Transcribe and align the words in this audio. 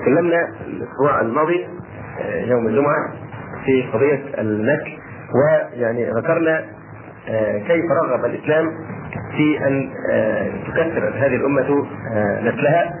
تكلمنا 0.00 0.48
الأسبوع 0.66 1.20
الماضي 1.20 1.66
يوم 2.44 2.66
الجمعة 2.66 3.12
في 3.64 3.82
قضية 3.92 4.22
النسل 4.38 4.92
ويعني 5.34 6.10
ذكرنا 6.10 6.64
كيف 7.66 7.84
رغب 8.02 8.24
الإسلام 8.24 8.70
في 9.36 9.66
أن 9.66 9.90
تكثر 10.66 11.08
هذه 11.16 11.36
الأمة 11.36 11.86
نسلها 12.42 12.94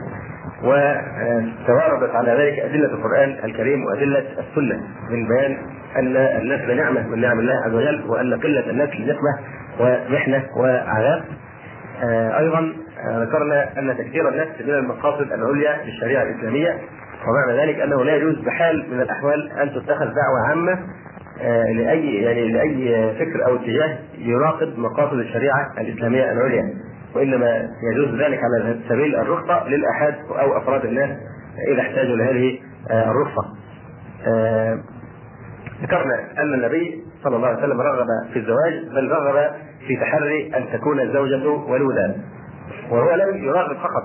وتواردت 0.64 2.14
على 2.14 2.30
ذلك 2.30 2.58
أدلة 2.58 2.86
القرآن 2.86 3.36
الكريم 3.44 3.84
وأدلة 3.84 4.18
السنة 4.18 4.80
من 5.10 5.28
بيان 5.28 5.56
أن 5.96 6.16
النسل 6.16 6.76
نعمة 6.76 7.06
من 7.08 7.20
نعم 7.20 7.40
الله 7.40 7.54
عز 7.66 7.74
وجل 7.74 8.04
وأن 8.10 8.34
قلة 8.40 8.70
النسل 8.70 9.06
نقمه 9.08 9.38
ومحنه 9.80 10.42
وعذاب. 10.56 11.22
أيضا 12.38 12.72
ذكرنا 13.06 13.78
أن 13.78 13.96
تكثير 13.98 14.28
النسل 14.28 14.66
من 14.66 14.74
المقاصد 14.74 15.32
العليا 15.32 15.84
للشريعة 15.84 16.22
الإسلامية 16.22 16.78
ومعنى 17.28 17.62
ذلك 17.62 17.80
أنه 17.80 18.04
لا 18.04 18.16
يجوز 18.16 18.38
بحال 18.38 18.86
من 18.90 19.00
الأحوال 19.00 19.52
أن 19.52 19.70
تتخذ 19.70 20.04
دعوة 20.04 20.48
عامه 20.48 20.78
لأي 21.76 22.14
يعني 22.14 22.48
لأي 22.48 23.12
فكر 23.14 23.46
أو 23.46 23.56
اتجاه 23.56 23.98
يراقب 24.18 24.78
مقاصد 24.78 25.18
الشريعة 25.18 25.72
الإسلامية 25.78 26.32
العليا 26.32 26.74
وإنما 27.14 27.68
يجوز 27.92 28.20
ذلك 28.20 28.40
على 28.44 28.76
سبيل 28.88 29.16
الرخصة 29.16 29.68
للأحاد 29.68 30.14
أو 30.40 30.56
أفراد 30.56 30.84
الناس 30.84 31.10
إذا 31.72 31.80
احتاجوا 31.80 32.16
لهذه 32.16 32.58
الرخصة. 32.90 33.44
ذكرنا 35.82 36.14
أن 36.38 36.54
النبي 36.54 37.04
صلى 37.24 37.36
الله 37.36 37.48
عليه 37.48 37.58
وسلم 37.58 37.80
رغب 37.80 38.06
في 38.32 38.38
الزواج 38.38 38.72
بل 38.94 39.10
رغب 39.10 39.50
في 39.86 39.96
تحري 39.96 40.52
أن 40.56 40.64
تكون 40.72 41.00
الزوجة 41.00 41.48
ولودا 41.48 42.16
وهو 42.90 43.14
لم 43.14 43.44
يرغب 43.44 43.76
فقط 43.76 44.02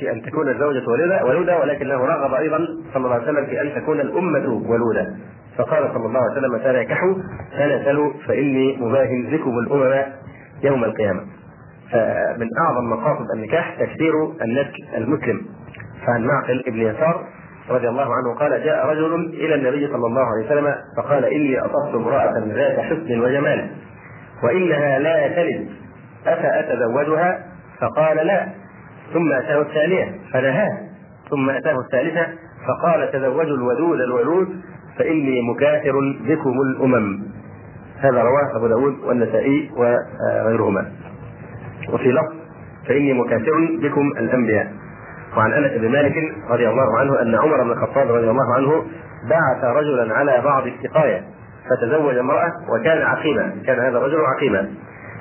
في 0.00 0.12
أن 0.12 0.22
تكون 0.22 0.48
الزوجة 0.48 0.88
ولودا 0.88 1.22
ولودا 1.22 1.56
ولكنه 1.56 1.94
رغب 1.94 2.34
أيضا 2.34 2.58
صلى 2.94 3.04
الله 3.04 3.14
عليه 3.14 3.24
وسلم 3.24 3.46
في 3.46 3.60
أن 3.60 3.82
تكون 3.82 4.00
الأمة 4.00 4.62
ولودا. 4.68 5.16
فقال 5.58 5.90
صلى 5.94 6.06
الله 6.06 6.20
عليه 6.20 6.32
وسلم 6.32 6.58
تناكحوا 6.58 7.14
تناسلوا 7.58 8.12
فإني 8.28 8.76
مباهن 8.76 9.30
بكم 9.32 9.58
الأمم 9.58 10.02
يوم 10.62 10.84
القيامة. 10.84 11.20
فمن 11.92 12.48
أعظم 12.60 12.90
مقاصد 12.90 13.30
النكاح 13.34 13.76
تكثير 13.80 14.12
النسل 14.42 14.96
المسلم. 14.96 15.40
فعن 16.06 16.26
معقل 16.26 16.64
ابن 16.66 16.80
يسار 16.80 17.24
رضي 17.70 17.88
الله 17.88 18.14
عنه 18.14 18.38
قال 18.40 18.64
جاء 18.64 18.86
رجل 18.86 19.14
إلى 19.14 19.54
النبي 19.54 19.86
صلى 19.86 20.06
الله 20.06 20.22
عليه 20.22 20.46
وسلم 20.46 20.74
فقال 20.96 21.24
إني 21.24 21.60
أصبت 21.60 21.94
امرأة 21.94 22.32
ذات 22.46 22.80
حسن 22.80 23.20
وجمال 23.20 23.70
وإنها 24.42 24.98
لا 24.98 25.28
تلد 25.28 25.68
أفأتزوجها؟ 26.26 27.38
فقال 27.80 28.26
لا. 28.26 28.48
ثم 29.12 29.32
أتاه 29.32 29.60
الثانية 29.60 30.14
فنهاه. 30.32 30.78
ثم 31.30 31.50
أتاه 31.50 31.80
الثالثة 31.80 32.26
فقال 32.66 33.12
تزوجوا 33.12 33.56
الودود 33.56 34.00
الولود 34.00 34.48
فإني 34.98 35.42
مكاثر 35.42 35.92
بكم 36.28 36.60
الأمم. 36.60 37.22
هذا 37.98 38.22
رواه 38.22 38.56
أبو 38.56 38.66
داود 38.66 38.94
والنسائي 39.04 39.70
وغيرهما. 39.76 40.92
وفي 41.92 42.12
لفظ 42.12 42.34
فإني 42.88 43.12
مكاثر 43.12 43.78
بكم 43.82 44.06
الأنبياء. 44.18 44.72
وعن 45.36 45.52
أنس 45.52 45.72
بن 45.72 45.88
مالك 45.88 46.14
رضي 46.50 46.68
الله 46.68 46.98
عنه 46.98 47.22
أن 47.22 47.34
عمر 47.34 47.62
بن 47.62 47.70
الخطاب 47.70 48.10
رضي 48.10 48.30
الله 48.30 48.54
عنه 48.54 48.84
بعث 49.30 49.64
رجلا 49.64 50.14
على 50.14 50.42
بعض 50.44 50.66
السقاية 50.66 51.22
فتزوج 51.70 52.16
امرأة 52.16 52.52
وكان 52.68 53.02
عقيما 53.02 53.52
كان 53.66 53.78
هذا 53.78 53.98
الرجل 53.98 54.20
عقيما. 54.36 54.70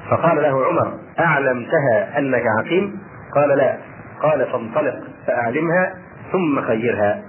فقال 0.10 0.38
له 0.38 0.66
عمر 0.66 0.94
أعلمتها 1.20 2.18
أنك 2.18 2.44
عقيم 2.60 3.00
قال 3.36 3.58
لا. 3.58 3.78
قال 4.22 4.46
فانطلق 4.52 4.96
فأعلمها 5.28 5.94
ثم 6.32 6.62
خيرها. 6.62 7.22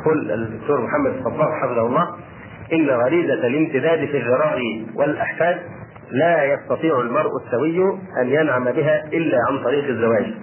يقول 0.00 0.30
الدكتور 0.30 0.80
محمد 0.80 1.12
الصباغ 1.18 1.52
حفظه 1.62 1.86
الله 1.86 2.08
إن 2.72 2.90
غريزة 2.90 3.46
الامتداد 3.46 3.98
في 3.98 4.16
الذراع 4.16 4.58
والأحفاد 4.94 5.58
لا 6.10 6.44
يستطيع 6.44 7.00
المرء 7.00 7.30
السوي 7.46 7.98
أن 8.22 8.28
ينعم 8.28 8.64
بها 8.64 9.04
إلا 9.04 9.38
عن 9.48 9.58
طريق 9.64 9.88
الزواج. 9.88 10.34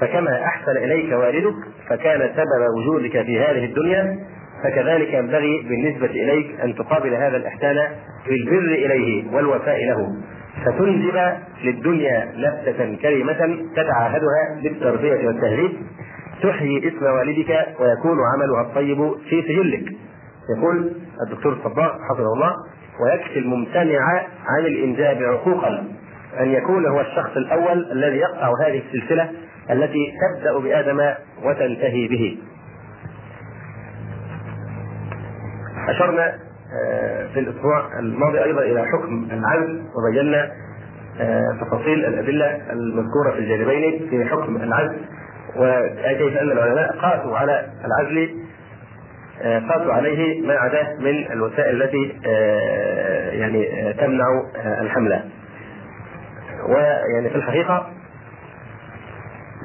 فكما 0.00 0.44
أحسن 0.44 0.76
إليك 0.76 1.12
والدك 1.12 1.54
فكان 1.88 2.20
سبب 2.20 2.78
وجودك 2.78 3.22
في 3.22 3.40
هذه 3.40 3.64
الدنيا 3.64 4.18
فكذلك 4.64 5.14
ينبغي 5.14 5.66
بالنسبة 5.68 6.06
إليك 6.06 6.60
أن 6.60 6.74
تقابل 6.74 7.14
هذا 7.14 7.36
الإحسان 7.36 7.76
بالبر 8.26 8.72
إليه 8.74 9.34
والوفاء 9.34 9.78
له. 9.86 10.16
فتنجب 10.64 11.36
للدنيا 11.64 12.32
نفسة 12.36 12.96
كريمة 13.02 13.58
تتعاهدها 13.76 14.60
بالتربية 14.62 15.26
والتهذيب. 15.26 15.72
تحيي 16.42 16.88
اسم 16.88 17.04
والدك 17.04 17.66
ويكون 17.80 18.18
عملها 18.34 18.62
الطيب 18.62 19.14
في 19.28 19.42
سجلك. 19.42 19.92
يقول 20.56 20.92
الدكتور 21.26 21.52
الصباغ 21.52 21.92
حفظه 22.10 22.32
الله 22.34 22.52
ويكفي 23.00 23.38
الممتنع 23.38 24.00
عن 24.46 24.66
الإنجاب 24.66 25.22
عقوقا. 25.22 25.84
أن 26.40 26.50
يكون 26.50 26.86
هو 26.86 27.00
الشخص 27.00 27.36
الأول 27.36 27.92
الذي 27.92 28.16
يقطع 28.16 28.52
هذه 28.66 28.82
السلسلة 28.86 29.30
التي 29.70 30.12
تبدأ 30.20 30.58
بآدم 30.58 31.00
وتنتهي 31.44 32.08
به. 32.08 32.38
أشرنا 35.88 36.34
في 37.34 37.40
الأسبوع 37.40 37.98
الماضي 37.98 38.44
أيضا 38.44 38.62
إلى 38.62 38.84
حكم 38.86 39.28
العزل 39.32 39.82
وبينا 39.96 40.50
تفاصيل 41.60 42.04
الأدلة 42.04 42.72
المذكورة 42.72 43.30
في 43.32 43.38
الجانبين 43.38 44.06
في 44.10 44.24
حكم 44.24 44.56
العزل 44.56 44.96
وكيف 45.56 46.36
أن 46.36 46.50
العلماء 46.50 46.96
قاسوا 46.98 47.36
على 47.38 47.66
العزل 47.84 48.30
قاسوا 49.68 49.92
عليه 49.92 50.46
ما 50.46 50.54
عداه 50.54 50.94
من 50.98 51.32
الوسائل 51.32 51.82
التي 51.82 52.16
يعني 53.38 53.92
تمنع 53.92 54.24
الحملة. 54.80 55.24
ويعني 56.68 57.30
في 57.30 57.36
الحقيقة 57.36 57.90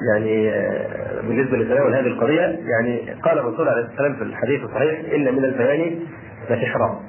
يعني 0.10 0.52
بالنسبة 1.28 1.58
لتناول 1.58 1.94
هذه 1.96 2.08
القضية 2.08 2.60
يعني 2.66 3.14
قال 3.24 3.40
الرسول 3.40 3.70
عليه 3.70 3.82
السلام 3.86 4.14
في 4.16 4.22
الحديث 4.24 4.64
الصحيح 4.64 5.14
إن 5.14 5.36
من 5.36 5.46
البيان 5.46 6.00
لسحرا 6.50 7.00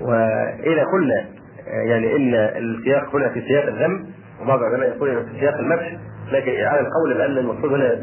واذا 0.00 0.84
قلنا 0.84 1.24
يعني 1.66 2.16
إن 2.16 2.34
السياق 2.34 3.16
هنا 3.16 3.28
في 3.28 3.40
سياق 3.40 3.66
الذم 3.66 4.06
وبعض 4.42 4.62
العلماء 4.62 4.88
يقول 4.88 5.26
في 5.26 5.40
سياق 5.40 5.54
المدح 5.58 5.96
لكن 6.32 6.50
على 6.50 6.80
القول 6.80 7.14
بان 7.14 7.38
المقصود 7.38 7.72
هنا 7.72 7.94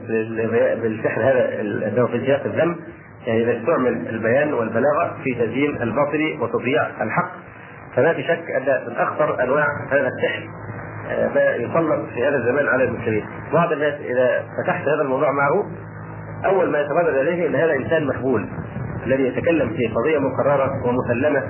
بالسحر 0.82 1.22
هذا 1.22 1.62
انه 1.62 2.06
في 2.08 2.26
سياق 2.26 2.44
الذم 2.46 2.76
يعني 3.28 3.44
إذا 3.44 3.60
استعمل 3.60 4.08
البيان 4.10 4.54
والبلاغة 4.54 5.18
في 5.24 5.36
تزيين 5.36 5.82
الباطل 5.82 6.38
وتضييع 6.42 6.88
الحق 7.02 7.32
فما 7.96 8.14
في 8.14 8.24
شك 8.24 8.52
أن 8.52 8.88
من 8.88 8.96
أخطر 8.96 9.44
أنواع 9.44 9.66
هذا 9.92 10.08
السحر 10.08 10.48
ما 11.36 11.56
يسلط 11.56 12.10
في 12.14 12.28
هذا 12.28 12.36
الزمان 12.38 12.68
على 12.68 12.84
المسلمين. 12.84 13.26
بعض 13.54 13.72
الناس 13.72 13.94
إذا 13.94 14.44
فتحت 14.64 14.88
هذا 14.88 15.02
الموضوع 15.02 15.32
معه 15.32 15.66
أول 16.46 16.70
ما 16.70 16.80
يتبادر 16.80 17.22
اليه 17.22 17.48
إن 17.48 17.56
هذا 17.56 17.74
إنسان 17.74 18.08
مخبول 18.08 18.48
الذي 19.06 19.24
يتكلم 19.24 19.70
في 19.70 19.88
قضية 19.88 20.20
مقررة 20.20 20.70
ومسلمة 20.86 21.44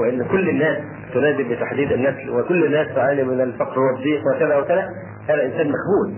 وإن 0.00 0.24
كل 0.24 0.48
الناس 0.48 0.78
تنادي 1.14 1.42
بتحديد 1.42 1.92
النسل 1.92 2.30
وكل 2.30 2.64
الناس 2.64 2.94
تعاني 2.94 3.22
من 3.22 3.40
الفقر 3.40 3.80
والضيق 3.80 4.20
وكذا 4.26 4.56
وكذا 4.56 4.88
هذا 5.28 5.44
إنسان 5.44 5.72
مخبول. 5.72 6.14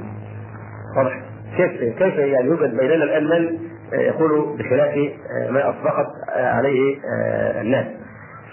واضح؟ 0.97 1.21
كيف 1.57 1.71
كيف 1.99 2.15
يعني 2.17 2.47
يوجد 2.49 2.77
بيننا 2.77 3.05
الآن 3.05 3.25
من 3.25 3.59
يقول 3.93 4.57
بخلاف 4.59 4.95
ما 5.51 5.69
اطلقت 5.69 6.07
عليه 6.37 6.97
الناس. 7.61 7.87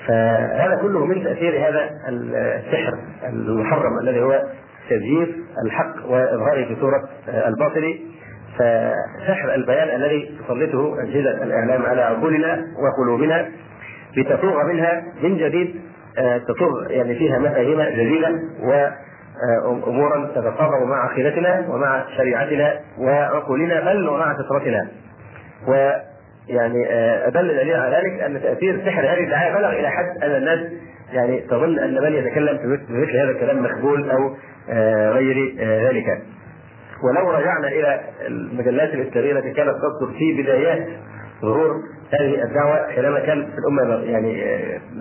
فهذا 0.07 0.79
كله 0.81 1.05
من 1.05 1.23
تأثير 1.23 1.69
هذا 1.69 1.89
السحر 2.09 2.93
المحرم 3.29 3.99
الذي 3.99 4.21
هو 4.21 4.41
تزييف 4.89 5.29
الحق 5.65 5.95
وإظهاره 6.09 6.65
في 6.65 6.75
صورة 6.79 7.09
الباطل 7.47 7.99
فسحر 8.61 9.53
البيان 9.53 9.95
الذي 9.95 10.37
تسلطه 10.39 11.03
أجهزة 11.03 11.43
الإعلام 11.43 11.85
على 11.85 12.01
عقولنا 12.01 12.67
وقلوبنا 12.83 13.49
لتفوغ 14.17 14.63
منها 14.63 15.03
من 15.23 15.37
جديد 15.37 15.81
تصوغ 16.47 16.91
يعني 16.91 17.15
فيها 17.15 17.39
مفاهيم 17.39 17.81
جديدة 17.81 18.39
وأمورا 18.63 20.25
تتصادم 20.35 20.89
مع 20.89 21.09
عقيدتنا 21.09 21.65
ومع 21.69 22.05
شريعتنا 22.17 22.79
وعقولنا 22.99 23.81
بل 23.81 24.09
ومع 24.09 24.33
فطرتنا 24.33 24.87
و 25.67 25.91
يعني 26.47 26.93
أدل 27.27 27.47
دليل 27.47 27.75
على 27.75 27.95
ذلك 27.95 28.21
أن 28.21 28.41
تأثير 28.41 28.81
سحر 28.85 29.01
هذه 29.01 29.23
الدعاية 29.23 29.53
بلغ 29.53 29.69
إلى 29.69 29.89
حد 29.89 30.23
أن 30.23 30.31
الناس 30.31 30.59
يعني 31.13 31.39
تظن 31.39 31.79
أن 31.79 32.03
من 32.03 32.13
يتكلم 32.13 32.57
في 32.57 32.67
مثل 32.89 33.17
هذا 33.17 33.31
الكلام 33.31 33.63
مخبول 33.63 34.11
أو 34.11 34.35
غير 35.13 35.55
ذلك. 35.59 36.21
ولو 37.03 37.31
رجعنا 37.31 37.67
إلى 37.67 38.01
المجلات 38.27 38.93
الإسلامية 38.93 39.31
التي 39.31 39.51
كانت 39.51 39.69
تذكر 39.69 40.13
في 40.17 40.41
بدايات 40.43 40.87
ظهور 41.41 41.75
هذه 42.19 42.43
الدعوة 42.43 42.87
حينما 42.87 43.19
كان 43.19 43.45
في 43.45 43.57
الأمة 43.57 44.03
يعني 44.03 44.43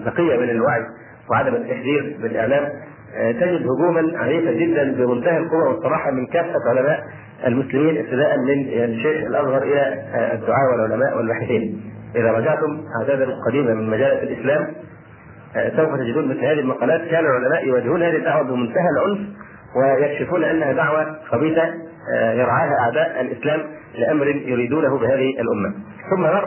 بقية 0.04 0.36
من 0.36 0.50
الوعي 0.50 0.80
وعدم 1.30 1.54
التحذير 1.54 2.16
بالاعلام 2.22 2.68
تجد 3.14 3.62
هجوما 3.62 4.18
عنيفا 4.18 4.52
جدا 4.52 4.92
بمنتهى 4.92 5.38
القوة 5.38 5.68
والصراحة 5.68 6.10
من 6.10 6.26
كافة 6.26 6.54
علماء 6.68 7.00
المسلمين 7.46 7.98
ابتداء 7.98 8.38
من 8.38 8.68
يعني 8.68 8.92
الشيخ 8.94 9.26
الاصغر 9.26 9.62
إلى 9.62 10.04
الدعاء 10.34 10.72
والعلماء 10.72 11.16
والباحثين. 11.16 11.82
إذا 12.16 12.32
رجعتم 12.32 12.80
أعدادا 13.00 13.26
قديمة 13.48 13.74
من 13.74 13.90
مجالة 13.90 14.22
الإسلام 14.22 14.66
سوف 15.76 15.94
تجدون 16.00 16.28
مثل 16.28 16.38
هذه 16.38 16.60
المقالات 16.60 17.00
كان 17.00 17.24
العلماء 17.24 17.66
يواجهون 17.66 18.02
هذه 18.02 18.16
الدعوة 18.16 18.42
بمنتهى 18.42 18.86
العنف 18.96 19.18
ويكشفون 19.76 20.44
أنها 20.44 20.72
دعوة 20.72 21.16
خبيثة 21.28 21.62
يرعاها 22.34 22.80
اعداء 22.80 23.20
الإسلام 23.20 23.60
لأمر 23.94 24.26
يريدونه 24.26 24.98
بهذه 24.98 25.30
الأمة. 25.40 25.74
ثم 26.10 26.20
مر 26.20 26.44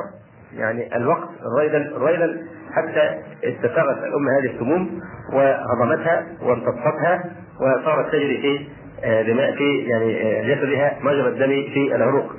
يعني 0.58 0.96
الوقت 0.96 1.30
رويدا 1.58 1.92
رويدا 1.98 2.38
حتى 2.72 3.20
استفاغت 3.44 3.98
الأمة 3.98 4.40
هذه 4.40 4.56
السموم 4.56 5.02
وهضمتها 5.34 6.26
وامتصتها 6.42 7.24
وصارت 7.62 8.12
تجري 8.12 8.42
في 8.42 8.68
آه، 9.04 9.22
دماء 9.22 9.56
في 9.56 9.78
يعني 9.78 10.22
آه، 10.22 10.56
جسدها 10.56 10.98
مجرى 11.02 11.28
الدم 11.28 11.74
في 11.74 11.96
العروق. 11.96 12.34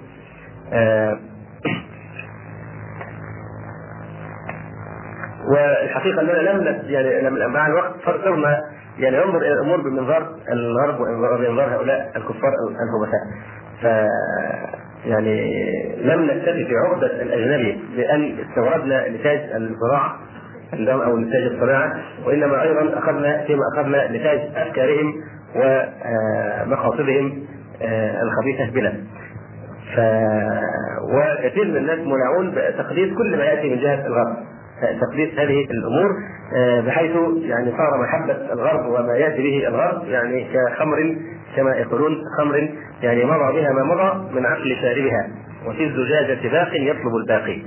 آه، 0.72 1.18
والحقيقة 5.50 6.20
أننا 6.20 6.32
لم 6.32 6.82
يعني 6.88 7.30
مع 7.30 7.66
الوقت 7.66 7.92
صرنا 8.04 8.60
يعني 8.98 9.16
ننظر 9.16 9.38
إلى 9.38 9.52
الأمور 9.52 9.80
بمنظار 9.80 10.28
الغرب 10.52 11.00
وبمنظار 11.00 11.74
هؤلاء 11.74 12.12
الكفار 12.16 12.52
الخبثاء. 12.84 13.20
ف 13.82 13.84
يعني 15.06 15.62
لم 16.02 16.22
نكتفي 16.22 16.64
في 16.64 16.74
عقدة 16.76 17.22
الأجنبي 17.22 17.80
بأن 17.96 18.36
استوردنا 18.48 19.08
نتاج 19.08 19.38
الزراعة 19.54 20.16
أو 21.04 21.16
نتاج 21.18 21.42
الصناعة 21.42 21.92
وإنما 22.26 22.62
أيضا 22.62 22.98
أخذنا 22.98 23.44
فيما 23.46 23.62
أخذنا 23.74 24.12
نتاج 24.12 24.40
أفكارهم 24.56 25.14
ومقاصدهم 25.56 27.42
آه، 27.82 28.22
الخبيثة 28.22 28.70
بنا. 28.70 28.92
ف... 29.94 30.00
وكثير 31.14 31.64
من 31.64 31.76
الناس 31.76 31.98
منعون 31.98 32.50
بتقديس 32.50 33.14
كل 33.18 33.36
ما 33.36 33.44
يأتي 33.44 33.70
من 33.70 33.78
جهة 33.80 34.06
الغرب 34.06 34.36
تقديس 35.00 35.38
هذه 35.38 35.66
الأمور 35.70 36.10
آه، 36.56 36.80
بحيث 36.80 37.10
يعني 37.42 37.70
صار 37.70 38.02
محبة 38.02 38.52
الغرب 38.52 38.86
وما 38.86 39.16
يأتي 39.16 39.42
به 39.42 39.68
الغرب 39.68 40.08
يعني 40.08 40.46
كخمر 40.54 41.16
كما 41.56 41.76
يقولون 41.76 42.16
خمر 42.38 42.68
يعني 43.02 43.24
مضى 43.24 43.60
بها 43.60 43.72
ما 43.72 43.84
مضى 43.84 44.34
من 44.34 44.46
عقل 44.46 44.76
شاربها 44.82 45.28
وفي 45.66 45.84
الزجاجة 45.84 46.48
باق 46.48 46.70
يطلب 46.72 47.16
الباقي. 47.16 47.62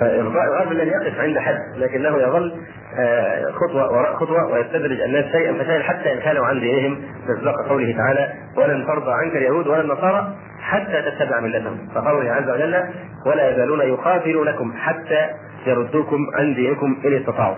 فإرضاء 0.00 0.44
الغرب 0.44 0.72
لن 0.72 0.88
يقف 0.88 1.20
عند 1.20 1.38
حد 1.38 1.58
لكنه 1.76 2.16
يظل 2.16 2.52
آه، 2.98 3.50
خطوة 3.50 3.92
وراء 3.92 4.14
خطوة 4.14 4.52
ويستدرج 4.52 5.00
الناس 5.00 5.24
شيئا 5.24 5.52
فشيئا 5.52 5.82
حتى 5.82 6.12
إن 6.12 6.18
كانوا 6.18 6.46
عن 6.46 6.60
دينهم 6.60 6.98
مصداق 7.28 7.68
قوله 7.68 7.96
تعالى 7.96 8.32
ولن 8.56 8.86
ترضى 8.86 9.12
عنك 9.12 9.36
اليهود 9.36 9.66
ولا 9.66 9.80
النصارى 9.80 10.34
حتى 10.60 11.02
تتبع 11.02 11.40
ملتهم 11.40 11.88
فقوله 11.94 12.32
عز 12.32 12.50
وجل 12.50 12.84
ولا 13.26 13.50
يزالون 13.50 13.80
يقاتلونكم 13.80 14.72
حتى 14.76 15.28
يردوكم 15.66 16.18
عن 16.34 16.54
دينكم 16.54 16.96
إن 17.04 17.16
استطاعوا 17.16 17.56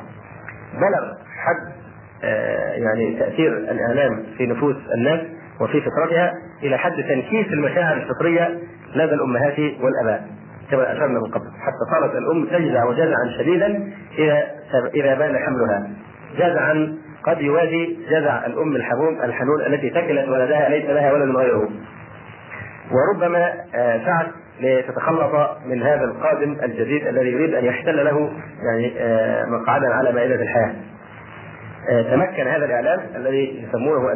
بلغ 0.75 1.13
حد 1.37 1.73
آه، 2.25 2.73
يعني 2.73 3.17
تأثير 3.19 3.57
الإعلام 3.59 4.23
في 4.37 4.47
نفوس 4.47 4.77
الناس 4.95 5.21
وفي 5.61 5.81
فطرتها 5.81 6.33
إلى 6.63 6.79
حد 6.79 6.93
تنكيس 6.93 7.47
المشاعر 7.47 7.97
الفطرية 7.97 8.59
لدى 8.95 9.15
الأمهات 9.15 9.59
والآباء. 9.59 10.27
كما 10.71 10.93
أشرنا 10.93 11.19
من 11.19 11.31
قبل 11.31 11.45
حتى 11.61 11.91
صارت 11.93 12.15
الأم 12.15 12.45
تجزع 12.47 12.85
وجزعا 12.85 13.39
شديدا 13.39 13.93
إذا 14.19 14.47
إذا 14.95 15.15
بان 15.15 15.39
حملها. 15.39 15.91
جزعا 16.37 16.97
قد 17.25 17.41
يوازي 17.41 17.97
جزع 18.11 18.47
الأم 18.47 18.77
الحموم 18.77 19.23
الحنون 19.23 19.61
التي 19.67 19.91
ثكلت 19.91 20.29
ولدها 20.29 20.69
ليس 20.69 20.85
لها 20.85 21.13
ولد 21.13 21.37
غيره. 21.37 21.69
وربما 22.91 23.53
آه، 23.75 24.05
سعت 24.05 24.27
لتتخلص 24.61 25.51
من 25.67 25.83
هذا 25.83 26.05
القادم 26.05 26.57
الجديد 26.63 27.07
الذي 27.07 27.29
يريد 27.29 27.55
أن 27.55 27.65
يحتل 27.65 28.05
له 28.05 28.31
يعني 28.63 28.93
آه، 28.99 29.45
مقعدا 29.45 29.95
على 29.95 30.13
مائدة 30.13 30.35
الحياة. 30.35 30.75
آه، 31.91 32.03
تمكن 32.03 32.47
هذا 32.47 32.65
الإعلام 32.65 33.01
الذي 33.17 33.65
يسمونه 33.69 34.13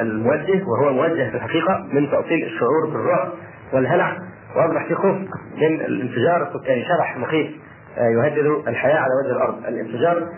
الموجه 0.00 0.62
وهو 0.66 0.92
موجه 0.92 1.30
في 1.30 1.36
الحقيقة 1.36 1.86
من 1.92 2.10
تأصيل 2.10 2.44
الشعور 2.44 2.86
بالرعب 2.92 3.28
والهلع. 3.72 4.16
واصبح 4.56 4.86
في 4.88 4.94
خوف 4.94 5.16
من 5.56 5.80
الانفجار 5.80 6.42
السكاني. 6.42 6.84
شبح 6.84 7.16
مخيف 7.16 7.50
آه، 7.98 8.08
يهدد 8.08 8.68
الحياة 8.68 8.96
على 8.96 9.10
وجه 9.24 9.36
الأرض. 9.36 9.66
الانفجار 9.66 10.28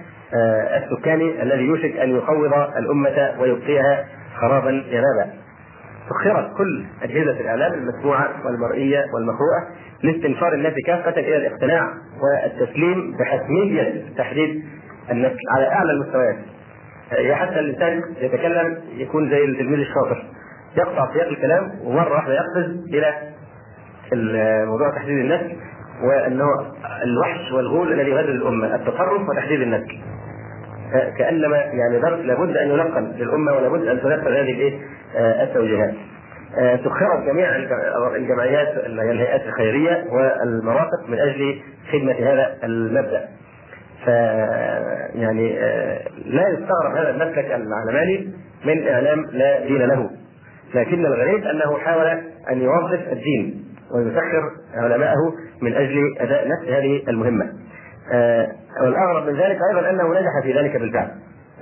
السكاني 0.77 1.43
الذي 1.43 1.63
يوشك 1.63 1.97
أن 1.97 2.17
يفوض 2.17 2.53
الأمة 2.77 3.35
ويبقيها 3.41 4.05
خرابا 4.41 4.71
ينابا. 4.71 5.46
سخرت 6.09 6.57
كل 6.57 6.85
أجهزة 7.03 7.41
الاعلام 7.41 7.73
المسموعة 7.75 8.29
والمرئية 8.47 9.05
والمقروءه 9.15 9.67
لاستنفار 10.03 10.55
الناس 10.55 10.73
كافة 10.87 11.21
إلى 11.21 11.37
الاقتناع 11.37 11.89
والتسليم 12.23 13.17
بحتميه 13.21 14.03
تحديد 14.19 14.65
النسل 15.11 15.39
على 15.57 15.69
أعلى 15.73 15.93
المستويات. 15.93 16.37
حتى 17.33 17.59
الإنسان 17.59 18.03
يتكلم 18.21 18.79
يكون 18.97 19.31
زي 19.31 19.45
التلميذ 19.45 19.79
الشاطر. 19.79 20.25
يقطع 20.77 21.13
سياق 21.13 21.29
الكلام 21.29 21.71
ومرة 21.85 22.13
واحدة 22.13 22.35
يقفز 22.35 22.95
إلى 22.95 23.15
موضوع 24.67 24.91
تحديد 24.91 25.19
النسل 25.19 25.57
وأنه 26.03 26.47
الوحش 27.05 27.53
والغول 27.53 27.93
الذي 27.93 28.11
يهدد 28.11 28.29
الأمة 28.29 28.75
التصرف 28.75 29.29
وتحديد 29.29 29.61
النسل 29.61 29.99
كانما 31.19 31.57
يعني 31.57 32.01
درس 32.01 32.21
لابد 32.21 32.57
أن 32.57 32.69
يلقن 32.69 33.05
للأمة 33.05 33.53
ولابد 33.53 33.87
أن 33.87 34.01
تنفذ 34.01 34.29
هذه 34.29 34.53
الإيه؟ 34.53 34.79
التوجيهات 35.17 35.95
سخرت 36.85 37.27
جميع 37.27 37.57
الجمعيات 38.17 38.69
الهيئات 38.87 39.43
الخيرية 39.47 40.05
والمرافق 40.11 41.09
من 41.09 41.19
أجل 41.19 41.61
خدمة 41.93 42.13
هذا 42.13 42.57
المبدأ 42.65 43.29
ف 44.05 44.09
يعني 45.15 45.59
آه، 45.61 46.01
لا 46.25 46.49
يستغرب 46.49 46.97
هذا 46.97 47.11
المسلك 47.11 47.45
العلماني 47.45 48.33
من 48.65 48.89
إعلام 48.89 49.27
لا 49.33 49.67
دين 49.67 49.83
له 49.83 50.11
لكن 50.75 51.07
الغريب 51.07 51.45
أنه 51.45 51.79
حاول 51.79 52.07
أن 52.51 52.61
يوظف 52.61 53.13
الدين 53.13 53.65
ويسخر 53.95 54.51
علماءه 54.75 55.35
من 55.63 55.75
أجل 55.75 56.15
أداء 56.19 56.49
نفس 56.49 56.69
هذه 56.69 57.03
المهمة. 57.09 57.53
آه، 58.13 58.49
والأغرب 58.83 59.27
من 59.27 59.37
ذلك 59.37 59.59
أيضا 59.71 59.91
أنه 59.91 60.09
نجح 60.09 60.43
في 60.43 60.53
ذلك 60.53 60.77
بالفعل. 60.77 61.11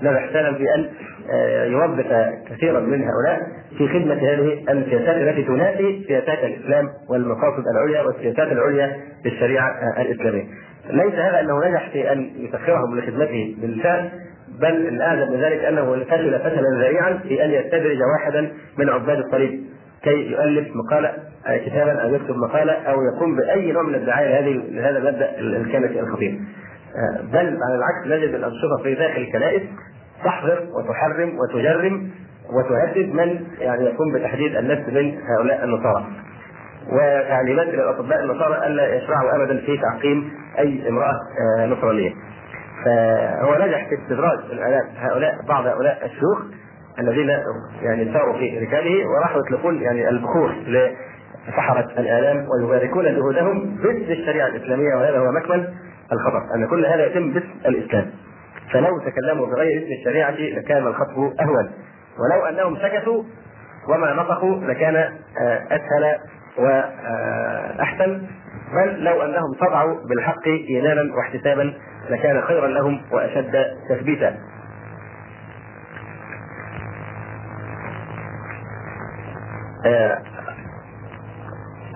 نجح 0.02 0.32
فعلا 0.32 0.54
في 0.54 0.74
ان 0.74 0.88
آه، 1.30 1.64
يوظف 1.64 2.06
كثيرا 2.50 2.80
من 2.80 3.02
هؤلاء 3.02 3.40
في 3.78 3.88
خدمة 3.88 4.14
هذه 4.14 4.64
السياسات 4.70 5.16
التي 5.16 5.42
تنافي 5.42 6.04
سياسات 6.06 6.38
الإسلام 6.44 6.88
والمقاصد 7.08 7.64
العليا 7.74 8.02
والسياسات 8.02 8.52
العليا 8.52 8.96
للشريعه 9.24 9.70
الإسلامية. 9.98 10.44
ليس 10.90 11.14
هذا 11.14 11.40
أنه 11.40 11.68
نجح 11.68 11.90
في 11.92 12.12
أن 12.12 12.30
يسخرهم 12.36 12.98
لخدمته 12.98 13.56
بالفعل 13.62 14.10
بل 14.60 14.88
الأعجب 14.88 15.30
من 15.30 15.40
ذلك 15.40 15.64
أنه 15.64 16.04
فشل 16.04 16.38
فشلا 16.38 16.78
ذريعا 16.78 17.20
في 17.28 17.44
أن 17.44 17.50
يستدرج 17.50 17.98
واحدا 18.12 18.52
من 18.78 18.88
عباد 18.88 19.18
الصليب 19.18 19.64
كي 20.02 20.30
يؤلف 20.30 20.68
مقالة 20.76 21.12
كتابا 21.66 21.92
أو 21.92 22.14
يكتب 22.14 22.36
مقالة 22.36 22.72
أو 22.72 22.96
يقوم 23.02 23.36
بأي 23.36 23.72
نوع 23.72 23.82
من 23.82 23.94
الدعاية 23.94 24.28
لهذه 24.28 24.62
لهذا 24.70 24.98
المبدأ 24.98 25.38
الكنسي 25.38 26.00
الخطير. 26.00 26.38
بل 27.32 27.58
على 27.62 27.74
العكس 27.74 28.06
نجد 28.06 28.34
الأنشطة 28.34 28.82
في 28.82 28.94
داخل 28.94 29.20
الكنائس 29.20 29.62
تحظر 30.24 30.58
وتحرم 30.78 31.38
وتجرم 31.38 32.10
وتهدد 32.52 33.14
من 33.14 33.46
يعني 33.58 33.84
يقوم 33.84 34.12
بتحديد 34.14 34.56
النفس 34.56 34.88
من 34.88 35.18
هؤلاء 35.28 35.64
النصارى. 35.64 36.06
وتعليمات 36.92 37.68
إلى 37.68 37.82
الأطباء 37.82 38.24
النصارى 38.24 38.66
الا 38.66 38.94
يشرعوا 38.94 39.36
ابدا 39.36 39.60
في 39.66 39.76
تعقيم 39.78 40.32
أي 40.58 40.88
امرأة 40.88 41.14
آه، 41.58 41.66
نصرانية. 41.66 42.12
فهو 42.84 43.54
نجح 43.66 43.88
في 43.88 43.94
استدراج 43.94 44.38
هؤلاء 44.98 45.34
بعض 45.48 45.66
هؤلاء 45.66 46.04
الشيوخ 46.04 46.42
الذين 46.98 47.28
يعني 47.82 48.12
ساروا 48.12 48.38
في 48.38 48.58
ركابه 48.58 49.06
وراحوا 49.06 49.40
يطلقون 49.46 49.82
يعني 49.82 50.08
البخور 50.08 50.54
لسحرة 50.66 51.86
الآلام 51.98 52.46
ويباركون 52.48 53.04
جهودهم 53.04 53.76
باسم 53.76 54.12
الشريعة 54.12 54.46
الإسلامية 54.46 54.94
وهذا 54.94 55.18
هو 55.18 55.32
مكمن 55.32 55.64
الخطر 56.12 56.54
أن 56.54 56.66
كل 56.66 56.86
هذا 56.86 57.06
يتم 57.06 57.32
باسم 57.32 57.48
الإسلام 57.66 58.10
فلو 58.72 58.98
تكلموا 58.98 59.46
بغير 59.46 59.82
اسم 59.82 59.92
الشريعة 60.00 60.30
لكان 60.30 60.86
الخطب 60.86 61.18
أهون 61.40 61.70
ولو 62.18 62.46
أنهم 62.48 62.76
سكتوا 62.76 63.22
وما 63.88 64.12
نطقوا 64.12 64.60
لكان 64.60 64.96
آه، 64.96 65.62
أسهل 65.70 66.18
وأحسن 66.58 68.22
بل 68.74 69.04
لو 69.04 69.22
أنهم 69.22 69.54
صدعوا 69.60 69.96
بالحق 70.08 70.46
إيمانا 70.46 71.14
واحتسابا 71.16 71.74
لكان 72.10 72.42
خيرا 72.42 72.66
لهم 72.66 73.02
وأشد 73.12 73.64
تثبيتا. 73.88 74.36
آه، 79.86 80.18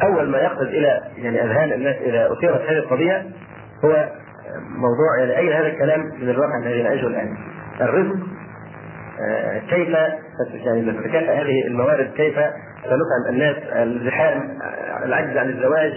أول 0.02 0.28
ما 0.28 0.38
يقفز 0.38 0.66
إلى 0.66 1.00
يعني 1.16 1.44
أذهان 1.44 1.72
الناس 1.72 1.96
إذا 1.96 2.32
أثيرت 2.32 2.60
هذه 2.60 2.78
القضية 2.78 3.26
هو 3.84 4.08
موضوع 4.76 5.18
يعني 5.18 5.38
اين 5.38 5.52
هذا 5.52 5.66
الكلام 5.66 6.00
من 6.00 6.30
الواقع 6.30 6.58
الذي 6.58 6.82
نعيشه 6.82 7.06
الآن؟ 7.06 7.37
الرزق 7.80 8.16
آه، 9.20 9.58
كيف 9.58 9.88
يعني 10.54 10.80
نتكافئ 10.80 11.30
هذه 11.30 11.66
الموارد 11.66 12.10
كيف 12.16 12.34
سنطعم 12.82 13.28
الناس 13.28 13.56
الزحام 13.72 14.58
العجز 15.04 15.37
عن 15.37 15.48
الزواج 15.48 15.92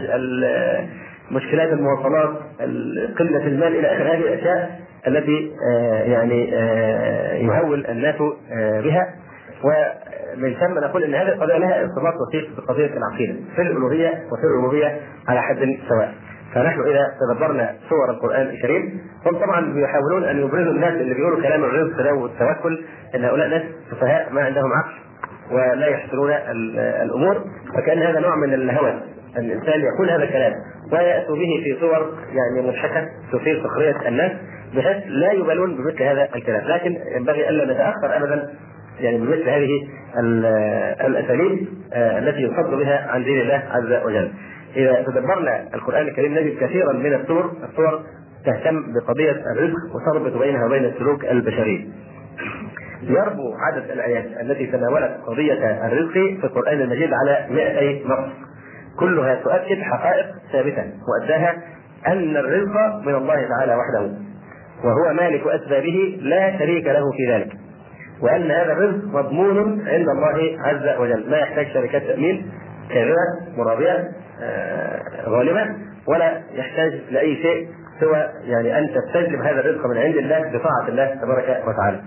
مشكلات 1.31 1.73
المواصلات 1.73 2.29
قلة 3.19 3.47
المال 3.47 3.75
إلى 3.75 3.87
آخر. 3.87 4.03
هذه 4.03 4.21
الأشياء 4.21 4.79
التي 5.07 5.51
آه، 5.71 6.03
يعني 6.03 6.55
آه، 6.55 7.33
يهول 7.33 7.85
الناس 7.85 8.15
بها. 8.83 9.13
ومن 9.63 10.53
ثم 10.53 10.79
نقول 10.79 11.03
إن 11.03 11.15
هذه 11.15 11.27
القضية 11.27 11.57
لها 11.57 11.81
ارتباط 11.81 12.13
وثيق 12.27 12.49
بقضية 12.57 12.97
العقيدة 12.97 13.33
في 13.55 13.61
الألوهية 13.61 14.07
وفي 14.07 14.43
الربوبية 14.43 14.99
على 15.27 15.41
حد 15.41 15.77
سواء. 15.89 16.13
فنحن 16.55 16.81
إذا 16.81 17.07
تدبرنا 17.21 17.75
سور 17.89 18.09
القرآن 18.09 18.41
الكريم 18.41 19.01
هم 19.25 19.37
طبعا 19.39 19.73
بيحاولون 19.73 20.23
أن 20.23 20.37
يبرزوا 20.39 20.71
الناس 20.71 20.93
اللي 20.93 21.15
بيقولوا 21.15 21.41
كلام 21.41 21.63
الرزق 21.63 21.97
ده 22.03 22.13
والتوكل 22.13 22.85
إن 23.15 23.25
هؤلاء 23.25 23.47
ناس 23.47 23.61
سفهاء 23.91 24.33
ما 24.33 24.41
عندهم 24.41 24.71
عقل 24.73 24.91
ولا 25.51 25.87
يحسنون 25.87 26.31
الأمور 27.03 27.41
فكأن 27.75 27.99
هذا 27.99 28.19
نوع 28.19 28.35
من 28.35 28.53
الهوى 28.53 28.91
أن 29.37 29.45
الإنسان 29.45 29.81
يقول 29.81 30.09
هذا 30.09 30.23
الكلام 30.23 30.53
وياتوا 30.91 31.35
به 31.35 31.63
في 31.63 31.77
صور 31.79 32.13
يعني 32.33 32.67
مضحكة 32.67 33.07
تثير 33.33 33.63
سخرية 33.63 34.07
الناس 34.07 34.31
بحيث 34.75 35.03
لا 35.07 35.31
يبالون 35.31 35.75
بمثل 35.77 36.03
هذا 36.03 36.29
الكلام 36.35 36.67
لكن 36.67 36.97
ينبغي 37.15 37.49
ألا 37.49 37.73
نتأخر 37.73 38.17
ابدا 38.17 38.49
يعني 38.99 39.17
بمثل 39.17 39.49
هذه 39.49 39.87
الأساليب 41.05 41.67
آه، 41.93 42.19
التي 42.19 42.41
يصد 42.41 42.69
بها 42.73 43.07
عن 43.11 43.23
دين 43.23 43.41
الله 43.41 43.63
عز 43.71 44.05
وجل. 44.05 44.31
إذا 44.75 45.03
تدبرنا 45.07 45.67
القرآن 45.73 46.07
الكريم 46.07 46.33
نجد 46.33 46.57
كثيرا 46.59 46.93
من 46.93 47.13
السور 47.13 47.51
السور 47.69 48.01
تهتم 48.45 48.93
بقضية 48.93 49.43
الرزق 49.55 49.95
وتربط 49.95 50.37
بينها 50.37 50.65
وبين 50.65 50.85
السلوك 50.85 51.25
البشري. 51.25 51.89
يربو 53.03 53.53
عدد 53.59 53.91
الآيات 53.91 54.25
التي 54.41 54.67
تناولت 54.67 55.17
قضية 55.27 55.87
الرزق 55.87 56.13
في 56.13 56.43
القرآن 56.43 56.81
المجيد 56.81 57.09
على 57.13 57.47
200 57.49 58.07
نص. 58.07 58.31
كلها 58.99 59.35
تؤكد 59.35 59.81
حقائق 59.81 60.25
ثابتة 60.51 60.83
وأداها 61.07 61.57
أن 62.07 62.37
الرزق 62.37 62.95
من 63.05 63.15
الله 63.15 63.47
تعالى 63.47 63.75
وحده 63.75 64.11
وهو 64.83 65.13
مالك 65.13 65.47
اسبابه 65.47 66.19
لا 66.21 66.59
شريك 66.59 66.85
له 66.85 67.11
في 67.17 67.33
ذلك. 67.33 67.51
وأن 68.21 68.51
هذا 68.51 68.73
الرزق 68.73 69.05
مضمون 69.05 69.87
عند 69.87 70.09
الله 70.09 70.57
عز 70.65 70.99
وجل 70.99 71.29
ما 71.29 71.37
يحتاج 71.37 71.67
شركات 71.73 72.03
تأمين 72.03 72.51
كاذبه 72.89 73.15
مرابيه 73.57 74.11
آه، 74.41 75.01
غالبه 75.29 75.75
ولا 76.07 76.41
يحتاج 76.51 77.01
لأي 77.11 77.35
شيء 77.35 77.67
سوى 77.99 78.25
يعني 78.43 78.79
أن 78.79 78.89
تستجلب 78.93 79.41
هذا 79.41 79.59
الرزق 79.59 79.85
من 79.85 79.97
عند 79.97 80.15
الله 80.15 80.39
بطاعة 80.39 80.87
الله 80.87 81.15
تبارك 81.21 81.63
وتعالى. 81.67 82.01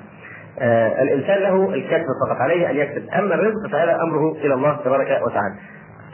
آه 0.61 1.03
الإنسان 1.03 1.39
له 1.39 1.75
الكسب 1.75 2.07
فقط 2.27 2.37
عليه 2.41 2.71
أن 2.71 2.77
يكسب، 2.77 3.09
أما 3.19 3.35
الرزق 3.35 3.71
فهذا 3.73 4.03
أمره 4.03 4.33
إلى 4.33 4.55
الله 4.55 4.81
تبارك 4.85 5.23
وتعالى. 5.27 5.55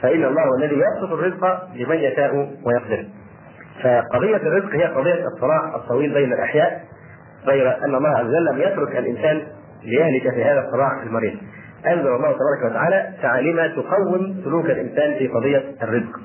فإن 0.01 0.25
الله 0.25 0.41
هو 0.43 0.55
الذي 0.55 0.75
يبسط 0.75 1.11
الرزق 1.11 1.45
لمن 1.75 1.95
يشاء 1.95 2.35
ويقدر. 2.65 3.05
فقضية 3.83 4.35
الرزق 4.35 4.75
هي 4.75 4.83
قضية 4.83 5.25
الصراع 5.35 5.75
الطويل 5.75 6.13
بين 6.13 6.33
الأحياء 6.33 6.81
غير 7.45 7.77
أن 7.85 7.95
الله 7.95 8.09
عز 8.09 8.25
وجل 8.25 8.45
لم 8.45 8.61
يترك 8.61 8.95
الإنسان 8.97 9.41
ليهلك 9.83 10.33
في 10.33 10.43
هذا 10.43 10.59
الصراع 10.59 11.03
المريض. 11.03 11.33
أنزل 11.87 12.07
الله 12.07 12.31
تبارك 12.31 12.71
وتعالى 12.71 13.09
تعاليم 13.21 13.67
تقوم 13.67 14.41
سلوك 14.43 14.65
الإنسان 14.65 15.13
في 15.19 15.27
قضية 15.27 15.63
الرزق. 15.83 16.19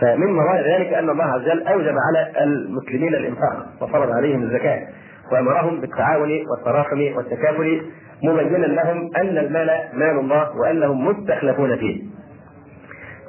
فمن 0.00 0.32
مظاهر 0.32 0.64
ذلك 0.74 0.92
أن 0.92 1.10
الله 1.10 1.24
عز 1.24 1.40
وجل 1.40 1.66
أوجب 1.66 1.94
على 2.08 2.44
المسلمين 2.44 3.14
الإنفاق 3.14 3.66
وفرض 3.80 4.10
عليهم 4.10 4.42
الزكاة 4.42 4.80
وأمرهم 5.32 5.80
بالتعاون 5.80 6.30
والتراحم 6.50 7.16
والتكافل 7.16 7.82
مبينا 8.22 8.66
لهم 8.66 9.10
أن 9.16 9.38
المال 9.38 9.70
مال 9.94 10.18
الله 10.18 10.56
وأنهم 10.56 11.06
مستخلفون 11.06 11.76
فيه. 11.76 12.02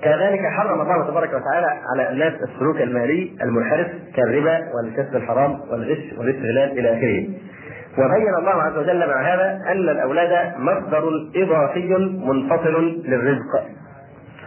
كذلك 0.03 0.39
حرم 0.45 0.81
الله 0.81 1.07
تبارك 1.07 1.29
وتعالى 1.29 1.67
على 1.93 2.09
الناس 2.09 2.33
السلوك 2.33 2.81
المالي 2.81 3.31
المنحرف 3.41 3.87
كالربا 4.15 4.59
والكسب 4.75 5.15
الحرام 5.15 5.59
والغش 5.71 6.13
والإستغلال 6.17 6.79
إلى 6.79 6.89
آخره. 6.97 7.27
وبين 7.97 8.35
الله 8.39 8.61
عز 8.63 8.77
وجل 8.77 9.07
مع 9.07 9.33
هذا 9.33 9.59
أن 9.71 9.89
الأولاد 9.89 10.53
مصدر 10.57 11.03
إضافي 11.35 11.95
منفصل 12.25 13.01
للرزق. 13.05 13.63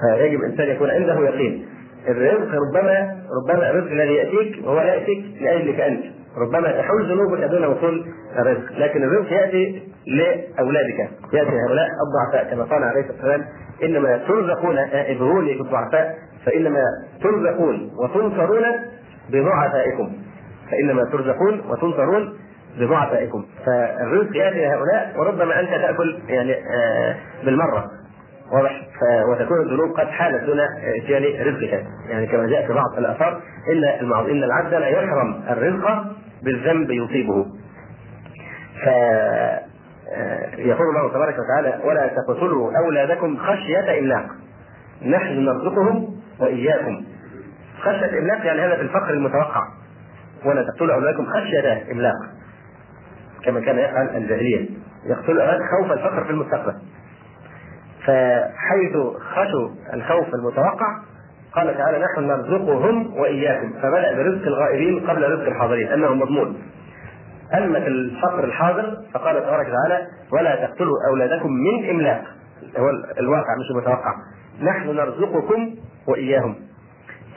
فيجب 0.01 0.41
الإنسان 0.41 0.69
يكون 0.69 0.91
عنده 0.91 1.21
يقين. 1.21 1.67
الرزق 2.09 2.49
ربما 2.55 3.17
ربما 3.43 3.71
الرزق 3.71 3.91
الذي 3.91 4.15
يأتيك 4.15 4.67
وهو 4.67 4.81
لا 4.81 4.95
يأتيك 4.95 5.25
لأجلك 5.41 5.81
أنت. 5.81 6.05
ربما 6.39 6.73
تحول 6.73 7.07
ذنوبك 7.07 7.51
دون 7.51 7.65
وصول 7.65 8.07
الرزق، 8.39 8.73
لكن 8.79 9.03
الرزق 9.03 9.33
يأتي 9.33 9.83
لأولادك، 10.07 11.11
يأتي 11.33 11.51
هؤلاء 11.51 11.89
الضعفاء 12.07 12.51
كما 12.51 12.65
قال 12.65 12.85
عليه 12.85 13.01
الصلاة 13.01 13.17
والسلام 13.17 13.45
إنما 13.83 14.17
ترزقون 14.19 14.79
ادعوني 14.79 15.59
بالضعفاء 15.59 16.15
فإنما 16.47 16.83
ترزقون 17.23 17.91
وتنصرون 17.99 18.63
بضعفائكم 19.31 20.13
فإنما 20.71 21.05
ترزقون 21.05 21.61
وتنصرون 21.71 22.35
بضعفائكم 22.79 23.45
فالرزق 23.67 24.37
يأتي 24.37 24.59
لهؤلاء 24.59 25.15
وربما 25.17 25.61
أنت 25.61 25.69
تأكل 25.69 26.19
يعني 26.29 26.55
آه 26.55 27.17
بالمرة. 27.45 27.85
واضح؟ 28.53 28.83
وتكون 29.29 29.61
الذنوب 29.61 29.91
قد 29.97 30.07
حالت 30.07 30.45
دون 30.45 30.61
اتيان 30.61 31.47
رزقك. 31.47 31.87
يعني 32.09 32.27
كما 32.27 32.47
جاء 32.47 32.67
في 32.67 32.73
بعض 32.73 32.99
الآثار 32.99 33.41
إن 33.73 33.85
إن 34.31 34.45
العبد 34.45 34.75
لا 34.75 34.89
يحرم 34.89 35.43
الرزق 35.51 36.05
بالذنب 36.43 36.91
يصيبه. 36.91 37.47
ف 38.85 38.87
يقول 40.59 40.87
الله 40.89 41.13
تبارك 41.13 41.35
وتعالى 41.39 41.81
ولا 41.85 42.09
تقتلوا 42.09 42.73
أولادكم 42.85 43.37
خشية 43.37 43.99
إملاق. 43.99 44.27
نحن 45.03 45.45
نرزقهم 45.45 46.17
وإياكم. 46.41 47.05
خشية 47.81 48.19
إملاق 48.19 48.47
يعني 48.47 48.61
هذا 48.61 48.77
في 48.77 48.83
الفقر 48.83 49.11
المتوقع. 49.11 49.63
ولا 50.45 50.63
تقتلوا 50.63 50.95
أولادكم 50.95 51.27
خشية 51.27 51.93
إملاق. 51.93 52.15
كما 53.45 53.61
كان 53.61 53.79
يفعل 53.79 54.17
الجاهلية. 54.17 54.69
يقتل 55.07 55.33
الاولاد 55.33 55.61
خوف 55.79 55.93
الفقر 55.93 56.25
في 56.25 56.31
المستقبل. 56.31 56.75
فحيث 58.07 58.97
خشوا 59.21 59.69
الخوف 59.95 60.35
المتوقع 60.35 60.99
قال 61.53 61.77
تعالى 61.77 61.99
نحن 61.99 62.27
نرزقهم 62.27 63.17
وإياكم. 63.17 63.73
فبدأ 63.83 64.17
برزق 64.17 64.47
الغائبين 64.47 65.11
قبل 65.11 65.33
رزق 65.33 65.47
الحاضرين 65.47 65.89
أنه 65.89 66.15
مضمون. 66.15 66.63
اما 67.55 67.81
في 67.81 67.87
الفقر 67.87 68.45
الحاضر 68.45 68.97
فقال 69.15 69.43
تبارك 69.43 69.67
وتعالى 69.69 70.07
ولا 70.33 70.67
تقتلوا 70.67 70.95
أولادكم 71.11 71.49
من 71.53 71.91
إملاق. 71.91 72.23
هو 72.79 72.91
الواقع 73.21 73.57
مش 73.61 73.71
المتوقع 73.71 74.15
نحن 74.63 74.89
نرزقكم 74.89 75.75
وإياهم. 76.09 76.55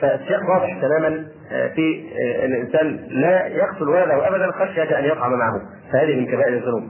فالشيء 0.00 0.38
واضح 0.50 0.80
تماما 0.80 1.26
في 1.48 2.04
آه، 2.20 2.44
ان 2.44 2.52
الإنسان 2.52 2.98
لا 3.08 3.46
يقتل 3.46 3.88
ولده 3.88 4.28
ابدا 4.28 4.52
خشيه 4.52 4.98
أن 4.98 5.04
يطعم 5.04 5.32
معه. 5.32 5.60
فهذه 5.92 6.20
من 6.20 6.26
كبائر 6.26 6.52
الذنوب. 6.52 6.82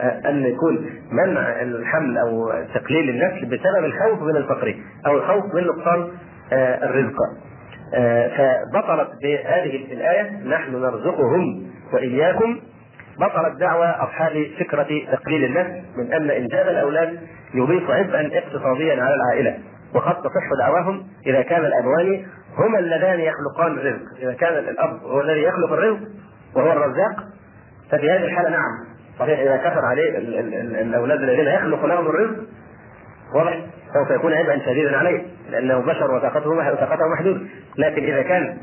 آه، 0.00 0.30
أن 0.30 0.46
يكون 0.46 0.90
منع 1.12 1.62
الحمل 1.62 2.18
أو 2.18 2.52
تقليل 2.74 3.10
النسل 3.10 3.46
بسبب 3.46 3.84
الخوف 3.84 4.22
من 4.22 4.36
الفقر 4.36 4.74
أو 5.06 5.16
الخوف 5.16 5.54
من 5.54 5.66
نقصان 5.66 6.08
الرزق. 6.52 7.16
فبطلت 8.36 9.08
بهذه 9.22 9.92
الآية 9.92 10.30
نحن 10.46 10.72
نرزقهم 10.72 11.66
وإياكم. 11.92 12.60
بطلت 13.18 13.60
دعوى 13.60 13.86
أصحاب 13.86 14.46
فكرة 14.60 14.88
تقليل 15.12 15.44
النسل 15.44 15.82
من 15.96 16.12
أن 16.12 16.30
إنجاب 16.30 16.68
الأولاد 16.68 17.18
يضيف 17.54 17.90
عبئا 17.90 18.30
اقتصاديا 18.38 19.02
على 19.02 19.14
العائلة. 19.14 19.58
وقد 19.94 20.14
تصح 20.14 20.50
دعواهم 20.60 21.06
إذا 21.26 21.42
كان 21.42 21.64
الأبوان 21.64 22.26
هما 22.58 22.78
اللذان 22.78 23.20
يخلقان 23.20 23.78
الرزق. 23.78 24.02
إذا 24.22 24.32
كان 24.32 24.58
الأب 24.58 25.00
هو 25.02 25.20
الذي 25.20 25.42
يخلق 25.42 25.72
الرزق 25.72 26.00
وهو 26.56 26.72
الرزاق 26.72 27.16
ففي 27.90 28.10
هذه 28.10 28.24
الحالة 28.24 28.50
نعم. 28.50 28.90
صحيح 29.18 29.40
إذا 29.40 29.56
كثر 29.56 29.84
عليه 29.84 30.18
الأولاد 30.82 31.22
الذين 31.22 31.46
يخلق 31.46 31.84
لهم 31.84 32.06
الرزق 32.06 32.36
واضح. 33.34 33.60
سوف 33.94 34.10
يكون 34.10 34.32
عبئا 34.32 34.58
شديدا 34.58 34.96
عليه 34.96 35.22
لأنه 35.50 35.78
بشر 35.78 36.14
وطاقته 36.14 36.50
وطاقته 36.50 37.08
محدوده 37.12 37.40
لكن 37.78 38.02
إذا 38.04 38.22
كان 38.22 38.58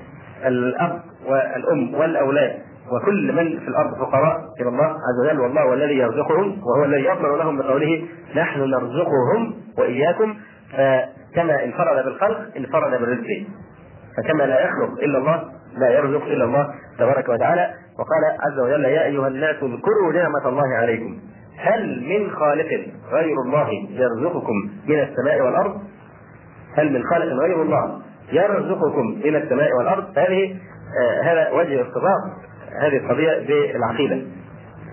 الأب 0.46 1.02
والأم 1.26 1.94
والأولاد 1.94 2.54
وكل 2.92 3.34
من 3.36 3.60
في 3.60 3.68
الأرض 3.68 3.98
فقراء 4.00 4.38
إلى 4.62 4.70
الله 4.70 4.86
عز 4.86 5.26
وجل 5.26 5.40
والله 5.40 5.62
هو 5.62 5.74
الذي 5.74 5.98
يرزقهم 5.98 6.62
وهو 6.64 6.86
الذي 6.86 7.04
يضمن 7.04 7.38
لهم 7.38 7.58
بقوله 7.58 8.04
نحن 8.36 8.60
نرزقهم 8.60 9.54
وإياكم. 9.78 10.36
فكما 10.72 11.64
انفرد 11.64 12.06
بالخلق 12.06 12.40
انفرد 12.58 13.00
بالرزق. 13.00 13.46
فكما 14.18 14.44
لا 14.44 14.66
يخلق 14.66 15.00
إلا 15.04 15.18
الله 15.18 15.44
لا 15.78 15.90
يرزق 15.90 16.24
إلا 16.24 16.44
الله 16.44 16.68
تبارك 17.00 17.30
وتعالى 17.30 17.74
وقال 18.00 18.24
عز 18.40 18.60
وجل 18.60 18.86
يا 18.86 19.04
أيها 19.04 19.28
الناس 19.28 19.56
اذكروا 19.56 20.14
نعمة 20.14 20.50
الله 20.50 20.76
عليكم 20.76 21.20
هل 21.58 22.04
من 22.10 22.32
خالق 22.32 22.88
غير 23.12 23.36
الله 23.46 23.70
يرزقكم 23.90 24.54
من 24.88 25.00
السماء 25.00 25.42
والأرض؟ 25.42 25.82
هل 26.78 26.94
من 26.94 27.04
خالق 27.04 27.34
غير 27.44 27.62
الله 27.62 28.02
يرزقكم 28.32 29.22
من 29.26 29.36
السماء 29.36 29.74
والأرض؟ 29.78 30.20
هذه 30.20 30.56
آه 31.02 31.22
هذا 31.22 31.52
وجه 31.52 31.80
ارتباط 31.80 32.22
هذه 32.82 32.98
القضية 32.98 33.48
بالعقيدة 33.48 34.22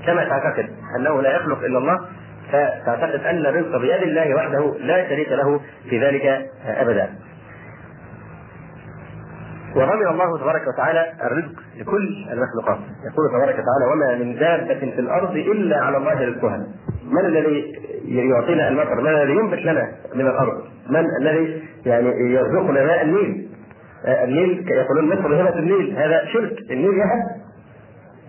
كما 0.06 0.24
تعتقد 0.24 0.68
أنه 0.98 1.22
لا 1.22 1.36
يخلق 1.36 1.58
إلا 1.58 1.78
الله 1.78 2.00
فتعتقد 2.52 3.20
أن 3.24 3.46
الرزق 3.46 3.76
بيد 3.78 4.02
الله 4.02 4.34
وحده 4.34 4.74
لا 4.78 5.08
شريك 5.08 5.32
له 5.32 5.60
في 5.90 6.00
ذلك 6.00 6.46
أبدا. 6.66 7.08
وضمن 9.76 10.06
الله 10.06 10.38
تبارك 10.38 10.62
وتعالى 10.74 11.12
الرزق 11.22 11.52
لكل 11.78 12.26
المخلوقات. 12.32 12.78
يقول 13.12 13.28
تبارك 13.28 13.54
وتعالى 13.54 13.92
وما 13.92 14.24
من 14.24 14.38
دابة 14.38 14.78
في 14.78 15.00
الأرض 15.00 15.36
إلا 15.36 15.78
على 15.78 15.96
الله 15.96 16.28
رزقها. 16.28 16.66
من 17.10 17.26
الذي 17.26 17.72
يعطينا 18.04 18.68
المطر؟ 18.68 19.00
من 19.00 19.08
الذي 19.08 19.32
ينبت 19.32 19.58
لنا 19.58 19.92
من 20.14 20.26
الأرض؟ 20.26 20.62
من 20.90 21.06
الذي 21.20 21.62
يعني 21.86 22.08
يرزقنا 22.34 22.84
ماء 22.84 23.02
النيل؟ 23.02 23.48
آه، 24.06 24.24
النيل 24.24 24.64
يقولون 24.70 25.08
مصر 25.08 25.42
هبة 25.42 25.58
النيل. 25.58 25.96
هذا 25.96 26.24
شرك. 26.24 26.52
النيل 26.70 26.94
يهب 26.94 27.44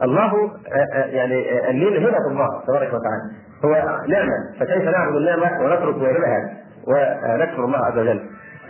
الله 0.03 0.33
آه، 0.33 0.93
آه، 0.93 1.05
يعني 1.05 1.69
النيل 1.69 2.07
هبة 2.07 2.31
الله 2.31 2.63
تبارك 2.67 2.87
وتعالى. 2.87 3.23
هو 3.65 3.99
نعمة. 4.07 4.31
فكيف 4.59 4.83
نعبد 4.83 5.15
النعمة 5.15 5.63
ونترك 5.63 5.95
واجبها 5.95 6.57
ونكفر 6.87 7.65
الله 7.65 7.77
عز 7.77 7.97
وجل. 7.97 8.19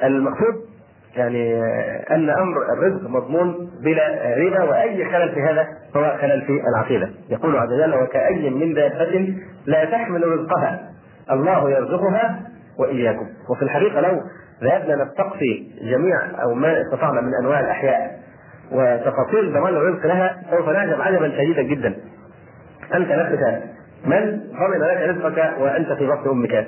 المقصود 0.04 0.75
يعني 1.16 1.64
أن 2.12 2.30
أمر 2.30 2.74
الرزق 2.74 3.10
مضمون 3.10 3.70
بلا 3.84 4.36
ربا 4.38 4.64
وأي 4.64 5.06
خلل 5.06 5.32
في 5.34 5.42
هذا 5.42 5.68
هو 5.96 6.18
خلل 6.22 6.42
في 6.42 6.62
العقيدة. 6.70 7.10
يقول 7.30 7.58
عز 7.58 7.74
وجل 7.74 7.96
وكأي 7.96 8.50
من 8.50 8.74
دابة 8.74 9.34
لا 9.66 9.86
تحمل 9.86 10.28
رزقها 10.28 10.90
الله 11.32 11.72
يرزقها 11.72 12.40
وإياكم. 12.80 13.26
وفي 13.50 13.62
الحقيقة 13.62 14.02
لو 14.02 14.22
ذهبنا 14.64 15.04
نستقصي 15.04 15.72
جميع 15.82 16.18
أو 16.44 16.54
ما 16.54 16.82
استطعنا 16.82 17.22
من 17.22 17.32
أنواع 17.42 17.60
الأحياء 17.60 18.20
وتفاصيل 18.72 19.54
ضمان 19.54 19.74
الرزق 19.74 20.06
لها 20.06 20.38
سوف 20.52 20.70
نعجب 20.70 21.02
عجبا 21.02 21.30
شديدا 21.30 21.62
جدا. 21.62 21.96
أنت 22.94 23.12
نفسك 23.12 23.64
من 24.06 24.40
ضمن 24.40 24.80
لك 24.80 25.10
رزقك 25.10 25.54
وأنت 25.60 25.92
في 25.92 26.08
بطن 26.08 26.30
أمك؟ 26.30 26.68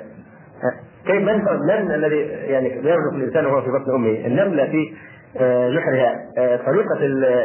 كيف 1.06 1.22
من 1.22 1.44
من 1.66 1.94
الذي 1.94 2.16
يعني 2.26 2.68
يرزق 2.68 3.14
الإنسان 3.14 3.46
وهو 3.46 3.62
في 3.62 3.70
بطن 3.70 3.94
أمه؟ 3.94 4.26
النمله 4.26 4.66
في 4.66 4.94
آه، 5.36 5.70
جحرها 5.70 6.14
آه، 6.38 6.56
طريقة 6.56 6.98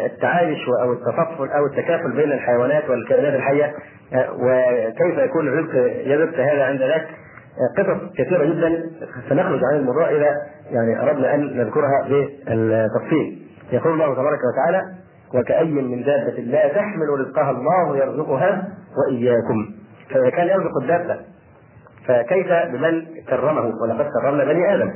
التعايش 0.06 0.60
أو 0.82 0.94
التطفل 0.94 1.50
أو 1.50 1.66
التكافل 1.66 2.12
بين 2.12 2.32
الحيوانات 2.32 2.90
والكائنات 2.90 3.34
الحية 3.34 3.74
آه، 4.14 4.34
وكيف 4.34 5.18
يكون 5.18 5.48
الرزق 5.48 5.76
يرزق 6.08 6.40
هذا 6.40 6.64
عند 6.64 6.80
ذاك 6.80 7.08
قصص 7.78 8.14
كثيرة 8.18 8.46
جدا 8.46 8.84
سنخرج 9.30 9.60
عن 9.64 9.80
الموضوع 9.80 10.10
إذا 10.10 10.38
يعني 10.72 11.02
أردنا 11.02 11.36
أن 11.36 11.58
نذكرها 11.58 12.08
بالتفصيل. 12.10 13.44
يقول 13.72 13.94
الله 13.94 14.14
تبارك 14.14 14.40
وتعالى: 14.54 14.82
وكأي 15.34 15.72
من 15.72 16.04
دابة 16.04 16.42
لا 16.42 16.68
تحمل 16.68 17.10
رزقها 17.20 17.52
الله 17.52 17.98
يرزقها 17.98 18.68
وإياكم. 18.98 19.66
فإذا 20.10 20.30
كان 20.30 20.48
يرزق 20.48 20.78
الدابة 20.82 21.20
فكيف 22.08 22.48
بمن 22.48 23.06
كرمه 23.30 23.72
ولقد 23.82 24.06
كرمنا 24.22 24.44
بني 24.44 24.76
آدم؟ 24.76 24.94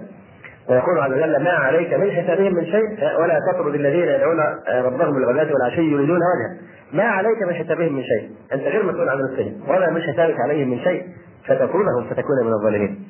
ويقول 0.69 0.99
عز 0.99 1.11
وجل 1.11 1.43
ما 1.43 1.49
عليك 1.49 1.93
من 1.93 2.11
حسابهم 2.11 2.53
من 2.53 2.65
شيء 2.65 2.83
ولا 3.19 3.39
تطرد 3.51 3.75
الذين 3.75 4.07
يدعون 4.07 4.39
ربهم 4.85 5.13
بالغداة 5.13 5.53
والعشي 5.53 5.81
يريدون 5.81 6.17
وجهه. 6.17 6.57
ما 6.93 7.03
عليك 7.03 7.41
من 7.47 7.53
حسابهم 7.53 7.93
من 7.93 8.03
شيء. 8.03 8.29
أنت 8.53 8.61
غير 8.61 8.85
مسؤول 8.85 9.09
عن 9.09 9.17
نفسهم 9.31 9.69
ولا 9.69 9.89
من 9.89 10.01
حسابك 10.01 10.39
عليهم 10.39 10.69
من 10.69 10.79
شيء 10.79 11.03
فتكونهم 11.47 12.03
فتكون 12.09 12.45
من 12.45 12.53
الظالمين. 12.53 13.07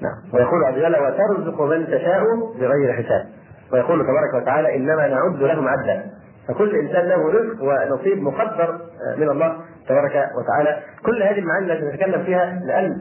نعم. 0.00 0.34
ويقول 0.34 0.64
عز 0.64 0.74
وجل 0.74 0.96
وترزق 0.96 1.62
من 1.62 1.86
تشاء 1.86 2.22
بغير 2.60 2.92
حساب. 2.92 3.26
ويقول 3.72 4.02
تبارك 4.02 4.42
وتعالى 4.42 4.76
إنما 4.76 5.08
نعد 5.08 5.42
لهم 5.42 5.68
عدا. 5.68 6.02
فكل 6.48 6.76
إنسان 6.76 7.08
له 7.08 7.30
رزق 7.30 7.62
ونصيب 7.62 8.22
مقدر 8.22 8.78
من 9.16 9.28
الله. 9.30 9.56
تبارك 9.88 10.28
وتعالى. 10.38 10.82
كل 11.06 11.22
هذه 11.22 11.38
المعاني 11.38 11.72
التي 11.72 11.84
نتكلم 11.84 12.24
فيها 12.24 12.60
لأن 12.66 13.00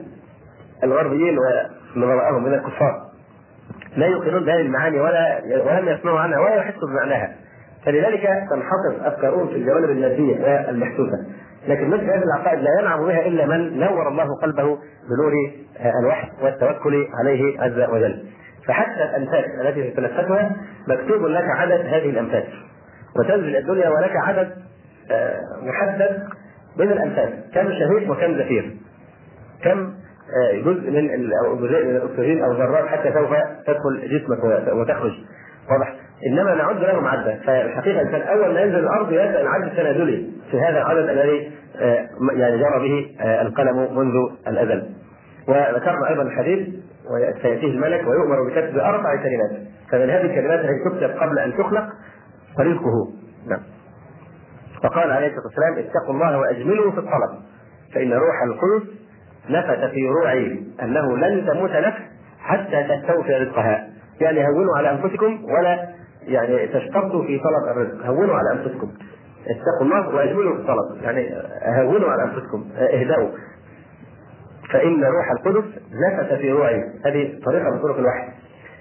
الغربيين 0.83 1.37
ومن 1.39 2.03
وراءهم 2.03 2.43
من 2.43 2.53
الكفار 2.53 3.11
لا 3.97 4.05
يوقنون 4.05 4.45
بهذه 4.45 4.61
المعاني 4.61 4.99
ولا 4.99 5.41
ولم 5.45 5.89
يسمعوا 5.89 6.19
عنها 6.19 6.39
ولا 6.39 6.55
يحسوا 6.55 6.87
بمعناها. 6.89 7.35
فلذلك 7.85 8.21
تنحصر 8.21 9.07
أفكارهم 9.07 9.47
في 9.47 9.55
الجوانب 9.55 9.89
المادية 9.89 10.43
والمحسوسة. 10.67 11.25
لكن 11.67 11.89
مثل 11.89 12.03
هذه 12.03 12.23
العقائد 12.23 12.59
لا 12.59 12.69
ينعم 12.81 13.05
بها 13.05 13.27
إلا 13.27 13.45
من 13.45 13.79
نور 13.79 14.07
الله 14.07 14.27
قلبه 14.41 14.77
بنور 15.09 15.33
الوحي 16.03 16.29
والتوكل 16.41 17.07
عليه 17.19 17.61
عز 17.61 17.89
وجل. 17.89 18.23
فحتى 18.67 19.03
الأنفاس 19.03 19.45
التي 19.61 19.91
تتنفسها 19.91 20.55
مكتوب 20.87 21.25
لك 21.25 21.45
عدد 21.57 21.85
هذه 21.85 22.09
الأنفاس. 22.09 22.45
وتنزل 23.19 23.55
الدنيا 23.55 23.89
ولك 23.89 24.11
عدد 24.15 24.51
آه، 25.11 25.39
محدد 25.61 26.23
من 26.77 26.91
الأنفاس. 26.91 27.29
كم 27.53 27.69
شهيق 27.71 28.11
وكم 28.11 28.37
زفير 28.37 28.71
كم 29.63 29.93
آه، 30.31 30.57
جزء 30.57 30.91
من 30.91 31.07
جزء 31.67 31.85
من 31.85 31.95
الأكسجين 31.95 32.43
أو 32.43 32.53
ذرات 32.53 32.87
حتى 32.87 33.13
سوف 33.13 33.29
تدخل 33.67 34.09
جسمك 34.09 34.43
وتخرج. 34.73 35.11
واضح. 35.69 35.95
إنما 36.27 36.55
نعد 36.55 36.83
لهم 36.83 37.07
عدا 37.07 37.39
فالحقيقة 37.45 38.01
الإنسان 38.01 38.21
أول 38.21 38.53
ما 38.53 38.61
ينزل 38.61 38.79
الأرض 38.79 39.11
يبدأ 39.11 39.41
العد 39.41 39.63
التنازلي 39.63 40.29
في 40.51 40.59
هذا 40.59 40.77
العدد 40.77 41.09
الذي 41.09 41.51
آه، 41.79 42.07
يعني 42.33 42.57
جرى 42.57 42.79
به 42.79 43.15
القلم 43.41 43.97
منذ 43.97 44.13
الأزل. 44.47 44.89
وذكرنا 45.47 46.09
أيضا 46.09 46.21
الحديث 46.21 46.67
وسياتيه 47.11 47.67
الملك 47.67 48.07
ويؤمر 48.07 48.49
بكتب 48.49 48.77
أربع 48.77 49.15
كلمات. 49.15 49.67
فمن 49.91 50.09
هذه 50.09 50.21
الكلمات 50.21 50.59
التي 50.59 50.83
تكتب 50.85 51.17
قبل 51.17 51.39
أن 51.39 51.53
تخلق 51.53 51.89
فرزقه 52.57 53.13
نعم. 53.47 53.59
فقال 54.83 55.11
عليه 55.11 55.27
الصلاة 55.27 55.45
والسلام 55.45 55.77
اتقوا 55.77 56.13
الله 56.13 56.37
وأجملوا 56.37 56.91
في 56.91 56.97
الطلب. 56.97 57.41
فإن 57.93 58.13
روح 58.13 58.43
القدس 58.43 58.87
نفث 59.49 59.91
في 59.91 60.07
روعي 60.07 60.63
أنه 60.81 61.17
لن 61.17 61.47
تموت 61.47 61.71
نفس 61.71 62.01
حتى 62.39 62.83
تستوفي 62.83 63.33
رزقها. 63.33 63.87
يعني 64.21 64.47
هونوا 64.47 64.77
على 64.77 64.91
أنفسكم 64.91 65.45
ولا 65.45 65.89
يعني 66.21 66.67
تشترطوا 66.67 67.23
في 67.23 67.39
طلب 67.39 67.77
الرزق. 67.77 68.05
هونوا 68.05 68.35
على 68.35 68.51
أنفسكم. 68.51 68.91
اتقوا 69.47 69.81
الله 69.81 70.15
وأجملوا 70.15 70.55
في 70.55 70.61
الطلب. 70.61 71.03
يعني 71.03 71.29
هونوا 71.65 72.09
على 72.09 72.23
أنفسكم. 72.23 72.65
اهدأوا. 72.77 73.29
فإن 74.73 75.03
روح 75.03 75.31
القدس 75.31 75.65
نفث 76.09 76.33
في 76.33 76.51
روعي 76.51 76.83
هذه 77.05 77.39
طريقة 77.45 77.69
من 77.69 77.79
طرق 77.81 77.97
الوحي. 77.97 78.27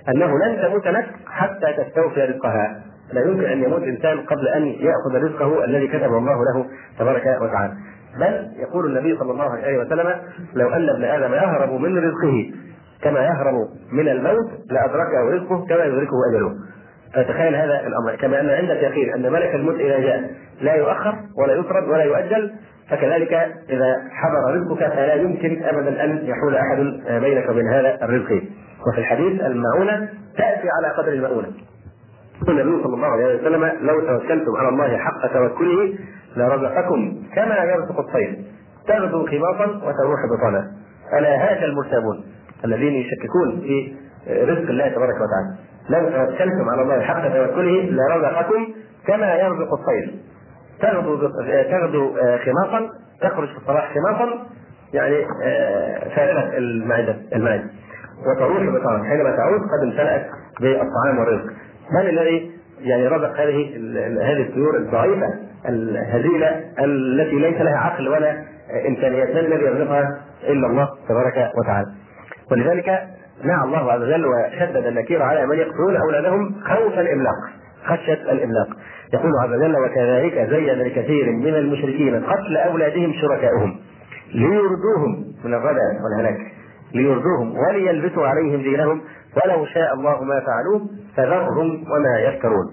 أنه 0.08 0.38
لن 0.38 0.62
تموت 0.62 0.88
نفس 0.88 1.08
حتى 1.26 1.84
تستوفي 1.84 2.24
رزقها. 2.24 2.82
لا 3.12 3.20
يمكن 3.20 3.44
أن 3.44 3.62
يموت 3.62 3.82
إنسان 3.82 4.20
قبل 4.20 4.48
أن 4.48 4.66
يأخذ 4.66 5.24
رزقه 5.24 5.64
الذي 5.64 5.88
كتبه 5.88 6.18
الله 6.18 6.34
له 6.44 6.66
تبارك 6.98 7.42
وتعالى. 7.42 7.72
بل 8.20 8.48
يقول 8.60 8.86
النبي 8.86 9.18
صلى 9.18 9.32
الله 9.32 9.50
عليه 9.50 9.78
وسلم 9.78 10.14
لو 10.54 10.68
أن 10.68 10.88
ابن 10.88 11.04
آدم 11.04 11.32
يهرب 11.34 11.72
من 11.72 11.98
رزقه 11.98 12.52
كما 13.02 13.20
يهرب 13.20 13.54
من 13.92 14.08
الموت 14.08 14.50
لأدركه 14.70 15.30
رزقه 15.30 15.66
كما 15.66 15.84
يدركه 15.84 16.16
أجله. 16.30 16.54
فتخيل 17.14 17.54
هذا 17.54 17.86
الأمر. 17.86 18.16
كما 18.20 18.40
أن 18.40 18.48
عندك 18.48 18.82
يقين 18.82 19.14
أن 19.14 19.32
ملك 19.32 19.54
الموت 19.54 19.74
إذا 19.74 19.98
جاء 19.98 20.30
لا 20.60 20.74
يؤخر 20.74 21.14
ولا 21.38 21.52
يطرد 21.52 21.88
ولا 21.88 22.02
يؤجل 22.02 22.52
فكذلك 22.90 23.32
إذا 23.70 23.96
حضر 24.10 24.54
رزقك 24.54 24.92
فلا 24.92 25.14
يمكن 25.14 25.62
ابدا 25.64 26.04
أن 26.04 26.26
يحول 26.26 26.56
أحد 26.56 26.78
بينك 27.22 27.48
وبين 27.48 27.68
هذا 27.68 28.04
الرزق. 28.04 28.42
وفي 28.88 28.98
الحديث 28.98 29.40
المعونة 29.40 30.08
تأتي 30.36 30.68
على 30.78 30.94
قدر 30.98 31.12
المؤونه 31.12 31.48
النبي 32.48 32.82
صلى 32.82 32.94
الله 32.94 33.06
عليه 33.06 33.40
وسلم 33.40 33.72
لو 33.80 34.00
توكلتم 34.00 34.56
على 34.56 34.68
الله 34.68 34.96
حق 34.98 35.26
توكله 35.32 35.94
لرزقكم 36.36 37.22
كما 37.34 37.56
يرزق 37.64 37.98
الطير 37.98 38.38
تغدو 38.88 39.26
خماصا 39.26 39.66
وتروح 39.66 40.20
بطانا 40.38 40.70
ألا 41.18 41.36
هذا 41.36 41.64
المرتابون 41.64 42.24
الذين 42.64 42.92
يشككون 42.92 43.60
في 43.60 43.94
رزق 44.28 44.68
الله 44.70 44.88
تبارك 44.88 45.14
وتعالى. 45.14 45.56
لو 45.88 46.08
توكلتم 46.08 46.68
على 46.68 46.82
الله 46.82 47.00
حق 47.00 47.22
توكله 47.22 47.90
لرزقكم 47.90 48.66
كما 49.06 49.34
يرزق 49.34 49.72
الطير 49.72 50.14
تغدو 50.82 51.28
تغدو 51.70 52.14
خماصا 52.44 52.88
تخرج 53.20 53.48
في 53.48 53.56
الصباح 53.56 53.94
خماصا 53.94 54.46
يعني 54.92 55.26
آه، 55.44 56.08
فارغه 56.16 56.56
المعدة 56.58 57.16
المعدة. 57.34 57.64
وتروح 58.26 58.62
بطانا 58.62 59.04
حينما 59.04 59.36
تعود 59.36 59.60
قد 59.60 59.86
امتلأت 59.86 60.26
بالطعام 60.60 61.18
والرزق. 61.18 61.52
من 61.92 62.08
الذي 62.08 62.50
يعني 62.80 63.06
رزق 63.06 63.40
هذه 63.40 63.76
هذه 64.22 64.42
الطيور 64.42 64.76
الضعيفة 64.76 65.26
الهزيلة 65.68 66.64
التي 66.78 67.36
ليس 67.36 67.60
لها 67.60 67.76
عقل 67.76 68.08
ولا 68.08 68.44
إمكانيات 68.88 69.28
من 69.28 69.38
الذي 69.38 69.64
يرزقها 69.64 70.20
إلا 70.48 70.66
الله 70.66 70.88
تبارك 71.08 71.50
وتعالى. 71.58 71.88
ولذلك 72.52 72.88
نهى 73.44 73.64
الله 73.64 73.92
عز 73.92 74.02
وجل 74.02 74.26
وشدد 74.26 74.86
النكير 74.86 75.22
على 75.22 75.46
من 75.46 75.56
يقتلون 75.56 75.96
أولادهم 75.96 76.54
خوف 76.64 76.98
الإملاق 76.98 77.36
خشية 77.84 78.32
الإملاق. 78.32 78.68
يقول 79.14 79.32
عز 79.42 79.50
وجل 79.50 79.76
وكذلك 79.76 80.50
زين 80.50 80.78
لكثير 80.78 81.32
من 81.32 81.54
المشركين 81.54 82.24
قتل 82.24 82.56
أولادهم 82.56 83.12
شركائهم 83.12 83.76
ليردوهم 84.34 85.24
من 85.44 85.54
الردى 85.54 85.98
والهلاك 86.04 86.40
ليردوهم 86.94 87.54
وليلبسوا 87.58 88.26
عليهم 88.26 88.62
دينهم 88.62 89.00
ولو 89.44 89.64
شاء 89.64 89.94
الله 89.94 90.24
ما 90.24 90.40
فعلوه 90.40 90.88
فذرهم 91.20 91.84
وما 91.90 92.18
يفترون 92.18 92.66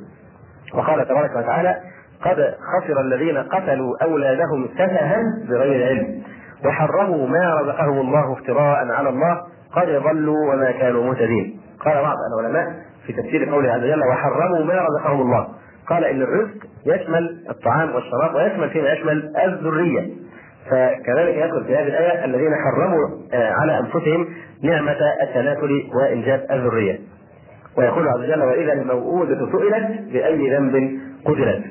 وقال 0.73 1.07
تبارك 1.07 1.35
وتعالى 1.35 1.75
قد 2.21 2.55
خسر 2.73 3.01
الذين 3.01 3.37
قتلوا 3.37 4.03
أولادهم 4.03 4.69
سفها 4.73 5.23
بغير 5.49 5.87
علم 5.87 6.23
وحرموا 6.65 7.27
ما 7.27 7.55
رزقهم 7.61 7.99
الله 7.99 8.33
افتراء 8.33 8.91
على 8.91 9.09
الله 9.09 9.41
قد 9.73 9.87
ضلوا 9.87 10.53
وما 10.53 10.71
كانوا 10.71 11.03
مهتدين. 11.03 11.59
قال 11.85 12.01
بعض 12.01 12.15
العلماء 12.33 12.75
في 13.07 13.13
تفسير 13.13 13.49
قوله 13.49 13.71
عز 13.71 13.83
وجل 13.83 14.01
وحرموا 14.09 14.65
ما 14.65 14.85
رزقهم 14.87 15.21
الله. 15.21 15.47
قال 15.89 16.05
إن 16.05 16.21
الرزق 16.21 16.55
يشمل 16.85 17.45
الطعام 17.49 17.95
والشراب 17.95 18.35
ويشمل 18.35 18.69
فيما 18.69 18.89
يشمل 18.93 19.33
الذرية. 19.45 20.01
فكذلك 20.69 21.35
يدخل 21.35 21.63
في 21.63 21.75
هذه 21.75 21.87
الآية 21.87 22.25
الذين 22.25 22.51
حرموا 22.55 23.07
آه، 23.33 23.51
على 23.51 23.79
أنفسهم 23.79 24.27
نعمة 24.63 24.97
التناسل 25.21 25.83
وانجاب 25.95 26.45
الذرية. 26.51 26.99
ويقول 27.77 28.07
عز 28.07 28.19
وجل 28.19 28.43
وإذا 28.43 28.73
الموءودة 28.73 29.51
سئلت 29.51 30.01
بأي 30.11 30.55
ذنب 30.55 30.99
قتلت. 31.25 31.63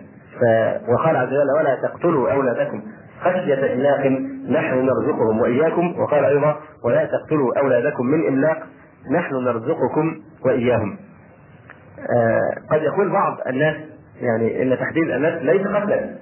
وقال 0.88 1.16
عز 1.16 1.28
وجل 1.28 1.50
ولا 1.58 1.74
تقتلوا 1.82 2.32
أولادكم 2.32 2.82
خشية 3.20 3.72
إملاق 3.74 4.06
نحن 4.50 4.86
نرزقهم 4.86 5.40
وإياكم. 5.40 6.00
وقال 6.00 6.24
أيضا 6.24 6.56
ولا 6.84 7.04
تقتلوا 7.04 7.58
أولادكم 7.58 8.06
من 8.06 8.26
إملاق 8.26 8.58
نحن 9.12 9.34
نرزقكم 9.34 10.14
وإياهم. 10.44 10.96
آه 12.16 12.40
قد 12.70 12.82
يقول 12.82 13.12
بعض 13.12 13.36
الناس 13.46 13.76
يعني 14.20 14.62
إن 14.62 14.78
تحديد 14.78 15.10
النفس 15.10 15.42
ليس 15.42 15.66
قتلا. 15.66 16.14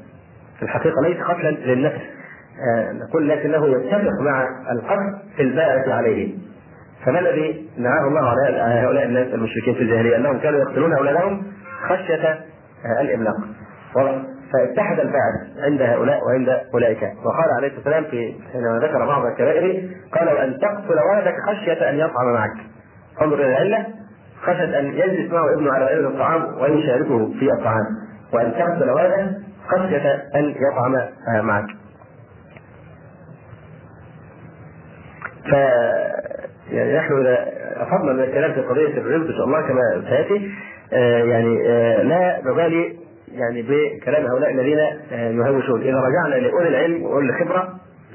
في 0.59 0.63
الحقيقة 0.63 1.03
ليس 1.03 1.17
قتلا 1.23 1.51
للنفس. 1.51 2.01
آه 2.69 2.93
نقول 2.93 3.29
لكنه 3.29 3.67
يتفق 3.67 4.21
مع 4.21 4.49
القتل 4.73 5.19
في 5.37 5.43
الباءة 5.43 5.93
عليه. 5.93 6.35
فما 7.07 7.19
الذي 7.19 7.69
نهاه 7.79 8.09
الله 8.09 8.29
على 8.31 8.81
هؤلاء 8.87 9.05
الناس 9.05 9.35
المشركين 9.35 9.75
في 9.75 9.83
الجاهلية؟ 9.83 10.17
أنهم 10.17 10.39
كانوا 10.39 10.61
يقتلون 10.61 10.93
اولادهم 10.95 11.43
خشية 11.89 12.29
آه 12.29 13.01
الإملاق. 13.01 13.35
فاتحد 14.53 15.01
الباعث 15.01 15.59
عند 15.59 15.83
هؤلاء 15.83 16.19
وعند 16.27 16.49
أولئك. 16.75 17.03
وقال 17.03 17.51
عليه 17.57 17.69
الصلاه 17.69 17.77
والسلام 17.77 18.05
في 18.05 18.35
حينما 18.53 18.79
ذكر 18.79 19.07
بعض 19.07 19.25
الكبائر 19.27 19.89
قال 20.13 20.29
ان 20.29 20.59
تقتل 20.59 20.99
ولدك 21.13 21.35
خشية 21.49 21.91
أن 21.91 21.95
يطعم 21.95 22.33
معك. 22.35 22.57
انظر 23.23 23.35
إلى 23.35 23.47
العلة. 23.47 23.87
خشية 24.43 24.79
أن 24.79 24.87
يجلس 24.87 25.33
معه 25.33 25.55
ابنه 25.55 25.73
على 25.73 25.85
غير 25.85 26.09
الطعام 26.09 26.59
ويشاركه 26.61 27.33
في 27.39 27.53
الطعام. 27.53 27.87
وأن 28.33 28.53
تقتل 28.53 28.91
ولده 28.91 29.33
خشية 29.69 30.15
أن 30.35 30.55
يطعم 30.71 30.97
معك. 31.47 31.67
ف 35.51 35.55
يعني 36.73 36.99
نحن 36.99 37.21
إذا 37.21 37.49
افضنا 37.77 38.13
من 38.13 38.21
الكلام 38.21 38.53
في 38.53 38.61
قضية 38.61 38.99
الرزق 38.99 39.27
إن 39.27 39.35
شاء 39.35 39.45
الله 39.45 39.61
كما 39.61 40.05
سيأتي 40.09 40.51
آه، 40.93 41.25
يعني 41.25 41.69
آه، 41.69 42.03
لا 42.03 42.41
نبالي 42.45 42.97
يعني 43.33 43.63
بكلام 43.63 44.27
هؤلاء 44.27 44.51
الذين 44.51 44.79
آه، 45.13 45.31
يهوشون 45.31 45.83
إذا 45.83 46.01
رجعنا 46.01 46.47
لأولي 46.47 46.69
العلم 46.69 47.03
وأولي 47.03 47.31
الخبرة 47.31 47.69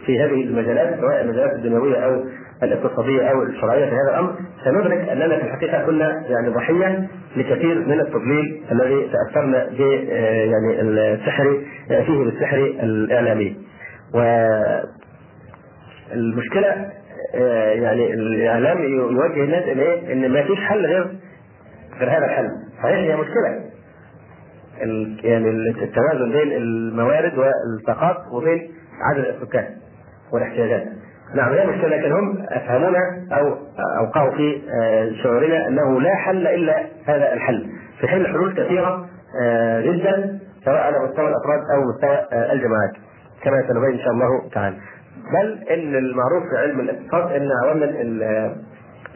في 0.05 0.19
هذه 0.19 0.43
المجالات 0.43 0.99
سواء 0.99 1.21
المجالات 1.21 1.53
الدنيوية 1.53 1.95
أو 1.97 2.23
الاقتصادية 2.63 3.21
أو 3.21 3.43
الشرعية 3.43 3.85
في 3.85 3.95
هذا 3.95 4.09
الأمر 4.09 4.35
سندرك 4.65 5.09
أننا 5.09 5.37
في 5.37 5.43
الحقيقة 5.43 5.85
كنا 5.85 6.23
يعني 6.29 6.49
ضحية 6.49 7.07
لكثير 7.37 7.79
من 7.79 7.99
التضليل 7.99 8.63
الذي 8.71 9.09
تأثرنا 9.11 9.65
ب 9.65 9.79
يعني 9.79 10.81
السحر 10.81 11.61
فيه 11.87 12.23
بالسحر 12.23 12.57
الإعلامي. 12.57 13.55
والمشكلة 16.13 16.98
يعني 17.73 18.13
الإعلام 18.13 18.77
يوجه 18.83 19.43
الناس 19.43 19.63
إلى 19.63 19.81
إيه؟ 19.81 20.13
إن 20.13 20.31
ما 20.31 20.43
فيش 20.43 20.59
حل 20.59 20.85
غير 20.85 21.07
غير 21.99 22.09
هذا 22.09 22.25
الحل. 22.25 22.49
صحيح 22.83 22.97
هي 22.97 23.15
مشكلة 23.15 23.69
يعني 25.23 25.49
التوازن 25.83 26.31
بين 26.31 26.51
الموارد 26.51 27.33
والطاقات 27.37 28.17
وبين 28.31 28.71
عدد 29.01 29.25
السكان 29.25 29.65
والاحتياجات. 30.33 30.87
نعم 31.35 31.53
هي 31.53 31.65
مشكلة 31.67 31.97
لكن 31.97 32.11
هم 32.11 32.45
أفهمونا 32.49 33.27
أو 33.31 33.57
أوقعوا 33.99 34.31
في 34.31 34.61
آه، 34.81 35.23
شعورنا 35.23 35.67
أنه 35.67 36.01
لا 36.01 36.15
حل 36.15 36.47
إلا 36.47 36.85
هذا 37.05 37.33
الحل 37.33 37.65
في 37.99 38.07
حين 38.07 38.27
حلول 38.27 38.53
كثيرة 38.53 39.05
آه، 39.43 39.81
جدا 39.81 40.39
سواء 40.65 40.77
على 40.77 40.99
مستوى 40.99 41.27
الأفراد 41.27 41.59
أو 41.75 41.81
مستوى 41.93 42.39
آه، 42.39 42.53
الجماعات 42.53 42.91
كما 43.43 43.61
سنبين 43.67 43.99
إن 43.99 43.99
شاء 43.99 44.13
الله 44.13 44.49
تعالى. 44.53 44.75
بل 45.33 45.63
إن 45.69 45.95
المعروف 45.95 46.43
في 46.51 46.57
علم 46.57 46.79
الاقتصاد 46.79 47.31
إن 47.31 47.49
عوامل 47.63 48.21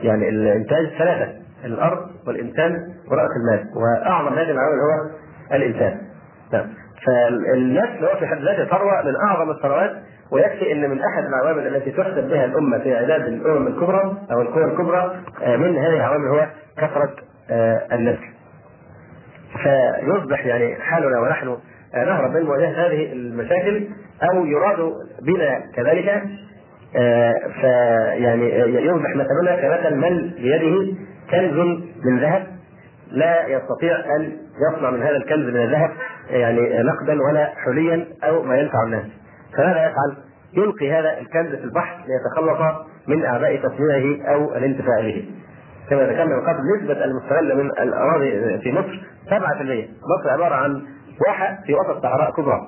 يعني 0.03 0.29
الإنتاج 0.29 0.87
ثلاثة 0.97 1.33
الأرض 1.65 2.07
والإنسان 2.27 2.71
ورأس 3.11 3.29
المال 3.41 3.65
وأعظم 3.75 4.33
هذه 4.33 4.51
العوامل 4.51 4.79
هو 4.79 5.09
الإنسان 5.55 5.97
نعم 6.53 6.65
فالنسل 7.05 8.05
هو 8.05 8.19
في 8.19 8.27
حد 8.27 8.37
ذاته 8.37 8.65
ثروه 8.65 9.01
من 9.01 9.15
أعظم 9.15 9.51
الثروات 9.51 9.91
ويكفي 10.31 10.71
إن 10.71 10.89
من 10.89 11.01
أحد 11.01 11.25
العوامل 11.25 11.67
التي 11.67 11.91
تحسب 11.91 12.29
بها 12.29 12.45
الأمة 12.45 12.79
في 12.79 12.95
إعداد 12.95 13.21
الأمم 13.21 13.67
الكبرى 13.67 14.17
أو 14.31 14.41
القوى 14.41 14.65
الكبرى 14.65 15.15
آه، 15.43 15.55
من 15.55 15.77
هذه 15.77 15.95
العوامل 15.95 16.27
هو 16.27 16.47
كثرة 16.77 17.15
آه، 17.51 17.95
النسل. 17.95 18.33
فيصبح 19.63 20.45
يعني 20.45 20.75
حالنا 20.75 21.19
ونحن 21.19 21.57
نهرب 21.95 22.31
من 22.31 22.43
مواجهه 22.43 22.87
هذه 22.87 23.13
المشاكل 23.13 23.87
أو 24.31 24.45
يراد 24.45 24.93
بنا 25.21 25.61
كذلك 25.75 26.23
فيعني 27.61 28.59
يصبح 28.85 29.15
مثلنا 29.15 29.55
كمثل 29.55 29.95
من 29.95 30.29
بيده 30.29 30.93
كنز 31.31 31.53
من 32.05 32.19
ذهب 32.19 32.47
لا 33.11 33.47
يستطيع 33.47 34.15
أن 34.15 34.31
يصنع 34.71 34.89
من 34.89 35.01
هذا 35.03 35.17
الكنز 35.17 35.45
من 35.45 35.63
الذهب 35.63 35.91
يعني 36.29 36.83
نقدا 36.83 37.21
ولا 37.29 37.53
حليا 37.65 38.05
أو 38.23 38.43
ما 38.43 38.57
ينفع 38.57 38.83
الناس. 38.83 39.05
فماذا 39.57 39.85
يفعل؟ 39.85 40.17
يلقي 40.53 40.91
هذا 40.91 41.19
الكنز 41.19 41.55
في 41.55 41.63
البحر 41.63 41.97
ليتخلص 42.07 42.75
من 43.07 43.25
اعباء 43.25 43.55
تصنيعه 43.55 44.33
أو 44.33 44.55
الانتفاع 44.55 45.01
به. 45.01 45.25
كما 45.89 46.03
ذكرنا 46.03 46.35
من 46.35 46.41
قبل 46.41 46.59
نسبة 46.77 47.05
المستغلة 47.05 47.55
من 47.55 47.65
الأراضي 47.65 48.59
في 48.59 48.71
مصر 48.71 49.03
7% 49.29 49.33
مصر 50.19 50.29
عبارة 50.29 50.55
عن 50.55 50.81
واحة 51.27 51.57
في 51.65 51.73
وسط 51.73 52.03
صحراء 52.03 52.31
كبرى. 52.31 52.67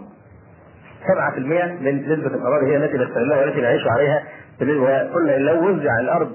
7% 1.05 1.81
من 1.81 2.01
نسبة 2.01 2.35
الأراضي 2.35 2.65
هي 2.65 2.77
التي 2.77 2.97
نستغلها 2.97 3.39
والتي 3.39 3.61
نعيش 3.61 3.81
عليها 3.87 4.23
وقلنا 4.61 5.37
لو 5.37 5.69
وزع 5.69 5.99
الأرض 5.99 6.31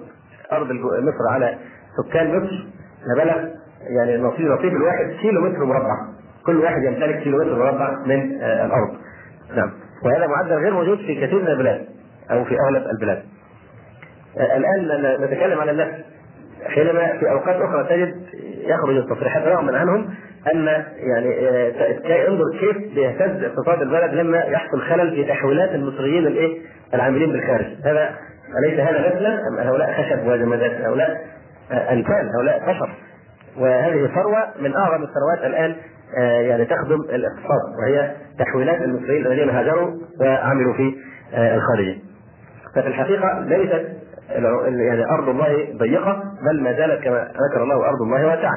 أرض 0.53 0.71
مصر 1.03 1.33
على 1.33 1.59
سكان 1.97 2.37
مصر 2.37 2.67
لبلغ 3.07 3.49
يعني 3.97 4.17
نصيب 4.17 4.47
نصيب 4.47 4.73
الواحد 4.73 5.11
كيلو 5.21 5.41
متر 5.41 5.65
مربع. 5.65 5.97
كل 6.47 6.57
واحد 6.57 6.83
يمتلك 6.83 7.23
كيلو 7.23 7.39
متر 7.39 7.59
مربع 7.59 7.91
من 8.07 8.43
آه 8.43 8.67
الأرض. 8.67 8.97
نعم. 9.57 9.71
وهذا 10.05 10.27
معدل 10.27 10.55
غير 10.55 10.75
موجود 10.75 10.99
في 10.99 11.27
كثير 11.27 11.43
من 11.43 11.49
البلاد 11.49 11.87
أو 12.31 12.45
في 12.45 12.57
أغلب 12.67 12.87
البلاد. 12.87 13.23
آه 14.39 14.57
الآن 14.57 15.25
نتكلم 15.25 15.61
عن 15.61 15.69
النفس. 15.69 15.95
حينما 16.67 17.19
في 17.19 17.31
أوقات 17.31 17.57
أخرى 17.57 17.85
تجد 17.85 18.15
يخرج 18.67 18.97
التصريحات 18.97 19.43
رغم 19.43 19.75
عنهم 19.75 20.15
أن 20.55 20.67
يعني 20.97 21.49
آه 21.49 22.29
انظر 22.29 22.45
كيف 22.61 22.95
بيهتز 22.95 23.45
اقتصاد 23.45 23.83
البلد 23.83 24.15
لما 24.15 24.39
يحصل 24.39 24.81
خلل 24.81 25.11
في 25.11 25.25
تحويلات 25.25 25.71
المصريين 25.71 26.27
الايه 26.27 26.59
العاملين 26.95 27.33
بالخارج. 27.33 27.67
هذا 27.85 28.11
أليس 28.59 28.81
هذا 28.81 28.99
مثلا 28.99 29.39
أم 29.49 29.59
هؤلاء 29.59 29.93
خشب 29.93 30.27
وجمادات؟ 30.27 30.71
هؤلاء 30.71 31.21
آه، 31.73 31.93
انسان 31.93 32.29
هؤلاء 32.37 32.73
بشر 32.73 32.91
وهذه 33.59 34.07
ثروة 34.15 34.45
من 34.61 34.77
أعظم 34.77 35.03
الثروات 35.03 35.45
الآن 35.45 35.77
آه، 36.19 36.41
يعني 36.41 36.65
تخدم 36.65 37.01
الاقتصاد 37.01 37.79
وهي 37.83 38.11
تحويلات 38.39 38.83
المصريين 38.83 39.27
الذين 39.27 39.51
هاجروا 39.51 39.91
وعملوا 40.21 40.75
في 40.75 40.95
الخارج. 41.35 41.97
ففي 42.75 42.87
الحقيقة 42.87 43.41
ليست 43.41 43.87
يعني 44.31 45.05
أرض 45.05 45.29
الله 45.29 45.69
ضيقة 45.77 46.23
بل 46.47 46.63
ما 46.63 46.73
زالت 46.73 47.05
كما 47.05 47.29
ذكر 47.51 47.63
الله 47.63 47.89
أرض 47.89 48.03
الله 48.03 48.27
واسعة. 48.27 48.57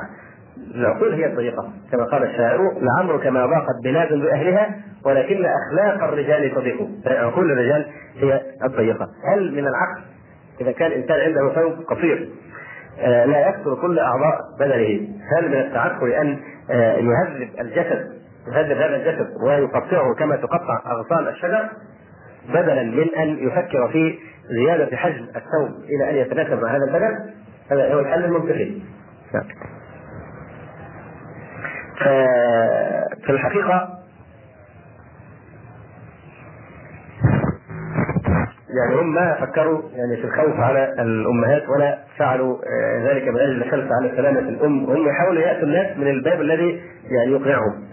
العقول 0.75 1.13
هي 1.13 1.25
الضيقه 1.25 1.73
كما 1.91 2.03
قال 2.03 2.23
الشاعر 2.23 2.59
لعمرك 2.81 3.27
ما 3.27 3.45
ضاقت 3.45 3.83
بلاد 3.83 4.13
باهلها 4.13 4.75
ولكن 5.05 5.45
أخلاق 5.45 6.03
الرجال 6.03 6.55
تضيق 6.55 6.87
عقول 7.05 7.51
الرجال 7.51 7.85
هي 8.15 8.41
الضيقه 8.63 9.07
هل 9.33 9.51
من 9.51 9.67
العقل؟ 9.67 10.01
إذا 10.61 10.71
كان 10.71 10.91
الإنسان 10.91 11.19
عنده 11.19 11.53
ثوب 11.55 11.73
قصير 11.73 12.29
آه، 12.99 13.25
لا 13.25 13.49
يكثر 13.49 13.75
كل 13.75 13.99
أعضاء 13.99 14.39
بدنه. 14.59 15.07
هل 15.37 15.49
من 15.49 15.57
التعقل 15.57 16.11
أن 16.11 16.39
آه، 16.71 16.97
يهذب 16.97 17.49
الجسد؟ 17.59 18.11
يهذب 18.47 18.77
هذا 18.77 18.95
الجسد 18.95 19.27
ويقطعه 19.45 20.15
كما 20.15 20.35
تقطع 20.35 20.81
أغصان 20.85 21.27
الشجر؟ 21.27 21.69
بدلا 22.49 22.83
من 22.83 23.15
أن 23.15 23.47
يفكر 23.47 23.89
في 23.91 24.19
زيادة 24.49 24.97
حجم 24.97 25.23
الثوب 25.23 25.83
إلى 25.83 26.09
أن 26.09 26.15
يتناسب 26.15 26.61
مع 26.61 26.75
هذا 26.75 26.83
البدن؟ 26.87 27.33
هذا 27.71 27.93
هو 27.93 27.99
الحل 27.99 28.25
المنطقي. 28.25 28.81
نعم. 29.33 29.43
في 33.25 33.29
الحقيقة 33.29 33.89
يعني 38.77 39.01
هم 39.01 39.13
ما 39.13 39.33
فكروا 39.33 39.81
يعني 39.95 40.17
في 40.17 40.23
الخوف 40.23 40.59
على 40.59 40.93
الأمهات 40.99 41.69
ولا 41.69 41.97
فعلوا 42.17 42.57
ذلك 43.03 43.27
من 43.27 43.39
أجل 43.39 43.63
الخوف 43.63 43.91
على 43.91 44.11
سلامة 44.17 44.39
الأم. 44.39 44.85
هم 44.85 45.07
يحاولوا 45.07 45.41
يأتوا 45.41 45.63
الناس 45.63 45.97
من 45.97 46.07
الباب 46.07 46.41
الذي 46.41 46.81
يعني 47.11 47.31
يقنعهم 47.31 47.83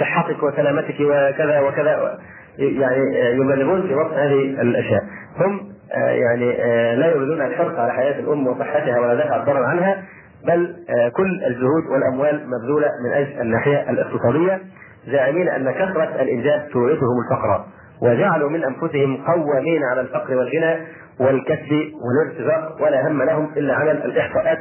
صحتك 0.00 0.42
وسلامتك 0.42 0.94
وكذا 1.00 1.60
وكذا 1.60 2.18
يعني 2.58 3.18
يبالغون 3.36 3.88
في 3.88 3.94
وصف 3.94 4.12
هذه 4.12 4.42
الأشياء. 4.42 5.02
هم 5.36 5.68
آه، 5.92 6.10
يعني 6.10 6.62
آه، 6.62 6.94
لا 6.94 7.06
يريدون 7.06 7.42
الحرص 7.42 7.78
على 7.78 7.92
حياة 7.92 8.20
الأم 8.20 8.46
وصحتها 8.46 9.00
ولا 9.00 9.14
دفع 9.14 9.36
الضرر 9.36 9.64
عنها. 9.64 10.02
بل 10.46 10.76
آه، 10.88 11.08
كل 11.08 11.44
الجهود 11.44 11.86
والأموال 11.92 12.46
مبذولة 12.46 12.88
من 13.04 13.12
أجل 13.12 13.40
الناحية 13.40 13.90
الاقتصادية 13.90 14.60
زاعمين 15.06 15.48
أن 15.48 15.70
كثرة 15.70 16.22
الانجاب 16.22 16.68
تورثهم 16.72 17.20
الفقر 17.24 17.64
وجعلوا 18.02 18.50
من 18.50 18.64
أنفسهم 18.64 19.16
قوامين 19.16 19.84
على 19.84 20.00
الفقر 20.00 20.36
والغنى 20.36 20.76
والكسب 21.20 21.92
والارتزاق 22.04 22.82
ولا 22.82 23.08
هم 23.08 23.22
لهم 23.22 23.50
إلا 23.56 23.74
عمل 23.74 23.90
الإحصاءات 24.04 24.58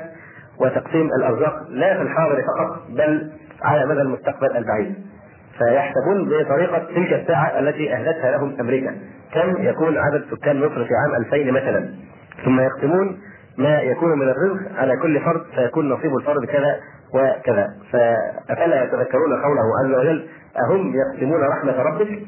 وتقسيم 0.60 1.10
الأرزاق 1.20 1.54
لا 1.70 1.96
في 1.98 2.02
الحاضر 2.02 2.36
فقط 2.36 2.82
بل 2.90 3.32
على 3.62 3.86
مدى 3.86 4.02
المستقبل 4.02 4.58
البعيد. 4.58 4.96
فيحسبون 5.58 6.30
بطريقة 6.30 6.78
تلك 6.78 7.14
الساعة 7.14 7.60
التي 7.60 7.94
اهدتها 7.94 8.32
لهم 8.32 8.58
أمريكا. 8.60 8.96
كم 9.34 9.64
يكون 9.64 9.98
عدد 9.98 10.26
سكان 10.32 10.60
مصر 10.60 10.86
في 10.86 10.94
عام 10.94 11.16
2000 11.16 11.52
مثلا. 11.52 11.90
ثم 12.46 12.60
يقسمون 12.60 13.18
ما 13.58 13.82
يكون 13.82 14.20
من 14.20 14.30
الرزق 14.30 14.80
على 14.80 14.98
كل 14.98 15.20
فرد 15.20 15.42
فيكون 15.56 15.90
نصيب 15.90 16.18
الفرد 16.18 16.46
كذا 16.46 16.80
وكذا. 17.14 17.68
فأفلا 17.92 18.84
يتذكرون 18.84 19.42
قوله 19.44 19.64
عز 19.84 20.00
وجل 20.00 20.28
أهم 20.66 20.94
يقسمون 20.96 21.42
رحمة 21.42 21.82
ربك؟ 21.82 22.20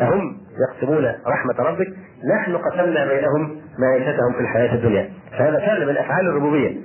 أهم 0.00 0.36
يقسمون 0.68 1.12
رحمة 1.26 1.54
ربك؟ 1.58 1.88
نحن 2.34 2.56
قسمنا 2.56 3.06
بينهم 3.06 3.60
معيشتهم 3.78 4.32
في 4.32 4.40
الحياة 4.40 4.74
الدنيا. 4.74 5.10
فهذا 5.38 5.58
فعل 5.58 5.86
من 5.86 5.96
أفعال 5.96 6.26
الربوبية. 6.28 6.76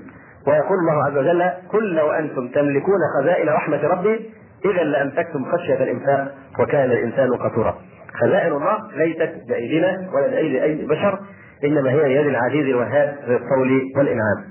ويقول 0.48 0.78
الله 0.80 1.06
عز 1.06 1.18
وجل 1.18 1.50
كل 1.72 2.00
وأنتم 2.00 2.48
تملكون 2.48 3.00
خزائن 3.20 3.50
رحمة 3.50 3.88
ربي 3.88 4.30
إذا 4.66 4.84
لأمسكتم 4.84 5.46
خشية 5.52 5.84
الإنفاق 5.84 6.32
وكان 6.60 6.92
الإنسان 6.92 7.36
قتورا. 7.36 7.76
خزائن 8.22 8.52
الله 8.52 8.78
ليست 8.96 9.34
بأيدينا 9.50 10.10
ولا 10.14 10.28
بأيدي 10.28 10.64
أي 10.64 10.86
بشر 10.86 11.20
إنما 11.64 11.90
هي 11.92 12.04
بيد 12.04 12.28
العزيز 12.28 12.66
الوهاب 12.66 13.16
ذي 13.28 13.36
الطول 13.36 13.92
والإنعام. 13.98 14.44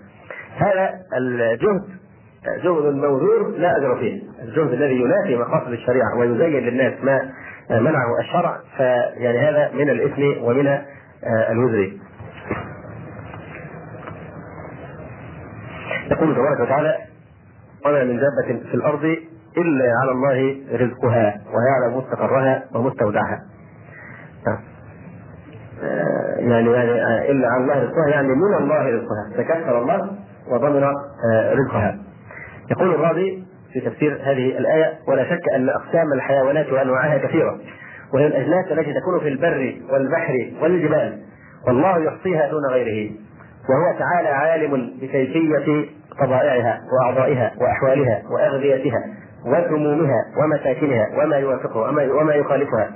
هذا 0.56 0.90
الجهد 1.18 1.82
جهد 2.64 2.94
موزور 2.94 3.54
لا 3.56 3.76
أجر 3.76 3.96
فيه. 3.96 4.22
الجهد 4.42 4.72
الذي 4.72 5.00
ينافي 5.00 5.36
مقاصد 5.36 5.72
الشريعة 5.72 6.18
ويزين 6.18 6.62
للناس 6.62 6.92
ما 7.04 7.30
منعه 7.70 8.20
الشرع 8.20 8.56
فيعني 8.76 9.38
هذا 9.38 9.70
من 9.74 9.90
الإثم 9.90 10.44
ومن 10.44 10.78
الوزر. 11.50 11.92
يقول 16.10 16.34
تبارك 16.34 16.60
وتعالى 16.60 16.96
وما 17.86 18.04
من 18.04 18.16
دابة 18.16 18.60
في 18.70 18.74
الأرض 18.74 19.04
إلا 19.56 19.84
على 20.02 20.10
الله 20.10 20.56
رزقها 20.72 21.40
ويعلم 21.46 21.98
مستقرها 21.98 22.62
ومستودعها. 22.74 23.38
آه، 24.46 24.58
يعني 26.38 26.70
يعني 26.72 26.90
آه، 27.02 27.30
إلا 27.30 27.48
على 27.48 27.62
الله 27.62 27.74
رزقها 27.82 28.08
يعني 28.08 28.28
من 28.28 28.54
الله 28.58 28.88
رزقها 28.88 29.36
تكفل 29.36 29.76
الله 29.76 30.10
وضمن 30.50 30.84
رزقها. 31.52 31.98
يقول 32.70 32.94
الراضي 32.94 33.44
في 33.72 33.80
تفسير 33.80 34.12
هذه 34.22 34.58
الآية 34.58 34.92
ولا 35.08 35.24
شك 35.24 35.48
أن 35.56 35.68
أقسام 35.68 36.12
الحيوانات 36.12 36.72
وأنواعها 36.72 37.18
كثيرة 37.18 37.58
وهي 38.14 38.26
الأجناس 38.26 38.72
التي 38.72 38.94
تكون 39.00 39.20
في 39.20 39.28
البر 39.28 39.74
والبحر 39.92 40.34
والجبال 40.62 41.18
والله 41.66 41.98
يحصيها 41.98 42.48
دون 42.50 42.62
غيره 42.72 43.10
وهو 43.68 43.98
تعالى 43.98 44.28
عالم 44.28 44.90
بكيفية 45.00 45.86
طبائعها 46.20 46.80
وأعضائها 46.92 47.52
وأحوالها 47.60 48.22
وأغذيتها 48.30 49.00
وسمومها 49.46 50.24
ومساكنها 50.38 51.06
وما 51.24 51.36
يوافقها 51.36 51.88
وما, 51.88 52.12
وما 52.12 52.34
يخالفها 52.34 52.90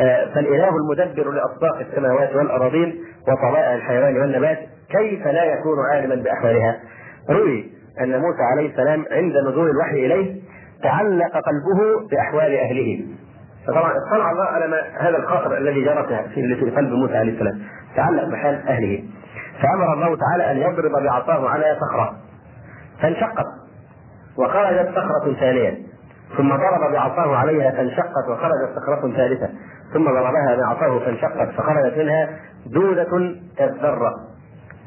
آه، 0.00 0.34
فالإله 0.34 0.76
المدبر 0.76 1.30
لأطباق 1.30 1.78
السماوات 1.80 2.36
والأراضين 2.36 3.04
وطبائع 3.28 3.74
الحيوان 3.74 4.20
والنبات 4.20 4.58
كيف 4.90 5.26
لا 5.26 5.44
يكون 5.44 5.78
عالما 5.92 6.14
بأحوالها؟ 6.14 6.76
روي 7.30 7.70
أن 8.00 8.20
موسى 8.20 8.42
عليه 8.52 8.70
السلام 8.70 9.04
عند 9.10 9.36
نزول 9.36 9.70
الوحي 9.70 10.06
إليه 10.06 10.40
تعلق 10.82 11.32
قلبه 11.32 12.08
بأحوال 12.10 12.54
أهله. 12.54 13.04
فطبعا 13.66 13.92
اطلع 14.06 14.30
الله 14.30 14.44
على 14.44 14.66
ما 14.66 14.76
هذا 14.98 15.16
الخاطر 15.16 15.58
الذي 15.58 15.84
جرى 15.84 16.06
في 16.34 16.70
قلب 16.76 16.92
موسى 16.92 17.16
عليه 17.16 17.32
السلام. 17.32 17.60
تعلق 17.96 18.24
بحال 18.24 18.68
أهله. 18.68 19.04
فأمر 19.62 19.94
الله 19.94 20.16
تعالى 20.16 20.50
أن 20.50 20.72
يضرب 20.72 20.92
بعصاه 21.02 21.48
على 21.48 21.76
صخرة. 21.80 22.16
فانشقت. 23.02 23.46
وخرجت 24.38 24.88
صخرة 24.88 25.34
ثانية 25.40 25.78
ثم 26.36 26.48
ضرب 26.48 26.92
بعصاه 26.92 27.36
عليها 27.36 27.70
فانشقت 27.70 28.28
وخرجت 28.28 28.70
صخرة 28.76 29.12
ثالثة. 29.16 29.48
ثم 29.94 30.04
ضربها 30.04 30.56
بعصاه 30.56 30.98
فانشقت 30.98 31.50
فخرجت 31.50 31.98
منها 31.98 32.28
دودة 32.66 33.34
كالذره 33.58 34.14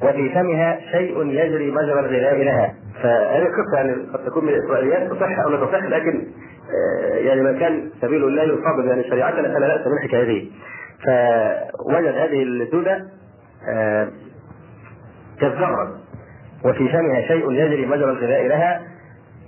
وفي 0.03 0.29
فمها 0.29 0.79
شيء 0.91 1.25
يجري 1.25 1.71
مجرى 1.71 1.99
الغذاء 1.99 2.43
لها. 2.43 2.73
فهذه 3.03 3.41
القصة 3.41 3.75
يعني 3.75 3.93
قد 4.13 4.25
تكون 4.25 4.45
من 4.45 4.49
الإسرائيليات 4.49 5.11
تصح 5.11 5.39
أو 5.39 5.49
لا 5.49 5.65
تصح 5.65 5.83
لكن 5.83 6.27
آه، 6.73 7.15
يعني 7.15 7.41
من 7.41 7.59
كان 7.59 7.89
سبيل 8.01 8.23
الله 8.23 8.43
يصادم 8.43 8.87
يعني 8.87 9.03
شريعتنا 9.03 9.53
فلا 9.53 9.77
باس 9.77 9.87
بالحكايه 9.87 10.23
هذه. 10.23 10.49
فوجد 11.05 12.15
هذه 12.15 12.43
الدودة 12.43 13.05
آه، 13.69 14.07
كالذرة. 15.41 15.97
وفي 16.65 16.89
فمها 16.89 17.21
شيء 17.21 17.51
يجري 17.51 17.85
مجرى 17.85 18.11
الغذاء 18.11 18.47
لها. 18.47 18.81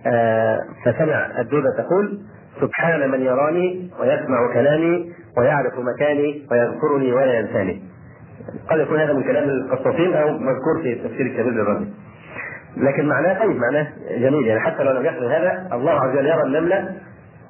آه، 0.08 0.60
فسمع 0.86 1.40
الدودة 1.40 1.70
تقول 1.78 2.20
سبحان 2.62 3.12
من 3.12 3.22
يراني 3.22 3.90
ويسمع 4.00 4.54
كلامي 4.54 5.14
ويعرف 5.38 5.74
مكاني 5.80 6.48
ويذكرني 6.52 7.14
ولا 7.14 7.34
ينساني. 7.34 7.82
قد 8.70 8.80
يكون 8.80 9.00
هذا 9.00 9.14
من 9.14 9.24
كلام 9.24 9.50
القصاصين 9.50 10.14
أو 10.14 10.30
مذكور 10.32 10.82
في 10.84 10.94
التفسير 10.94 11.26
الكبير 11.26 11.52
للرجل. 11.52 11.88
لكن 12.78 13.08
معناه 13.08 13.40
طيب 13.40 13.58
معناه 13.58 13.88
جميل. 14.18 14.48
يعني 14.48 14.60
حتى 14.60 14.84
لو 14.84 14.92
لم 14.92 15.06
يحصل 15.06 15.26
هذا 15.26 15.70
الله 15.74 15.92
عز 15.92 16.10
وجل 16.10 16.26
يرى 16.26 16.44
النمله 16.44 16.96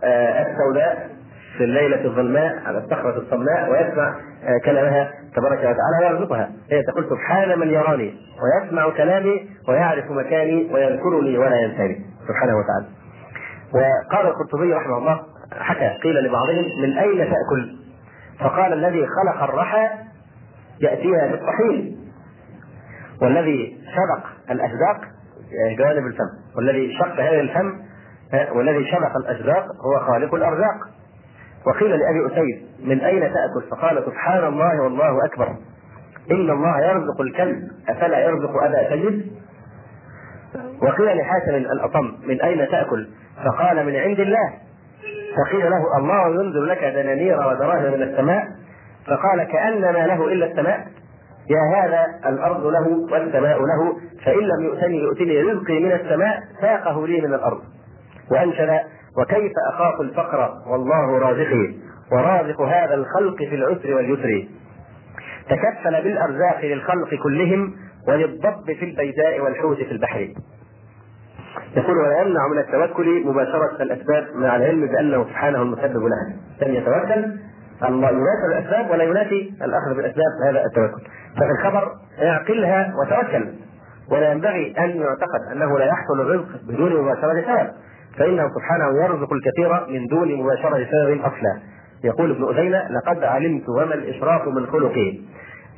آه، 0.03 0.45
السوداء 0.47 1.09
في 1.57 1.63
الليلة 1.63 2.05
الظلماء 2.05 2.61
على 2.65 2.77
الصخرة 2.77 3.17
الصماء 3.17 3.71
ويسمع 3.71 4.15
آه، 4.43 4.57
كلامها 4.65 5.11
تبارك 5.35 5.59
وتعالى 5.59 5.97
ويرزقها. 6.01 6.51
هي 6.71 6.83
تقول 6.83 7.05
سبحان 7.09 7.59
من 7.59 7.67
يراني 7.67 8.13
ويسمع 8.41 8.89
كلامي 8.89 9.49
ويعرف 9.69 10.11
مكاني 10.11 10.69
ويذكرني 10.73 11.37
ولا 11.37 11.55
ينساني. 11.55 12.05
سبحانه 12.27 12.53
وتعالى. 12.57 12.85
وقال 13.73 14.27
القرطبي 14.27 14.73
رحمه 14.73 14.97
الله 14.97 15.19
حكى 15.53 15.97
قيل 16.03 16.15
لبعضهم 16.23 16.81
من 16.81 16.97
أين 16.97 17.17
تأكل؟ 17.17 17.75
فقال 18.39 18.73
الذي 18.73 19.07
خلق 19.07 19.43
الرحى 19.43 19.89
يأتيها 20.81 21.27
بالطحين. 21.27 21.97
والذي 23.21 23.77
شبق 23.85 24.25
الأشداق 24.51 25.01
يعني 25.51 25.75
جوانب 25.75 26.07
الفم. 26.07 26.29
والذي 26.57 26.93
شق 26.93 27.19
هذا 27.19 27.39
الفم 27.39 27.79
والذي 28.55 28.91
شبق 28.91 29.17
الأشداق 29.17 29.65
هو 29.85 29.99
خالق 29.99 30.35
الأرزاق. 30.35 30.77
وقيل 31.67 31.89
لأبي 31.89 32.27
أسيد 32.27 32.65
من 32.83 33.01
أين 33.01 33.21
تأكل؟ 33.21 33.69
فقال 33.71 34.03
سبحان 34.05 34.43
الله 34.43 34.81
والله 34.81 35.25
أكبر. 35.25 35.47
إن 36.31 36.49
الله 36.49 36.79
يرزق 36.85 37.21
الكلب 37.21 37.57
أفلا 37.89 38.19
يرزق 38.19 38.63
أبا 38.63 38.89
سيد؟ 38.89 39.31
وقيل 40.81 41.17
لحاتم 41.17 41.55
الأطم 41.55 42.11
من 42.27 42.41
أين 42.41 42.67
تأكل؟ 42.67 43.07
فقال 43.45 43.85
من 43.85 43.95
عند 43.95 44.19
الله. 44.19 44.64
فقيل 45.35 45.71
له 45.71 45.97
الله 45.97 46.27
ينزل 46.27 46.67
لك 46.67 46.83
دنانير 46.83 47.37
ودراهم 47.47 47.93
من 47.93 48.01
السماء؟ 48.01 48.47
فقال 49.07 49.43
كأنما 49.43 50.07
له 50.07 50.27
إلا 50.27 50.45
السماء. 50.45 50.87
يا 51.49 51.61
هذا 51.75 52.29
الأرض 52.29 52.65
له 52.65 52.87
والسماء 53.11 53.59
له 53.59 53.97
فإن 54.25 54.39
لم 54.39 54.65
يؤتني 54.65 54.97
يؤتني 54.97 55.41
رزقي 55.41 55.79
من 55.79 55.91
السماء 55.91 56.39
ساقه 56.61 57.07
لي 57.07 57.21
من 57.21 57.33
الأرض. 57.33 57.61
وأنشد 58.31 58.79
وكيف 59.17 59.51
أخاف 59.73 60.01
الفقر؟ 60.01 60.49
والله 60.67 61.19
رازقي 61.19 61.73
ورازق 62.11 62.61
هذا 62.61 62.93
الخلق 62.93 63.37
في 63.37 63.55
العسر 63.55 63.95
واليسر. 63.95 64.47
تكفل 65.49 66.03
بالأرزاق 66.03 66.65
للخلق 66.65 67.15
كلهم 67.23 67.73
وللضب 68.07 68.73
في 68.79 68.85
البيداء 68.85 69.39
والحوت 69.39 69.77
في 69.77 69.91
البحر. 69.91 70.27
يقول 71.77 71.97
ولا 71.97 72.21
يمنع 72.21 72.47
من 72.47 72.57
التوكل 72.57 73.23
مباشرة 73.25 73.81
الأسباب 73.81 74.27
مع 74.35 74.55
العلم 74.55 74.87
بأنه 74.87 75.23
سبحانه 75.23 75.61
المسبب 75.61 76.03
لها. 76.03 76.35
لم 76.61 76.73
يتوكل 76.75 77.25
الله 77.83 78.09
يناسب 78.09 78.45
الأسباب 78.51 78.91
ولا 78.91 79.03
ينافي 79.03 79.51
الأخذ 79.61 79.95
بالأسباب 79.95 80.31
هذا 80.47 80.65
التوكل. 80.65 81.01
ففي 81.35 81.51
الخبر 81.59 81.91
اعقلها 82.21 82.93
وتوكل. 82.99 83.45
ولا 84.11 84.31
ينبغي 84.31 84.73
أن 84.79 84.89
يعتقد 84.89 85.41
أنه 85.51 85.79
لا 85.79 85.85
يحصل 85.85 86.21
الرزق 86.21 86.47
بدون 86.67 87.01
مباشرة 87.01 87.41
سبب. 87.41 87.69
فإنه 88.17 88.49
سبحانه 88.49 89.03
يرزق 89.03 89.33
الكثير 89.33 89.99
من 89.99 90.07
دون 90.07 90.35
مباشرة 90.35 90.87
سبب 90.91 91.21
أصلا. 91.21 91.59
يقول 92.03 92.31
ابن 92.31 92.57
أذينة 92.57 92.87
لقد 92.89 93.23
علمت 93.23 93.69
وما 93.69 93.93
الإشراف 93.93 94.47
من 94.47 94.65
خلقي. 94.67 95.19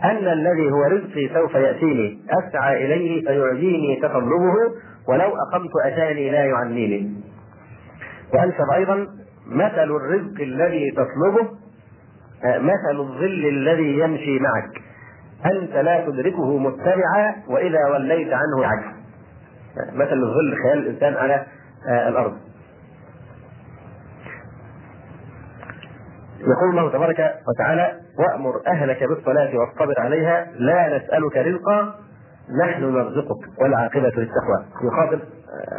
أن 0.03 0.27
الذي 0.27 0.71
هو 0.71 0.83
رزقي 0.83 1.29
سوف 1.33 1.55
يأتيني. 1.55 2.19
أسعى 2.29 2.85
إليه 2.85 3.25
فيعجيني 3.25 3.99
تطلبه 4.01 4.53
ولو 5.07 5.29
أقمت 5.35 5.71
أتاني 5.85 6.31
لا 6.31 6.45
يعنيني. 6.45 7.21
وأنشد 8.33 8.69
أيضا 8.75 9.07
مثل 9.47 9.83
الرزق 9.95 10.41
الذي 10.41 10.91
تطلبه 10.91 11.49
آه، 12.45 12.57
مثل 12.59 12.99
الظل 12.99 13.45
الذي 13.47 13.99
يمشي 13.99 14.39
معك. 14.39 14.81
أنت 15.45 15.75
لا 15.75 16.05
تدركه 16.05 16.57
متبعا 16.57 17.35
وإذا 17.47 17.87
وليت 17.87 18.33
عنه 18.33 18.65
عجز 18.65 18.97
آه، 19.77 19.91
مثل 19.93 20.13
الظل 20.13 20.55
خيال 20.63 20.77
الإنسان 20.77 21.13
على 21.13 21.45
آه، 21.89 22.09
الأرض. 22.09 22.37
يقول 26.39 26.69
الله 26.69 26.91
تبارك 26.91 27.35
وتعالى 27.47 27.99
وأمر 28.19 28.61
أهلك 28.67 29.03
بالصلاة 29.03 29.51
واصطبر 29.57 29.93
عليها 29.99 30.47
لا 30.55 30.97
نسألك 30.97 31.37
رزقا 31.37 31.95
نحن 32.63 32.83
نرزقك 32.83 33.61
والعاقبة 33.61 34.11
للتقوى 34.17 34.65
يخاطب 34.83 35.19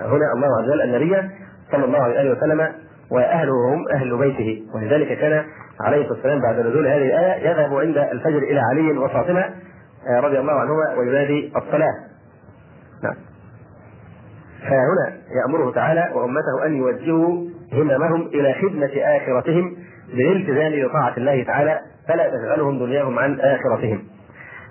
هنا 0.03 0.33
الله 0.35 0.59
عز 0.59 0.69
وجل 0.69 0.83
النبي 0.83 1.31
صلى 1.73 1.85
الله 1.85 2.03
عليه 2.03 2.31
وسلم 2.31 2.73
وأهله 3.11 3.75
هم 3.75 3.89
أهل 3.93 4.19
بيته 4.19 4.63
ولذلك 4.75 5.19
كان 5.19 5.45
عليه 5.81 6.01
الصلاة 6.01 6.13
والسلام 6.13 6.41
بعد 6.41 6.59
نزول 6.61 6.87
هذه 6.87 7.07
الآية 7.07 7.51
يذهب 7.51 7.75
عند 7.75 7.99
الفجر 7.99 8.39
إلى 8.39 8.61
علي 8.61 8.99
وفاطمة 8.99 9.45
آه، 10.09 10.21
رضي 10.21 10.39
الله 10.39 10.53
عنهما 10.53 10.95
وينادي 10.99 11.53
الصلاة. 11.57 11.95
نعم. 13.03 13.15
فهنا 14.63 15.19
يأمره 15.43 15.73
تعالى 15.73 16.11
وأمته 16.15 16.67
أن 16.67 16.77
يوجهوا 16.77 17.45
هممهم 17.73 18.27
إلى 18.27 18.55
خدمة 18.55 18.91
آخرتهم 18.97 19.77
بالالتزام 20.09 20.89
بطاعة 20.89 21.17
الله 21.17 21.43
تعالى 21.45 21.81
فلا 22.09 22.29
تشغلهم 22.29 22.79
دنياهم 22.79 23.19
عن 23.19 23.41
آخرتهم. 23.41 24.05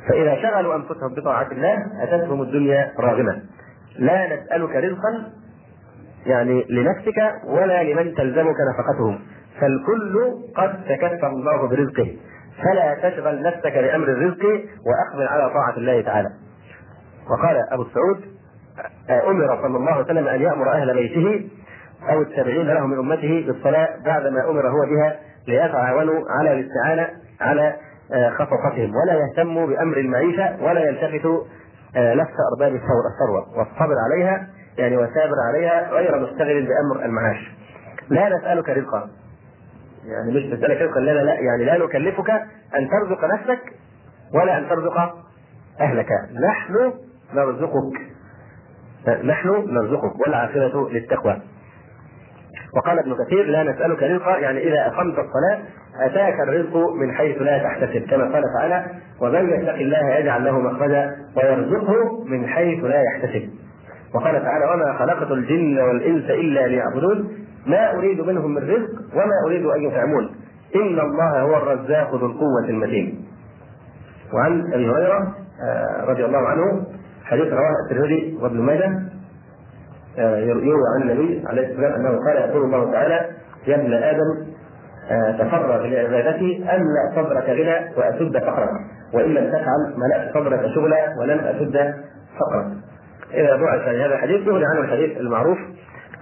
فإذا 0.09 0.35
شغلوا 0.41 0.75
أنفسهم 0.75 1.13
بطاعة 1.13 1.47
الله 1.51 1.77
أتتهم 2.03 2.41
الدنيا 2.41 2.91
راغمة. 2.99 3.41
لا 3.99 4.35
نسألك 4.35 4.75
رزقا 4.75 5.31
يعني 6.25 6.65
لنفسك 6.69 7.33
ولا 7.45 7.83
لمن 7.83 8.15
تلزمك 8.15 8.55
نفقتهم. 8.73 9.19
فالكل 9.61 10.33
قد 10.55 10.83
تكفى 10.83 11.27
الله 11.27 11.67
برزقه. 11.67 12.17
فلا 12.63 13.09
تشغل 13.09 13.41
نفسك 13.41 13.73
بأمر 13.73 14.07
الرزق 14.07 14.45
وأقبل 14.85 15.27
على 15.27 15.49
طاعة 15.49 15.77
الله 15.77 16.01
تعالى. 16.01 16.29
وقال 17.29 17.57
أبو 17.71 17.81
السعود 17.81 18.37
أمر 19.09 19.61
صلى 19.61 19.77
الله 19.77 19.91
عليه 19.91 20.05
وسلم 20.05 20.27
أن 20.27 20.41
يأمر 20.41 20.71
أهل 20.71 20.93
بيته 20.93 21.49
أو 22.09 22.21
التابعين 22.21 22.67
له 22.67 22.87
من 22.87 22.97
أمته 22.97 23.43
بالصلاة 23.47 23.89
بعدما 24.05 24.49
أمر 24.49 24.67
هو 24.67 24.81
بها 24.81 25.19
ليتعاونوا 25.47 26.21
على 26.39 26.53
الاستعانة 26.53 27.09
على 27.41 27.75
آه، 28.13 28.29
خصصتهم 28.29 28.91
ولا 28.95 29.13
يهتموا 29.13 29.67
بأمر 29.67 29.97
المعيشة 29.97 30.63
ولا 30.63 30.79
يلتفتوا 30.79 31.43
آه، 31.95 32.13
لفت 32.13 32.35
أرباب 32.53 32.75
الثروة. 32.75 33.57
والصبر 33.57 33.95
عليها 34.05 34.47
يعني 34.77 34.97
وثابر 34.97 35.35
عليها 35.47 35.89
غير 35.91 36.19
مشتغل 36.19 36.67
بأمر 36.67 37.05
المعاش. 37.05 37.51
لا 38.09 38.37
نسألك 38.37 38.69
رزقا. 38.69 39.09
يعني 40.05 40.31
مش 40.31 40.43
نسألك 40.43 40.81
رزقا 40.81 40.99
لا 40.99 41.11
لا. 41.11 41.33
يعني 41.33 41.65
لا 41.65 41.77
نكلفك 41.85 42.29
أن 42.77 42.89
ترزق 42.89 43.25
نفسك 43.25 43.73
ولا 44.33 44.57
أن 44.57 44.69
ترزق 44.69 44.97
أهلك. 45.81 46.09
نحن 46.49 46.93
نرزقك. 47.33 48.01
نحن 49.23 49.49
نرزقك. 49.67 50.19
والعاقبة 50.19 50.89
للتقوى. 50.89 51.41
وقال 52.75 52.99
ابن 52.99 53.15
كثير 53.25 53.45
لا 53.45 53.63
نسألك 53.63 54.03
رزقا 54.03 54.37
يعني 54.37 54.67
إذا 54.67 54.87
أقمت 54.87 55.15
الصلاة 55.19 55.59
أتاك 56.05 56.39
الرزق 56.39 56.77
من 56.93 57.11
حيث 57.11 57.41
لا 57.41 57.63
تحتسب 57.63 58.01
كما 58.09 58.23
قال 58.23 58.43
تعالى 58.59 58.85
ومن 59.21 59.49
يتق 59.49 59.73
الله 59.73 60.15
يجعل 60.15 60.45
له 60.45 60.59
مخرجا 60.59 61.15
ويرزقه 61.37 62.23
من 62.25 62.47
حيث 62.47 62.83
لا 62.83 63.03
يحتسب. 63.03 63.49
وقال 64.13 64.43
تعالى 64.43 64.65
وما 64.65 64.93
خلقت 64.93 65.31
الجن 65.31 65.79
والإنس 65.79 66.29
إلا 66.29 66.67
ليعبدون 66.67 67.29
ما 67.65 67.93
أريد 67.95 68.21
منهم 68.21 68.53
من 68.53 68.61
رزق 68.69 68.89
وما 69.13 69.33
أريد 69.47 69.65
أن 69.65 69.81
يطعمون 69.81 70.29
إن 70.75 70.99
الله 70.99 71.41
هو 71.41 71.57
الرزاق 71.57 72.15
ذو 72.15 72.25
القوة 72.25 72.69
المتين. 72.69 73.25
وعن 74.33 74.73
أبي 74.73 74.89
هريرة 74.89 75.35
آه، 75.63 76.05
رضي 76.05 76.25
الله 76.25 76.47
عنه 76.47 76.85
حديث 77.25 77.53
رواه 77.53 77.73
الترمذي 77.85 78.37
وابن 78.41 78.61
ماجه 78.61 79.16
يروى 80.17 80.83
عن 80.95 81.01
النبي 81.01 81.43
عليه 81.47 81.67
الصلاة 81.67 81.87
والسلام 81.87 82.05
أنه 82.05 82.25
قال 82.25 82.49
يقول 82.49 82.63
الله 82.63 82.91
تعالى 82.91 83.25
يا 83.67 83.75
ابن 83.75 83.93
آدم 83.93 84.57
آه، 85.11 85.31
تفرغ 85.31 85.85
لعبادتي 85.85 86.65
املا 86.75 87.11
صدرك 87.15 87.49
غنى 87.49 87.93
واسد 87.97 88.37
فقرك 88.37 88.69
وإن 89.13 89.33
لم 89.33 89.49
تفعل 89.49 89.93
ملأت 89.97 90.33
صدرك 90.33 90.67
شغلا 90.75 91.19
ولم 91.19 91.39
اسد 91.39 91.93
فقرك. 92.39 92.65
إذا 93.33 93.55
بعث 93.55 93.81
في 93.81 94.01
هذا 94.05 94.15
الحديث 94.15 94.47
يغني 94.47 94.65
عنه 94.65 94.79
الحديث 94.79 95.17
المعروف 95.17 95.57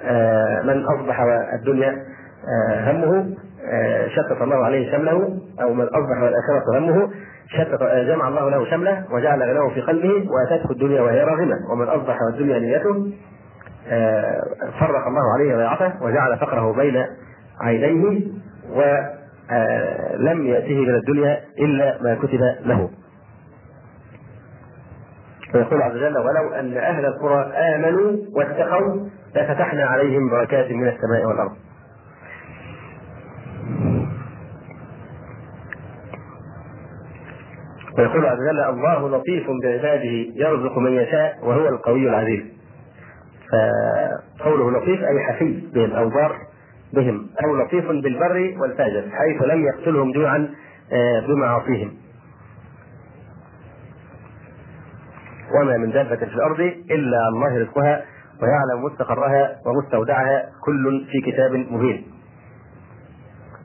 آه، 0.05 0.62
من 0.62 0.86
أصبح 0.86 1.19
الدنيا 1.53 1.95
آه، 2.47 2.91
همه 2.91 3.36
شتت 4.08 4.41
الله 4.41 4.65
عليه 4.65 4.91
شمله 4.91 5.38
أو 5.62 5.73
من 5.73 5.86
أصبح 5.86 6.21
والآخرة 6.23 6.79
همه 6.79 7.10
شتت 7.47 7.84
جمع 7.84 8.27
الله 8.27 8.49
له 8.49 8.69
شمله 8.69 9.03
وجعل 9.12 9.43
غناه 9.43 9.69
في 9.73 9.81
قلبه 9.81 10.29
وأتته 10.31 10.71
الدنيا 10.71 11.01
وهي 11.01 11.23
راغمة 11.23 11.55
ومن 11.71 11.88
أصبح 11.88 12.21
والدنيا 12.21 12.60
نيته 12.60 13.12
فرق 14.80 15.08
الله 15.08 15.34
عليه 15.36 15.56
ضيعته 15.56 16.04
وجعل 16.04 16.38
فقره 16.38 16.74
بين 16.74 17.06
عينيه 17.62 18.21
ولم 18.69 20.45
يأته 20.45 20.76
من 20.76 20.95
الدنيا 20.95 21.39
إلا 21.60 21.98
ما 22.02 22.15
كتب 22.15 22.39
له 22.65 22.89
فيقول 25.52 25.82
عز 25.82 25.95
وجل 25.95 26.17
ولو 26.17 26.54
أن 26.54 26.78
أهل 26.78 27.06
القرى 27.06 27.41
آمنوا 27.54 28.17
واتقوا 28.36 29.10
لفتحنا 29.36 29.86
عليهم 29.86 30.30
بركات 30.30 30.71
من 30.71 30.88
السماء 30.88 31.26
والأرض. 31.26 31.52
ويقول 37.98 38.26
عز 38.26 38.38
وجل 38.39 38.60
الله 38.60 39.10
لطيف 39.10 39.48
بعباده 39.63 40.26
يرزق 40.36 40.78
من 40.78 40.91
يشاء 40.91 41.38
وهو 41.43 41.67
القوي 41.67 42.10
العزيز. 42.10 42.55
فقوله 43.51 44.71
لطيف 44.71 45.03
أي 45.03 45.19
حفي 45.19 45.63
بهم 45.73 45.91
أو 45.91 46.10
بار 46.10 46.38
بهم 46.93 47.27
أو 47.43 47.55
لطيف 47.55 47.88
بالبر 47.88 48.55
والفاجر 48.62 49.10
حيث 49.12 49.41
لم 49.43 49.65
يقتلهم 49.65 50.12
جوعا 50.12 50.49
آه، 50.91 51.27
بمعاصيهم 51.27 51.93
وما 55.55 55.77
من 55.77 55.91
دابة 55.91 56.15
في 56.15 56.23
الأرض 56.36 56.60
إلا 56.91 57.27
الله 57.27 57.58
رزقها 57.58 58.05
ويعلم 58.41 58.86
مستقرها 58.86 59.55
ومستودعها 59.65 60.49
كل 60.65 61.05
في 61.12 61.31
كتاب 61.31 61.51
مبين. 61.51 62.08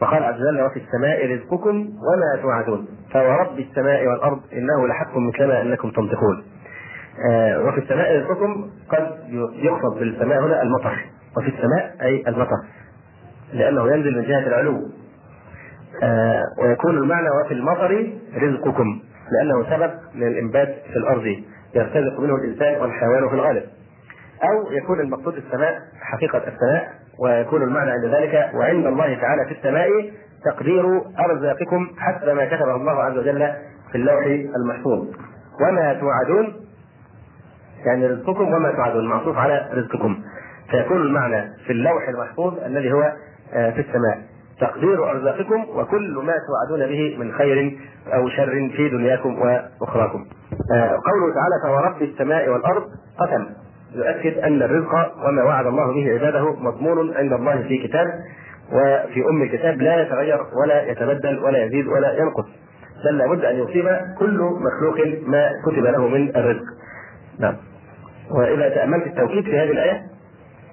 وقال 0.03 0.25
عز 0.25 0.35
وجل 0.35 0.63
وفي 0.63 0.77
السماء 0.81 1.35
رزقكم 1.35 1.77
وما 1.77 2.43
توعدون 2.43 2.89
فورب 3.13 3.59
السماء 3.59 4.07
والأرض 4.07 4.41
إنه 4.53 4.89
لحق 4.89 5.17
مثلما 5.17 5.63
أنكم 5.63 5.91
تنطقون. 5.91 6.45
وفي 7.67 7.79
السماء 7.79 8.17
رزقكم 8.17 8.71
قد 8.89 9.19
يقصد 9.55 9.99
بالسماء 9.99 10.41
هنا 10.41 10.63
المطر. 10.63 11.05
وفي 11.37 11.49
السماء 11.49 11.97
أي 12.03 12.25
المطر. 12.29 12.57
لأنه 13.53 13.93
ينزل 13.93 14.17
من 14.17 14.25
جهة 14.25 14.47
العلو. 14.47 14.89
آه 16.03 16.43
ويكون 16.63 16.99
المعنى 16.99 17.29
وفي 17.45 17.55
المطر 17.55 18.11
رزقكم. 18.37 19.01
لأنه 19.33 19.77
سبب 19.77 19.91
للإنبات 20.15 20.75
في 20.93 20.97
الأرض. 20.97 21.37
يرتزق 21.75 22.21
منه 22.21 22.35
الإنسان 22.35 22.81
والحيوان 22.81 23.29
في 23.29 23.35
الغالب. 23.35 23.63
أو 24.45 24.73
يكون 24.73 25.01
المقصود 25.01 25.35
السماء 25.35 25.79
حقيقة 26.01 26.39
السماء 26.39 26.89
ويكون 27.19 27.63
المعنى 27.63 27.91
عند 27.91 28.05
ذلك. 28.05 28.51
وعند 28.55 28.87
الله 28.87 29.15
تعالى 29.15 29.45
في 29.45 29.53
السماء 29.53 29.89
تقدير 30.45 31.03
أرزاقكم 31.19 31.89
حسب 31.99 32.29
ما 32.29 32.45
كتبه 32.45 32.77
الله 32.77 33.03
عز 33.03 33.19
وجل 33.19 33.53
في 33.93 33.95
اللوح 33.95 34.25
المحفوظ. 34.57 35.07
وما 35.61 35.95
توعدون 35.95 36.60
يعني 37.87 38.07
رزقكم 38.07 38.55
وما 38.55 38.73
توعدون 38.73 39.09
معطوف 39.09 39.37
على 39.37 39.69
رزقكم 39.75 40.19
فيكون 40.71 41.01
المعنى 41.01 41.51
في 41.67 41.73
اللوح 41.73 42.09
المحفوظ 42.09 42.59
الذي 42.65 42.93
هو 42.93 43.13
آه، 43.55 43.71
في 43.71 43.81
السماء 43.81 44.19
تقدير 44.61 45.11
أرزاقكم 45.11 45.65
وكل 45.69 46.15
ما 46.15 46.35
توعدون 46.49 46.89
به 46.89 47.17
من 47.19 47.33
خير 47.33 47.79
أو 48.15 48.29
شر 48.29 48.71
في 48.77 48.89
دنياكم 48.89 49.39
وأخراكم. 49.81 50.27
آه، 50.73 50.89
قوله 50.89 51.35
تعالى 51.35 51.55
فورب 51.67 52.03
السماء 52.03 52.49
والأرض 52.49 52.83
قسم 53.19 53.47
يؤكد 53.95 54.39
أن 54.39 54.63
الرزق 54.63 54.95
وما 55.29 55.43
وعد 55.45 55.67
الله 55.67 55.95
به 55.95 56.13
عباده 56.13 56.53
مضمون 56.53 57.17
عند 57.17 57.33
الله 57.33 57.63
في 57.63 57.89
كتاب 57.89 58.07
وفي 58.73 59.25
أم 59.31 59.43
الكتاب 59.43 59.83
لا 59.83 60.03
يتغير 60.03 60.41
ولا 60.63 60.91
يتبدل 60.91 61.39
ولا 61.39 61.65
يزيد 61.65 61.87
ولا 61.87 62.13
ينقص 62.13 62.45
بل 63.05 63.19
لابد 63.19 63.45
أن 63.45 63.57
يصيب 63.57 63.85
كل 64.19 64.41
مخلوق 64.41 64.97
ما 65.27 65.51
كتب 65.67 65.85
له 65.85 66.09
من 66.09 66.37
الرزق. 66.37 66.65
نعم. 67.39 67.57
وإذا 68.31 68.69
تأملت 68.69 69.07
التوكيد 69.07 69.45
في 69.45 69.59
هذه 69.59 69.71
الآية 69.71 70.03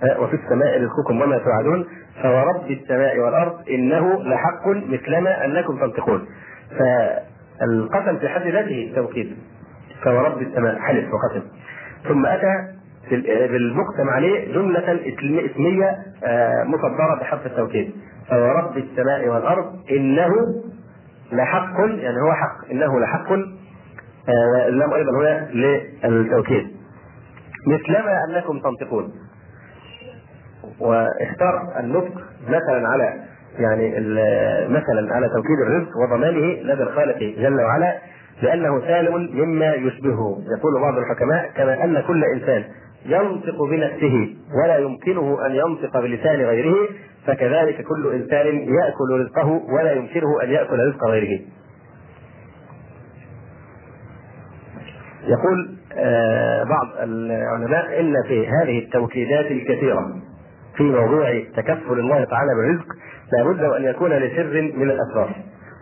آه، 0.03 0.19
وفي 0.21 0.33
السماء 0.35 0.81
رزقكم 0.81 1.21
وما 1.21 1.37
توعدون 1.37 1.85
فورب 2.23 2.71
السماء 2.71 3.19
والأرض 3.19 3.69
إنه 3.69 4.23
لحق 4.23 4.67
مثلما 4.67 5.45
أنكم 5.45 5.77
تنطقون. 5.77 6.27
فالقسم 6.79 8.17
في 8.17 8.29
حد 8.29 8.47
ذاته 8.47 8.91
توكيد. 8.95 9.37
فورب 10.03 10.41
السماء 10.41 10.79
حلف 10.79 11.05
وقسم. 11.13 11.41
ثم 12.07 12.25
أتى 12.25 12.67
بالمقسم 13.51 14.09
عليه 14.09 14.53
جملة 14.53 14.99
إسمية 15.51 15.97
آه، 16.23 16.63
مصدرة 16.63 17.19
بحرف 17.19 17.45
التوكيد. 17.45 17.91
فورب 18.29 18.77
السماء 18.77 19.27
والأرض 19.27 19.75
إنه 19.91 20.33
لحق 21.31 21.79
يعني 21.79 22.21
هو 22.21 22.33
حق 22.33 22.71
إنه 22.71 22.99
لحق 22.99 23.31
آه، 23.31 24.67
اللام 24.67 24.93
أيضا 24.93 25.11
هنا 25.11 25.49
للتوكيد. 26.03 26.76
مثلما 27.67 28.13
أنكم 28.29 28.59
تنطقون. 28.59 29.11
واختار 30.79 31.79
النطق 31.79 32.13
مثلا 32.47 32.87
على 32.87 33.13
يعني 33.59 33.89
مثلا 34.69 35.15
على 35.15 35.29
توكيد 35.29 35.59
الرزق 35.67 35.97
وضمانه 35.97 36.61
لدى 36.61 36.83
الخالق 36.83 37.17
جل 37.17 37.61
وعلا 37.61 37.97
لأنه 38.41 38.79
سالم 38.81 39.29
مما 39.33 39.73
يشبهه. 39.73 40.37
يقول 40.57 40.81
بعض 40.81 40.97
الحكماء 40.97 41.51
كما 41.55 41.83
أن 41.83 42.03
كل 42.07 42.23
إنسان 42.23 42.63
ينطق 43.05 43.63
بنفسه 43.63 44.35
ولا 44.63 44.77
يمكنه 44.77 45.45
أن 45.45 45.51
ينطق 45.51 45.99
بلسان 45.99 46.35
غيره 46.41 46.75
فكذلك 47.27 47.81
كل 47.81 48.13
إنسان 48.13 48.45
يأكل 48.47 49.19
رزقه 49.19 49.61
ولا 49.73 49.91
يمكنه 49.91 50.43
أن 50.43 50.49
يأكل 50.49 50.79
رزق 50.87 51.05
غيره. 51.05 51.39
يقول 55.23 55.77
آه، 55.97 56.63
بعض 56.63 56.87
العلماء 57.03 57.99
إن 57.99 58.13
في 58.27 58.47
هذه 58.47 58.79
التوكيدات 58.79 59.51
الكثيرة 59.51 60.15
في 60.77 60.83
موضوع 60.83 61.43
تكفل 61.55 61.99
الله 61.99 62.23
تعالى 62.23 62.51
بالرزق 62.55 62.85
لابد 63.33 63.63
وأن 63.63 63.83
يكون 63.83 64.11
لسر 64.11 64.71
من 64.75 64.91
الأسرار. 64.91 65.35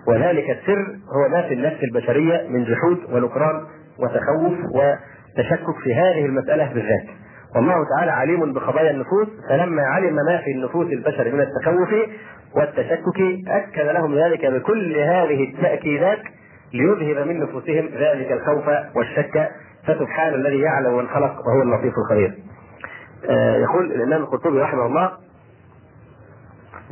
وذلك 0.07 0.49
السر 0.49 0.88
هو 1.15 1.29
ما 1.29 1.41
في 1.41 1.53
النفس 1.53 1.83
البشرية 1.83 2.47
من 2.49 2.63
جحود 2.63 2.97
ونكران 3.11 3.61
وتخوف 3.99 4.53
وتشكك 4.73 5.79
في 5.83 5.93
هذه 5.95 6.25
المسألة 6.25 6.73
بالذات. 6.73 7.05
والله 7.55 7.75
تعالى 7.97 8.11
عليم 8.11 8.53
بخبايا 8.53 8.91
النفوس 8.91 9.27
فلما 9.49 9.81
علم 9.81 10.15
ما 10.15 10.38
في 10.45 10.51
النفوس 10.51 10.88
البشر 10.88 11.31
من 11.31 11.41
التخوف 11.41 11.89
والتشكك 12.55 13.21
أكد 13.47 13.86
لهم 13.86 14.15
ذلك 14.15 14.45
بكل 14.45 14.97
هذه 14.97 15.43
التأكيدات 15.43 16.19
ليذهب 16.74 17.28
من 17.28 17.39
نفوسهم 17.39 17.86
ذلك 17.86 18.32
الخوف 18.32 18.68
والشك 18.95 19.51
فسبحان 19.88 20.34
الذي 20.34 20.59
يعلم 20.59 20.97
من 20.97 21.07
خلق 21.07 21.34
وهو 21.47 21.61
اللطيف 21.61 21.93
الخبير. 21.97 22.38
آه 23.30 23.55
يقول 23.55 23.91
الإمام 23.91 24.22
القرطبي 24.22 24.59
رحمه 24.59 24.86
الله 24.86 25.11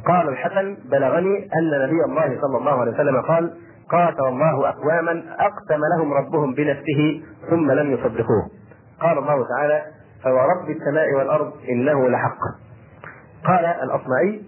قال 0.07 0.29
الحسن 0.29 0.77
بلغني 0.91 1.37
أن 1.37 1.85
نبي 1.85 2.03
الله 2.05 2.41
صلى 2.41 2.57
الله 2.57 2.81
عليه 2.81 2.91
وسلم 2.91 3.21
قال 3.21 3.53
قاتل 3.89 4.25
الله 4.25 4.69
أقواما 4.69 5.23
أقسم 5.39 5.81
لهم 5.97 6.13
ربهم 6.13 6.53
بنفسه 6.53 7.21
ثم 7.49 7.71
لم 7.71 7.91
يصدقوه. 7.91 8.49
قال 9.01 9.17
الله 9.17 9.47
تعالى 9.47 9.81
فورب 10.23 10.69
السماء 10.69 11.13
والأرض 11.17 11.53
إنه 11.69 12.09
لحق. 12.09 12.39
قال 13.45 13.65
الأصمعي 13.65 14.41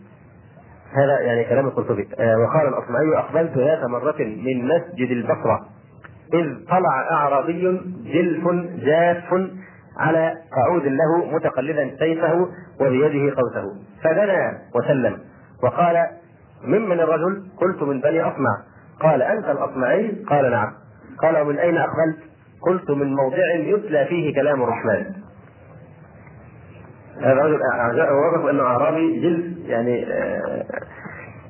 هذا 0.95 1.19
يعني 1.19 1.43
كلام 1.43 1.67
القرطبي. 1.67 2.07
آه 2.19 2.37
وقال 2.37 2.67
الأصمعي 2.67 3.17
أقبلت 3.17 3.57
ذات 3.57 3.83
مرة 3.83 4.15
من 4.19 4.67
مسجد 4.67 5.11
البصرة 5.11 5.65
إذ 6.33 6.65
طلع 6.69 7.11
أعرابي 7.11 7.81
جلف 8.05 8.47
جاف 8.85 9.49
على 9.97 10.33
قعود 10.55 10.83
له 10.85 11.35
متقلدا 11.35 11.95
سيفه 11.99 12.47
وبيده 12.81 13.35
قوسه. 13.35 13.73
فدنا 14.03 14.57
وسلم. 14.75 15.17
وقال 15.63 16.07
ممن 16.63 16.99
الرجل؟ 16.99 17.43
قلت 17.57 17.83
من 17.83 18.01
بني 18.01 18.21
أصمع. 18.21 18.57
قال 19.01 19.21
أنت 19.21 19.45
الأصمعي؟ 19.45 20.23
قال 20.29 20.51
نعم. 20.51 20.71
قال 21.21 21.37
ومن 21.37 21.57
أين 21.59 21.77
أقبلت? 21.77 22.17
قلت 22.67 22.91
من 22.91 23.13
موضع 23.15 23.53
يتلى 23.55 24.05
فيه 24.05 24.35
كلام 24.35 24.63
الرحمن. 24.63 25.05
هذا 27.21 27.31
الرجل 27.31 27.59
وصف 27.95 28.45
انه 28.49 28.63
أعرابي 28.63 29.19
جلد 29.19 29.54
يعني 29.69 30.05
آه، 30.13 30.65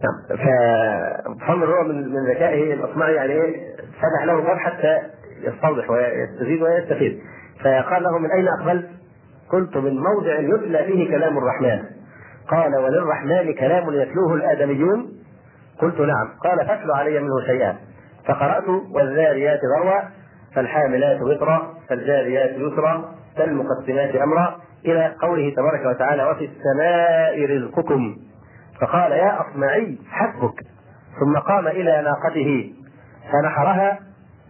نعم. 0.04 0.38
فمحمد 0.38 1.68
هو 1.68 1.84
من 1.84 2.10
من 2.10 2.30
ذكائه 2.30 2.74
الاصمعي 2.74 3.14
يعني 3.14 3.34
إيه 3.34 3.76
فتح 3.76 4.26
له 4.26 4.40
الباب 4.40 4.58
حتى 4.58 4.98
يستوضح 5.42 5.90
ويستزيد 5.90 6.62
ويستفيد. 6.62 7.20
فقال 7.64 8.04
له 8.04 8.18
من 8.18 8.32
أين 8.32 8.48
أقبلت؟ 8.48 8.90
قلت 9.50 9.78
من 9.78 9.96
موضع 9.96 10.40
يتلى 10.40 10.84
فيه 10.84 11.18
كلام 11.18 11.38
الرحمن. 11.38 11.84
قال 12.48 12.76
وللرحمن 12.76 13.54
كلام 13.54 13.94
يتلوه 13.94 14.34
الآدميون. 14.34 15.12
قلت 15.82 16.00
نعم. 16.00 16.30
قال 16.44 16.68
فاتل 16.68 16.92
علي 16.92 17.20
منه 17.20 17.42
شيئا. 17.46 17.76
فقرأت 18.28 18.68
والذاريات 18.94 19.60
ذروه 19.78 20.04
فالحاملات 20.56 21.22
وطرا 21.22 21.74
فالجاريات 21.90 22.50
يسرا 22.50 23.16
فالمقسمات 23.38 24.16
أمرا. 24.16 24.56
إلى 24.86 25.16
قوله 25.22 25.54
تبارك 25.56 25.86
وتعالى 25.96 26.24
وفي 26.24 26.50
السماء 26.50 27.46
رزقكم. 27.56 28.16
فقال 28.82 29.12
يا 29.12 29.42
اصمعي 29.42 29.98
حسبك 30.12 30.60
ثم 31.20 31.38
قام 31.38 31.68
إلى 31.68 32.04
ناقته 32.04 32.74
فنحرها 33.32 34.00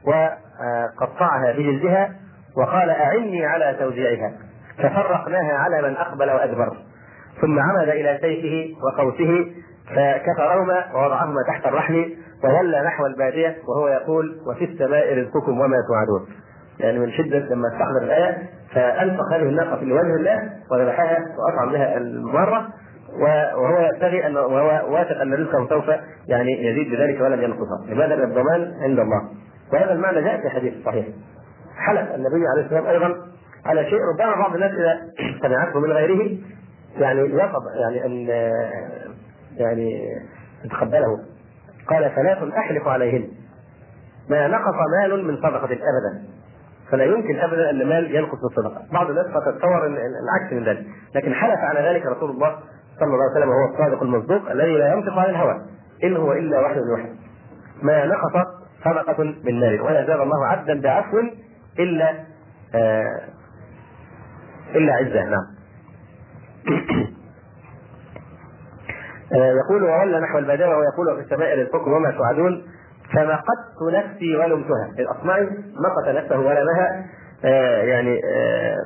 وقطعها 0.06 1.52
بجلدها 1.52 2.16
وقال 2.58 2.90
أعني 2.90 3.46
على 3.46 3.76
توزيعها. 3.80 4.32
ففرقناها 4.78 5.54
على 5.54 5.82
من 5.82 5.98
أقبل 5.98 6.30
وأدبر. 6.30 6.78
ثم 7.42 7.60
عمد 7.60 7.90
إلى 7.90 8.18
سيفه 8.22 8.76
وقوسه 8.84 9.52
فكسرهما 9.86 10.86
ووضعهما 10.96 11.44
تحت 11.48 11.66
الرحل 11.66 12.18
وولى 12.44 12.84
نحو 12.86 13.06
البادية 13.06 13.56
وهو 13.68 13.88
يقول 13.88 14.38
وفي 14.48 14.66
السماء 14.66 15.18
رزقكم 15.18 15.60
وما 15.60 15.78
توعدون. 15.88 16.28
يعني 16.80 17.00
من 17.00 17.12
شدة 17.12 17.40
لما 17.40 17.68
استحضر 17.68 18.04
الآية 18.04 18.38
فانفق 18.74 19.34
هذه 19.34 19.42
الناقة 19.42 19.76
في 19.76 19.92
وجه 19.92 20.16
الله 20.16 20.50
وذبحها 20.72 21.18
وأطعم 21.38 21.72
بها 21.72 21.98
المره 21.98 22.68
وهو 23.56 23.90
يبتغي 23.94 24.28
ان 24.28 24.38
وهو 24.38 24.94
واثق 24.94 25.22
أن 25.22 25.34
رزقه 25.34 25.70
سوف 25.70 25.90
يعني 26.28 26.68
يزيد 26.68 26.92
بذلك 26.92 27.22
ولن 27.22 27.44
ينقص 27.44 27.68
لماذا؟ 27.90 28.14
الضمان 28.24 28.74
عند 28.82 29.00
الله. 29.00 29.30
وهذا 29.74 29.92
المعنى 29.92 30.22
جاء 30.22 30.42
في 30.42 30.50
حديث 30.50 30.74
صحيح. 30.86 31.06
حلف 31.78 32.16
النبي 32.16 32.48
عليه 32.54 32.66
الصلاة 32.66 32.82
والسلام 32.82 33.04
أيضا 33.04 33.16
على 33.66 33.84
شيء 33.84 34.00
ربما 34.14 34.36
بعض 34.36 34.54
الناس 34.54 34.72
إذا 34.72 35.00
سمعته 35.42 35.80
من 35.80 35.92
غيره 35.92 36.38
يعني 36.98 37.20
يقض 37.20 37.62
يعني 37.82 38.06
ان 38.06 38.28
يعني 39.58 40.02
يتقبله. 40.66 41.20
قال 41.88 42.12
ثلاث 42.16 42.54
احلف 42.58 42.88
عليهن. 42.88 43.28
ما 44.30 44.48
نقص 44.48 44.76
مال 45.02 45.26
من 45.26 45.38
صدقة 45.38 45.64
ابدا. 45.66 46.35
فلا 46.92 47.04
يمكن 47.04 47.40
ابدا 47.40 47.70
أن 47.70 47.82
المال 47.82 48.16
ينقص 48.16 48.44
الصدقه، 48.44 48.82
بعض 48.94 49.10
الناس 49.10 49.26
تتصور 49.26 49.86
العكس 49.88 50.54
من 50.54 50.64
ذلك، 50.64 50.86
لكن 51.16 51.34
حلف 51.34 51.60
على 51.60 51.80
ذلك 51.80 52.06
رسول 52.06 52.30
الله 52.30 52.56
صلى 53.00 53.08
الله 53.08 53.24
عليه 53.24 53.32
وسلم 53.32 53.50
وهو 53.50 53.74
الصادق 53.74 54.04
المصدوق 54.04 54.52
الذي 54.52 54.78
لا 54.78 54.94
ينطق 54.94 55.14
عن 55.14 55.30
الهوى. 55.30 55.62
إن 56.04 56.18
هو 56.18 56.34
إلا 56.34 56.60
وحي 56.60 56.80
يوحى. 56.90 57.10
ما 57.82 58.06
نقصت 58.06 58.48
صدقة 58.86 59.24
من 59.24 59.60
مال. 59.60 59.82
ولا 59.82 60.06
زاد 60.06 60.20
الله 60.20 60.48
عبدا 60.48 60.82
بعفو 60.82 61.18
إلا 61.80 62.14
آه 62.76 63.22
إلا 64.76 64.94
عزة. 64.94 65.24
نعم. 65.24 65.46
آه 69.34 69.52
يقول 69.52 69.84
وولى 69.84 70.20
نحو 70.20 70.38
البداوة 70.38 70.78
ويقول 70.78 71.16
في 71.16 71.22
السماء 71.22 71.56
للحكم 71.56 71.92
وما 71.94 72.12
توعدون. 72.12 72.64
فنقدت 73.16 73.94
نفسي 73.94 74.36
ولمتها 74.38 74.92
الأصمعي 75.00 75.44
نقت 75.86 76.16
نفسه 76.16 76.40
ولمها 76.40 77.06
آه 77.46 77.84
يعني 77.84 78.22
آه 78.26 78.78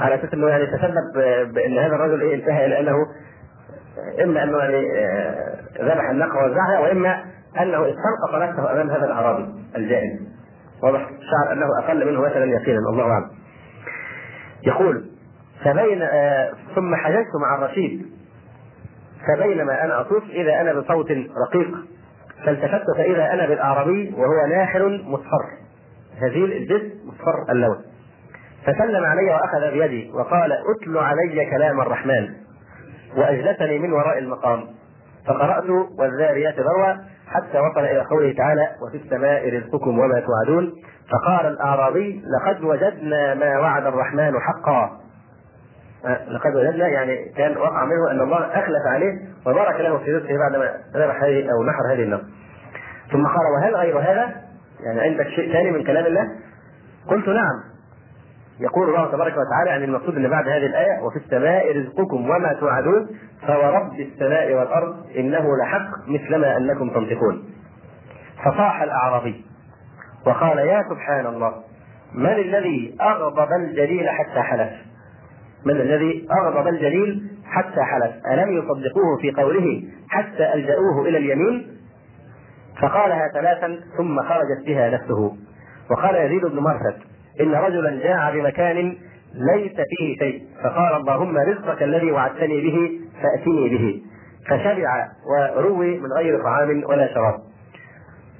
على 0.00 0.14
أساس 0.14 0.34
إنه 0.34 0.48
يعني 0.48 0.66
تسبب 0.66 1.12
بإن 1.54 1.78
هذا 1.78 1.94
الرجل 1.94 2.20
إيه 2.20 2.34
انتهى 2.34 2.66
إلى 2.66 2.80
أنه 2.80 2.96
إما 4.24 4.42
أنه 4.42 4.58
يعني 4.58 4.98
آه، 4.98 5.56
ذبح 5.80 6.10
الناقه 6.10 6.36
ووزعها 6.36 6.78
وإما 6.78 7.24
أنه 7.60 7.78
استنقص 7.78 8.34
نفسه 8.34 8.72
أمام 8.72 8.90
هذا 8.90 9.04
الأعرابي 9.04 9.54
الجائز 9.76 10.20
واضح 10.82 11.00
شعر 11.00 11.52
أنه 11.52 11.66
أقل 11.82 12.06
منه 12.06 12.20
مثلا 12.20 12.44
يقينا 12.44 12.78
الله 12.78 13.04
أعلم. 13.04 13.30
يقول 14.66 15.04
فبين 15.64 16.02
آه 16.02 16.52
ثم 16.74 16.94
حججت 16.94 17.30
مع 17.40 17.58
الرشيد 17.58 18.06
فبينما 19.28 19.84
أنا 19.84 20.00
أطوف 20.00 20.22
إذا 20.30 20.60
أنا 20.60 20.72
بصوت 20.72 21.10
رقيق. 21.46 21.93
فالتفت 22.44 22.84
فاذا 22.96 23.32
أنا 23.32 23.46
بالأعرابي 23.46 24.14
وهو 24.16 24.46
ناحل 24.48 25.04
مصفر. 25.06 25.44
هذيل 26.22 26.52
الجسم 26.52 27.08
مصفر 27.08 27.52
اللون. 27.52 27.76
فسلم 28.66 29.04
علي 29.04 29.30
وأخذ 29.30 29.70
بيدي 29.72 30.10
وقال 30.14 30.52
اتل 30.52 30.98
علي 30.98 31.50
كلام 31.50 31.80
الرحمن. 31.80 32.28
وأجلسني 33.16 33.78
من 33.78 33.92
وراء 33.92 34.18
المقام. 34.18 34.64
فقرأت 35.26 35.70
والذاريات 35.98 36.54
ذروة 36.60 37.00
حتى 37.26 37.58
وصل 37.58 37.80
إلى 37.80 38.00
قوله 38.00 38.32
تعالى 38.32 38.68
وفي 38.82 38.96
السماء 38.96 39.56
رزقكم 39.56 39.98
وما 39.98 40.20
توعدون 40.20 40.72
فقال 41.10 41.46
الأعرابي 41.46 42.22
لقد 42.40 42.64
وجدنا 42.64 43.34
ما 43.34 43.58
وعد 43.58 43.86
الرحمن 43.86 44.32
حقا 44.40 45.03
لقد 46.28 46.56
وجدنا 46.56 46.88
يعني 46.88 47.32
كان 47.36 47.56
وقع 47.56 47.84
منه 47.84 48.10
أن 48.10 48.20
الله 48.20 48.38
أخلف 48.38 48.86
عليه 48.86 49.12
وبارك 49.46 49.80
له 49.80 49.98
في 49.98 50.12
رزقه 50.12 50.38
بعدما 50.38 50.74
ذبح 50.94 51.22
هذه 51.22 51.52
أو 51.52 51.64
نحر 51.64 51.92
هذه 51.92 52.02
النار. 52.02 52.22
ثم 53.12 53.26
قال 53.26 53.46
وهل 53.56 53.74
غير 53.76 53.98
هذا؟ 53.98 54.34
يعني 54.80 55.00
عندك 55.00 55.28
شيء 55.28 55.52
ثاني 55.52 55.70
من 55.70 55.84
كلام 55.84 56.06
الله؟ 56.06 56.28
قلت 57.08 57.28
نعم. 57.28 57.74
يقول 58.60 58.88
الله 58.88 59.12
تبارك 59.12 59.32
وتعالى 59.32 59.70
عن 59.70 59.82
المقصود 59.82 60.16
ان 60.16 60.30
بعد 60.30 60.48
هذه 60.48 60.66
الآية 60.66 61.02
وفي 61.02 61.16
السماء 61.16 61.78
رزقكم 61.78 62.30
وما 62.30 62.52
توعدون 62.60 63.08
فورب 63.46 64.00
السماء 64.00 64.54
والأرض 64.54 64.96
إنه 65.16 65.56
لحق 65.56 66.08
مثلما 66.08 66.56
أنكم 66.56 66.90
تنطقون 66.90 67.44
فصاح 68.44 68.82
الأعرابي 68.82 69.44
وقال 70.26 70.58
يا 70.58 70.84
سبحان 70.90 71.26
الله 71.26 71.54
من 72.14 72.32
الذي 72.32 72.96
أغضب 73.00 73.48
الجليل 73.52 74.08
حتى 74.08 74.40
حلف 74.40 74.70
من 75.66 75.80
الذي 75.80 76.28
اغضب 76.40 76.68
الجليل 76.68 77.30
حتى 77.44 77.82
حلف. 77.82 78.12
ألم 78.32 78.58
يصدقوه 78.58 79.18
في 79.20 79.30
قوله 79.30 79.82
حتى 80.08 80.54
ألجأوه 80.54 81.08
إلى 81.08 81.18
اليمين؟ 81.18 81.66
فقالها 82.82 83.28
ثلاثا 83.34 83.80
ثم 83.96 84.22
خرجت 84.22 84.66
بها 84.66 84.90
نفسه. 84.90 85.36
وقال 85.90 86.14
يزيد 86.14 86.46
بن 86.46 86.58
مرثد 86.58 86.96
إن 87.40 87.54
رجلا 87.54 88.02
جاع 88.02 88.30
بمكان 88.30 88.96
ليس 89.34 89.72
فيه 89.72 90.18
شيء. 90.18 90.42
فقال 90.64 90.96
اللهم 90.96 91.38
رزقك 91.38 91.82
الذي 91.82 92.12
وعدتني 92.12 92.60
به 92.60 93.00
فأتني 93.22 93.68
به. 93.68 94.02
فشبع 94.48 95.08
وروي 95.56 95.98
من 95.98 96.12
غير 96.18 96.42
طعام 96.42 96.84
ولا 96.84 97.14
شراب. 97.14 97.34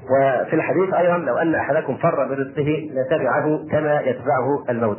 وفي 0.05 0.57
الحديث 0.57 0.95
أيضا 0.95 1.19
لو 1.19 1.37
أن 1.37 1.55
أحدكم 1.55 1.97
فر 1.97 2.29
برزقه 2.29 2.91
لتبعه 2.93 3.67
كما 3.71 4.01
يتبعه 4.01 4.65
الموت. 4.71 4.99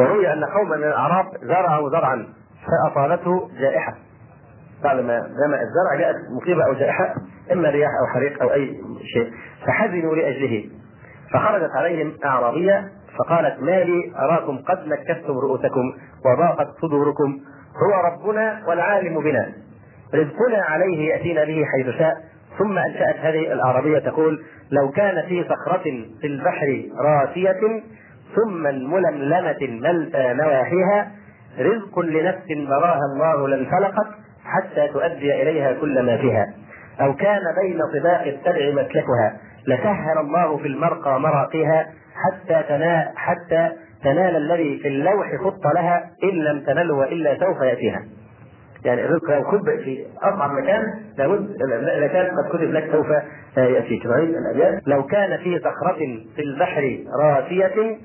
وروي 0.00 0.32
أن 0.32 0.44
قوما 0.44 0.76
من 0.76 0.84
الأعراب 0.84 1.26
زرعوا 1.42 1.90
زرعا 1.90 2.26
فاصابته 2.66 3.50
جائحة. 3.60 3.94
بعد 4.84 4.96
ما 4.96 5.18
جمع 5.18 5.58
الزرع 5.60 6.00
جاءت 6.00 6.16
مصيبة 6.42 6.66
أو 6.66 6.72
جائحة 6.72 7.14
إما 7.52 7.70
رياح 7.70 7.90
أو 8.00 8.06
حريق 8.14 8.42
أو 8.42 8.52
أي 8.52 8.80
شيء. 9.14 9.32
فحزنوا 9.66 10.16
لأجله. 10.16 10.64
فخرجت 11.32 11.70
عليهم 11.76 12.12
أعرابية 12.24 12.88
فقالت 13.18 13.62
ما 13.62 13.84
لي 13.84 14.12
أراكم 14.18 14.58
قد 14.58 14.86
نكستم 14.86 15.38
رؤوسكم 15.38 15.92
وضاقت 16.26 16.68
صدوركم. 16.82 17.38
هو 17.76 18.06
ربنا 18.06 18.62
والعالم 18.68 19.20
بنا. 19.20 19.52
رزقنا 20.14 20.62
عليه 20.62 21.08
يأتينا 21.08 21.44
به 21.44 21.64
حيث 21.64 21.96
شاء. 21.98 22.14
ثم 22.58 22.78
أنشأت 22.78 23.16
هذه 23.16 23.52
الأعرابية 23.52 23.98
تقول 23.98 24.44
لو 24.70 24.90
كان 24.90 25.28
في 25.28 25.44
صخرة 25.44 25.82
في 26.20 26.26
البحر 26.26 26.84
راسية 27.04 27.82
ثم 28.36 28.62
ململمه 28.62 29.58
ملتى 29.60 30.32
نواحيها 30.32 31.10
رزق 31.58 31.98
لنفس 31.98 32.46
براها 32.68 33.00
الله 33.14 33.48
لانفلقت 33.48 34.06
حتى 34.44 34.88
تؤدي 34.88 35.42
إليها 35.42 35.72
كل 35.72 36.02
ما 36.02 36.16
فيها 36.16 36.46
أو 37.00 37.14
كان 37.14 37.40
بين 37.62 37.78
طباق 38.00 38.22
السبع 38.22 38.82
مسلكها 38.82 39.36
لسهل 39.66 40.18
الله 40.18 40.56
في 40.56 40.68
المرقى 40.68 41.20
مراقيها 41.20 41.86
حتى 42.14 42.62
تنال 42.68 43.08
حتى 43.16 43.70
تنال 44.04 44.36
الذي 44.36 44.78
في 44.78 44.88
اللوح 44.88 45.36
خط 45.44 45.66
لها 45.74 46.10
إن 46.24 46.38
لم 46.38 46.60
تنله 46.60 46.94
وإلا 46.94 47.38
سوف 47.38 47.60
يأتيها. 47.62 48.02
يعني 48.84 49.04
الرزق 49.04 49.30
لو 49.30 49.44
كتب 49.44 49.80
في 49.84 50.06
اصعب 50.22 50.50
مكان 50.50 50.82
لابد 51.18 51.56
لكان 51.98 52.26
قد 52.26 52.48
كتب 52.56 52.72
لك 52.72 52.90
سوف 52.92 53.06
يأتيك 53.56 54.06
الابيات 54.06 54.82
لو 54.86 55.06
كان 55.06 55.38
في 55.38 55.58
صخرة 55.58 55.98
في 56.36 56.42
البحر 56.42 56.98
راسية 57.22 57.98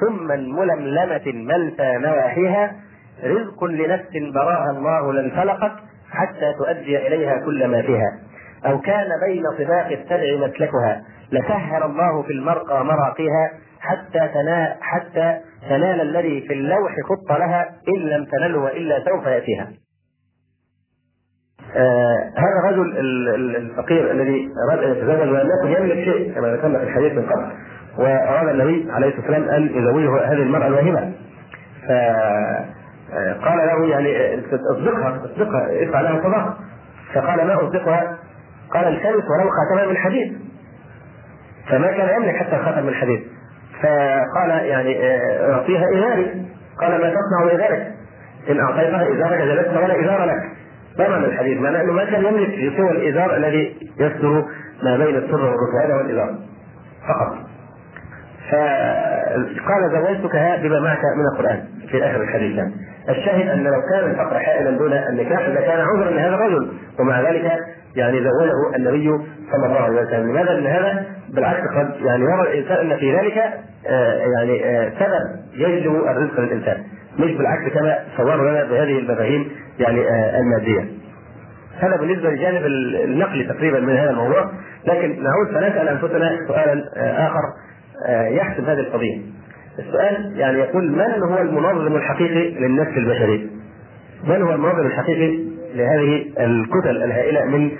ثم 0.00 0.26
ململمة 0.26 1.22
ملتى 1.26 1.98
نواحيها 1.98 2.76
رزق 3.24 3.64
لنفس 3.64 4.10
براها 4.34 4.70
الله 4.70 5.12
لانفلقت 5.12 5.72
حتى 6.10 6.52
تؤدي 6.58 7.06
إليها 7.06 7.36
كل 7.44 7.66
ما 7.66 7.82
فيها 7.82 8.18
أو 8.66 8.80
كان 8.80 9.08
بين 9.26 9.42
طباق 9.58 9.86
السبع 9.86 10.46
مسلكها 10.48 11.02
لسهل 11.32 11.82
الله 11.82 12.22
في 12.22 12.32
المرقى 12.32 12.84
مراقيها 12.84 13.50
حتى 13.80 14.28
تنال 14.34 14.74
حتى 14.80 15.38
تنال 15.68 16.00
الذي 16.00 16.40
في 16.48 16.52
اللوح 16.52 16.92
خط 17.08 17.32
لها 17.38 17.68
إن 17.96 18.00
لم 18.02 18.24
تنله 18.24 18.58
والا 18.58 19.04
سوف 19.04 19.26
يأتيها. 19.26 19.68
آه 21.76 22.32
هذا 22.36 22.58
الرجل 22.60 22.98
الفقير 23.56 24.10
الذي 24.10 24.48
يتزوج 24.82 25.28
ولم 25.28 25.48
يكن 25.60 25.82
يملك 25.82 26.04
شيء 26.04 26.34
كما 26.34 26.48
ذكرنا 26.48 26.78
في 26.78 26.84
الحديث 26.84 27.12
من 27.12 27.26
قبل 27.26 27.52
وأراد 28.00 28.48
النبي 28.48 28.92
عليه 28.92 29.08
الصلاة 29.08 29.20
والسلام 29.20 29.48
أن 29.48 29.70
يزوجه 29.74 30.24
هذه 30.24 30.42
المرأة 30.42 30.66
الواهبه 30.66 31.12
ف 31.88 31.92
قال 33.44 33.58
له 33.58 33.86
يعني 33.86 34.38
اصدقها 34.74 35.24
اصدقها 35.24 35.82
ادفع 35.82 36.00
لها 36.00 36.20
صدقة. 36.20 36.56
فقال 37.14 37.46
ما 37.46 37.54
أصدقها؟ 37.54 38.18
قال 38.74 38.88
التمس 38.88 39.24
ولو 39.30 39.50
خاتما 39.50 39.90
من 39.90 39.96
حديد. 39.96 40.38
فما 41.68 41.86
كان 41.92 42.22
يملك 42.22 42.36
حتى 42.36 42.56
الخاتم 42.56 42.86
من 42.86 42.94
حديد. 42.94 43.22
فقال 43.82 44.50
يعني 44.50 45.04
آه، 45.04 45.52
أعطيها 45.52 45.84
إزاري. 45.94 46.46
قال 46.80 46.90
ما 46.90 47.10
تصنع 47.10 47.52
بذلك 47.52 47.92
إن 48.50 48.60
أعطيتها 48.60 49.12
إزارك 49.12 49.40
جلست 49.42 49.76
ولا 49.76 50.00
إزار 50.00 50.24
لك. 50.24 50.42
ما 50.98 51.08
معنى 51.08 51.26
الحديث؟ 51.26 51.58
معنى 51.58 51.80
انه 51.80 51.92
ما 51.92 52.04
كان 52.04 52.24
يملك 52.24 52.76
سوى 52.76 52.90
الإزار 52.90 53.36
الذي 53.36 53.76
يستر 53.98 54.44
ما 54.82 54.96
بين 54.96 55.16
السر 55.16 55.44
والركبان 55.44 55.98
والازار 55.98 56.34
فقط. 57.08 57.49
فقال 58.50 59.90
زوجتك 59.92 60.36
بما 60.62 60.80
معك 60.80 61.00
من 61.16 61.24
القرآن 61.32 61.60
في 61.90 62.04
آخر 62.04 62.22
الحديث. 62.22 62.64
الشاهد 63.08 63.48
أن 63.48 63.64
لو 63.64 63.82
كان 63.92 64.10
الفقر 64.10 64.38
حائلا 64.38 64.70
دون 64.70 64.92
النكاح 64.92 65.48
لكان 65.48 65.80
عذرا 65.80 66.10
لهذا 66.10 66.34
الرجل 66.34 66.68
ومع 66.98 67.20
ذلك 67.20 67.52
يعني 67.96 68.18
زوجه 68.18 68.76
النبي 68.76 69.10
صلى 69.52 69.66
الله 69.66 69.80
عليه 69.80 70.02
وسلم 70.02 70.30
لماذا؟ 70.30 70.52
لأن 70.52 70.66
هذا 70.66 71.04
بالعكس 71.34 71.60
قد 71.76 71.90
يعني 72.04 72.22
يرى 72.22 72.42
الإنسان 72.42 72.90
أن 72.90 72.96
في 72.98 73.16
ذلك 73.16 73.38
آه 73.86 74.14
يعني 74.38 74.64
آه 74.64 74.92
سبب 74.98 75.40
يجلب 75.54 75.94
الرزق 75.94 76.40
للإنسان 76.40 76.76
مش 77.18 77.30
بالعكس 77.36 77.72
كما 77.74 77.98
صوروا 78.16 78.50
لنا 78.50 78.64
بهذه 78.64 78.98
المفاهيم 78.98 79.48
يعني 79.78 80.00
آه 80.00 80.40
المادية. 80.40 80.84
هذا 81.80 81.96
بالنسبة 81.96 82.30
للجانب 82.30 82.66
النقلي 83.04 83.44
تقريبا 83.44 83.80
من 83.80 83.96
هذا 83.96 84.10
الموضوع 84.10 84.50
لكن 84.86 85.22
نعود 85.22 85.46
فنسأل 85.54 85.88
أنفسنا 85.88 86.38
سؤالا 86.48 86.84
آه، 86.96 87.26
آخر 87.26 87.42
آه، 88.06 88.28
يحسم 88.28 88.64
هذه 88.64 88.80
القضية. 88.80 89.20
السؤال 89.78 90.32
يعني 90.36 90.58
يقول 90.58 90.92
من 90.92 91.22
هو 91.22 91.38
المنظم 91.38 91.96
الحقيقي 91.96 92.50
للنفس 92.50 92.96
البشري؟ 92.96 93.50
من 94.24 94.42
هو 94.42 94.52
المنظم 94.52 94.86
الحقيقي 94.86 95.38
لهذه 95.74 96.24
الكتل 96.38 97.02
الهائلة 97.04 97.44
من 97.44 97.70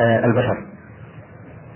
آه، 0.00 0.24
البشر؟ 0.26 0.56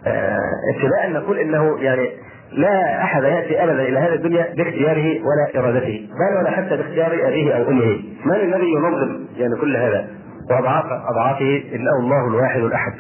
آه، 0.07 0.39
ابتداء 0.75 1.11
نقول 1.23 1.39
إنه 1.39 1.79
يعني 1.81 2.09
لا 2.53 3.03
أحد 3.03 3.23
يأتي 3.23 3.65
ابدا 3.65 3.83
إلى 3.83 3.99
هذه 3.99 4.15
الدنيا 4.15 4.55
باختياره 4.57 5.21
ولا 5.21 5.61
إرادته، 5.61 6.09
بل 6.21 6.39
ولا 6.39 6.51
حتى 6.51 6.77
باختيار 6.77 7.29
أبيه 7.29 7.53
أو 7.53 7.69
أمه، 7.71 7.99
من 8.25 8.35
الذي 8.35 8.67
ينظم 8.77 9.25
يعني 9.37 9.57
كل 9.61 9.77
هذا؟ 9.77 10.09
وأضعاف 10.51 10.85
أضعافه 10.85 11.63
إنه 11.75 11.91
الله 12.01 12.29
الواحد 12.29 12.61
الأحد. 12.61 12.93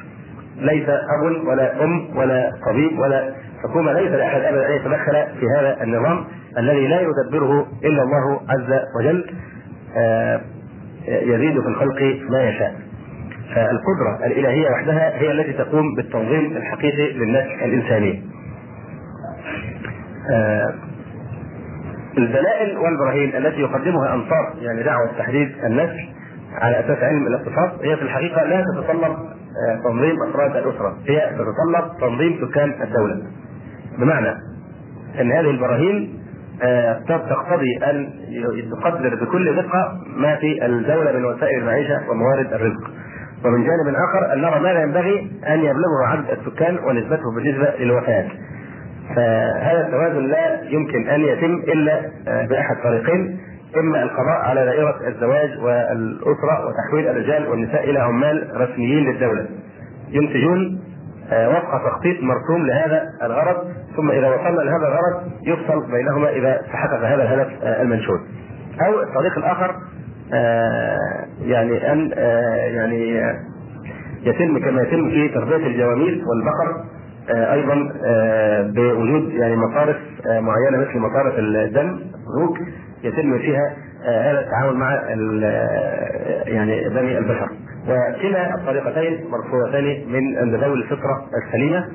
ليس 0.56 0.88
أب 0.88 1.46
ولا 1.46 1.84
أم 1.84 2.16
ولا 2.16 2.50
طبيب 2.66 2.98
ولا 2.98 3.34
حكومه 3.64 3.92
ليس 3.92 4.10
لأحد 4.10 4.40
ابدا 4.40 4.68
أن 4.68 4.72
يتدخل 4.72 5.12
في 5.40 5.46
هذا 5.58 5.82
النظام 5.82 6.24
الذي 6.58 6.86
لا 6.88 7.00
يدبره 7.00 7.66
إلا 7.84 8.02
الله 8.02 8.40
عز 8.48 8.80
وجل 8.98 9.26
آه، 9.96 10.40
يزيد 11.08 11.60
في 11.60 11.68
الخلق 11.68 12.02
ما 12.30 12.48
يشاء. 12.48 12.74
فالقدرة 13.54 14.26
الإلهية 14.26 14.70
وحدها 14.70 15.18
هي 15.18 15.30
التي 15.30 15.52
تقوم 15.52 15.94
بالتنظيم 15.96 16.56
الحقيقي 16.56 17.12
للنفس 17.12 17.50
الإنسانية. 17.62 18.22
آه، 20.30 20.74
الدلائل 22.18 22.78
والبراهين 22.78 23.36
التي 23.36 23.60
يقدمها 23.60 24.14
أنصار 24.14 24.54
يعني 24.60 24.82
دعوة 24.82 25.06
تحديد 25.18 25.52
النفس 25.64 25.96
على 26.54 26.80
أساس 26.80 26.98
علم 27.02 27.26
الاقتصاد 27.26 27.70
هي 27.82 27.96
في 27.96 28.02
الحقيقة 28.02 28.44
لا 28.44 28.64
تتطلب 28.74 29.12
آه، 29.12 29.80
تنظيم 29.84 30.22
أفراد 30.22 30.56
الأسرة 30.56 30.96
هي 31.06 31.30
تتطلب 31.30 32.00
تنظيم 32.00 32.48
سكان 32.48 32.82
الدولة. 32.82 33.22
بمعنى 33.98 34.34
أن 35.20 35.32
هذه 35.32 35.50
البراهين 35.50 36.24
آه، 36.62 37.00
تقتضي 37.08 37.78
أن 37.90 38.10
تقدر 38.82 39.14
بكل 39.24 39.56
دقة 39.56 39.98
ما 40.16 40.36
في 40.36 40.66
الدولة 40.66 41.12
من 41.12 41.24
وسائل 41.24 41.58
المعيشة 41.58 42.10
وموارد 42.10 42.52
الرزق. 42.52 42.90
ومن 43.44 43.64
جانب 43.64 43.94
آخر 44.08 44.32
أن 44.32 44.40
نرى 44.40 44.60
ماذا 44.60 44.82
ينبغي 44.82 45.30
أن 45.48 45.58
يبلغه 45.58 46.06
عدد 46.06 46.24
السكان 46.30 46.78
ونسبته 46.78 47.34
بالنسبة 47.36 47.72
للوفيات. 47.78 48.26
فهذا 49.16 49.86
التوازن 49.86 50.26
لا 50.26 50.62
يمكن 50.62 51.08
أن 51.08 51.20
يتم 51.20 51.54
إلا 51.54 52.00
آه، 52.28 52.46
بأحد 52.46 52.76
طريقين 52.84 53.38
إما 53.76 54.02
القضاء 54.02 54.40
على 54.42 54.64
دائرة 54.64 55.08
الزواج 55.08 55.50
والأسرة 55.58 56.66
وتحويل 56.66 57.08
الرجال 57.08 57.48
والنساء 57.48 57.90
إلى 57.90 57.98
عمال 57.98 58.50
رسميين 58.56 59.04
للدولة. 59.04 59.46
ينتجون 60.10 60.80
وفق 61.32 61.88
تخطيط 61.88 62.22
مرسوم 62.22 62.66
لهذا 62.66 63.02
الغرض 63.22 63.56
ثم 63.96 64.10
إذا 64.10 64.28
وصلنا 64.28 64.60
لهذا 64.62 64.88
الغرض 64.88 65.32
يفصل 65.42 65.90
بينهما 65.90 66.30
إذا 66.30 66.62
تحقق 66.72 66.98
هذا 66.98 67.22
الهدف 67.22 67.62
آه، 67.62 67.82
المنشود. 67.82 68.20
أو 68.86 69.02
الطريق 69.02 69.38
الآخر 69.38 69.74
آه، 70.32 70.98
يعني 71.42 71.92
أن 71.92 72.10
يعني 72.74 73.22
يتم 74.22 74.58
كما 74.58 74.82
يتم 74.82 75.10
في 75.10 75.28
تربية 75.28 75.66
الجواميس 75.66 76.22
والبقر 76.26 76.84
أيضا 77.28 77.74
بوجود 78.62 79.32
يعني 79.32 79.56
مصارف 79.56 79.96
معينة 80.26 80.78
مثل 80.78 80.98
مصارف 80.98 81.34
الدم 81.38 82.00
يتم 83.04 83.38
فيها 83.38 83.76
هذا 84.06 84.40
التعامل 84.40 84.76
مع 84.76 84.92
يعني 86.46 86.88
بني 86.88 87.18
البشر. 87.18 87.48
وكلا 87.88 88.54
الطريقتين 88.54 89.24
مرفوضتان 89.30 89.84
من 90.12 90.54
ذوي 90.54 90.74
الفطره 90.74 91.26
السليمة. 91.46 91.88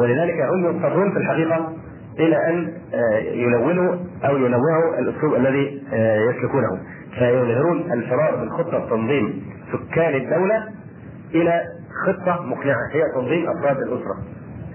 ولذلك 0.00 0.40
هم 0.40 0.64
يضطرون 0.64 1.12
في 1.12 1.18
الحقيقة 1.18 1.72
إلى 2.18 2.36
أن 2.48 2.72
يلونوا 3.32 3.96
أو 4.24 4.36
ينوعوا 4.36 4.98
الأسلوب 4.98 5.34
الذي 5.34 5.82
يسلكونه. 6.30 6.78
فيظهرون 7.18 7.92
الفرار 7.92 8.36
من 8.36 8.50
خطه 8.50 8.88
تنظيم 8.90 9.42
سكان 9.72 10.14
الدولة 10.14 10.68
إلى 11.34 11.62
خطة 12.06 12.42
مقنعة 12.42 12.88
هي 12.92 13.02
تنظيم 13.14 13.46
أفراد 13.50 13.76
الأسرة. 13.76 14.16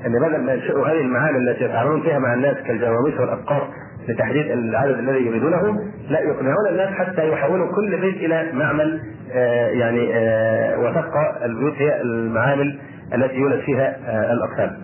إن 0.06 0.12
بدل 0.12 0.46
ما 0.46 0.54
ينشئوا 0.54 0.88
هذه 0.88 1.02
المعامل 1.02 1.50
التي 1.50 1.64
يتعاملون 1.64 2.02
فيها 2.02 2.20
مع 2.20 2.34
الناس 2.34 2.58
كالجواميس 2.58 3.20
والافكار 3.20 3.70
لتحديد 4.10 4.52
العدد 4.52 4.98
الذي 5.00 5.26
يريدونه 5.26 5.62
لا 6.10 6.20
يقنعون 6.20 6.68
الناس 6.70 6.90
حتى 6.90 7.30
يحولوا 7.30 7.76
كل 7.76 8.02
بيت 8.02 8.16
إلى 8.16 8.52
معمل 8.54 9.02
آه 9.34 9.68
يعني 9.68 10.10
آه 10.14 10.80
وتبقى 10.80 11.46
البيوت 11.46 11.74
هي 11.74 12.02
المعامل 12.02 12.80
التي 13.14 13.36
يولد 13.36 13.60
فيها 13.60 13.98
آه 14.08 14.34
الأطفال. 14.34 14.78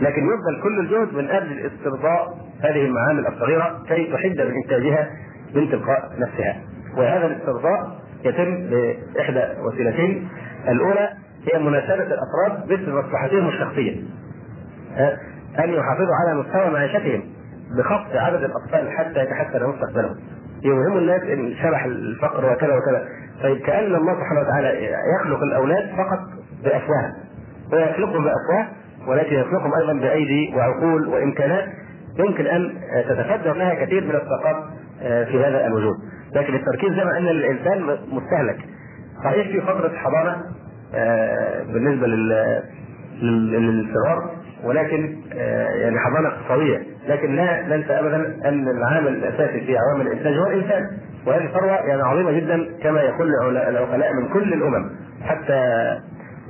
لكن 0.00 0.22
يبذل 0.22 0.62
كل 0.62 0.78
الجهد 0.80 1.14
من 1.14 1.30
أجل 1.30 1.66
استرضاء 1.66 2.34
هذه 2.64 2.84
المعامل 2.86 3.26
الصغيرة 3.26 3.82
كي 3.88 4.04
تحد 4.12 4.40
من 4.46 4.54
انتاجها 4.64 5.08
من 5.54 5.70
تلقاء 5.70 6.10
نفسها. 6.18 6.56
وهذا 6.96 7.26
الاسترضاء 7.26 7.96
يتم 8.24 8.70
بإحدى 8.70 9.42
وسيلتين 9.66 10.28
الأولى 10.68 11.08
هي 11.52 11.58
مناسبة 11.58 11.94
الأفراد 12.14 12.72
مثل 12.72 12.92
مصلحتهم 12.92 13.48
الشخصية. 13.48 13.96
أن 15.58 15.70
يحافظوا 15.70 16.14
على 16.24 16.40
مستوى 16.40 16.70
معيشتهم 16.70 17.22
بخفض 17.78 18.16
عدد 18.16 18.44
الأطفال 18.44 18.90
حتى 18.90 19.20
يتحسن 19.20 19.66
مستقبلهم. 19.66 20.16
يوهم 20.62 20.98
الناس 20.98 21.22
إن 21.22 21.54
شرح 21.62 21.84
الفقر 21.84 22.52
وكذا 22.52 22.76
وكذا. 22.76 23.08
طيب 23.42 23.58
كأن 23.58 23.94
الله 23.94 24.14
سبحانه 24.14 24.40
وتعالى 24.40 24.92
يخلق 25.20 25.42
الأولاد 25.42 25.90
فقط 25.96 26.18
بأفواه. 26.64 27.12
هو 27.74 27.78
يخلقهم 27.78 28.24
بأفواه 28.24 28.66
ولكن 29.06 29.36
يخلقهم 29.36 29.74
أيضا 29.74 29.92
بأيدي 29.92 30.54
وعقول 30.56 31.08
وإمكانات 31.08 31.64
يمكن 32.18 32.46
أن 32.46 32.74
تتفجر 33.08 33.52
لها 33.52 33.74
كثير 33.84 34.04
من 34.04 34.14
الطاقات 34.14 34.64
في 35.00 35.44
هذا 35.44 35.66
الوجود. 35.66 35.94
لكن 36.34 36.54
التركيز 36.54 36.92
زي 36.92 37.04
ما 37.04 37.18
أن 37.18 37.28
الإنسان 37.28 37.82
مستهلك. 38.12 38.58
صحيح 39.24 39.48
في 39.48 39.60
فترة 39.60 39.92
حضانه 39.96 40.36
بالنسبة 41.72 42.06
للصغار 43.22 44.30
ولكن 44.64 45.16
يعني 45.82 45.98
حضانه 45.98 46.28
اقتصادية 46.28 46.82
لكن 47.08 47.36
لا 47.36 47.76
ننسى 47.76 47.92
ابدا 47.92 48.36
أن 48.48 48.68
العامل 48.68 49.08
الأساسي 49.08 49.60
في 49.60 49.76
عوامل 49.78 50.06
الإنتاج 50.06 50.34
هو 50.34 50.46
الانسان 50.46 50.82
وهذه 51.26 51.46
ثروه 51.46 51.72
يعني 51.72 52.02
عظيمة 52.02 52.32
جدا 52.32 52.68
كما 52.82 53.00
يقول 53.00 53.28
العقلاء 53.56 54.12
من 54.12 54.28
كل 54.28 54.52
الأمم 54.52 54.90
حتى 55.22 55.60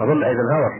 أظن 0.01 0.25
ايزنهاور 0.25 0.71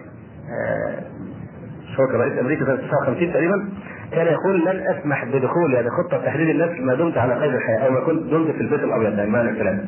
شو 1.97 2.03
رئيس 2.03 2.39
أمريكا 2.39 2.65
سنة 2.65 2.77
59 2.77 3.33
تقريبا 3.33 3.69
كان 4.13 4.27
يقول 4.27 4.61
لن 4.65 4.87
أسمح 4.87 5.25
بدخول 5.25 5.75
يعني 5.75 5.91
خطه 5.91 6.25
تحديد 6.25 6.49
النسل 6.49 6.85
ما 6.85 6.95
دمت 6.95 7.19
على 7.19 7.35
قيد 7.35 7.55
الحياة 7.55 7.87
أو 7.87 7.91
ما 7.93 8.01
كنت 8.01 8.23
دمت 8.23 8.51
في 8.51 8.61
البيت 8.61 8.81
الأبيض 8.81 9.19
يعني 9.19 9.31
معنى 9.31 9.51
الكلام 9.51 9.85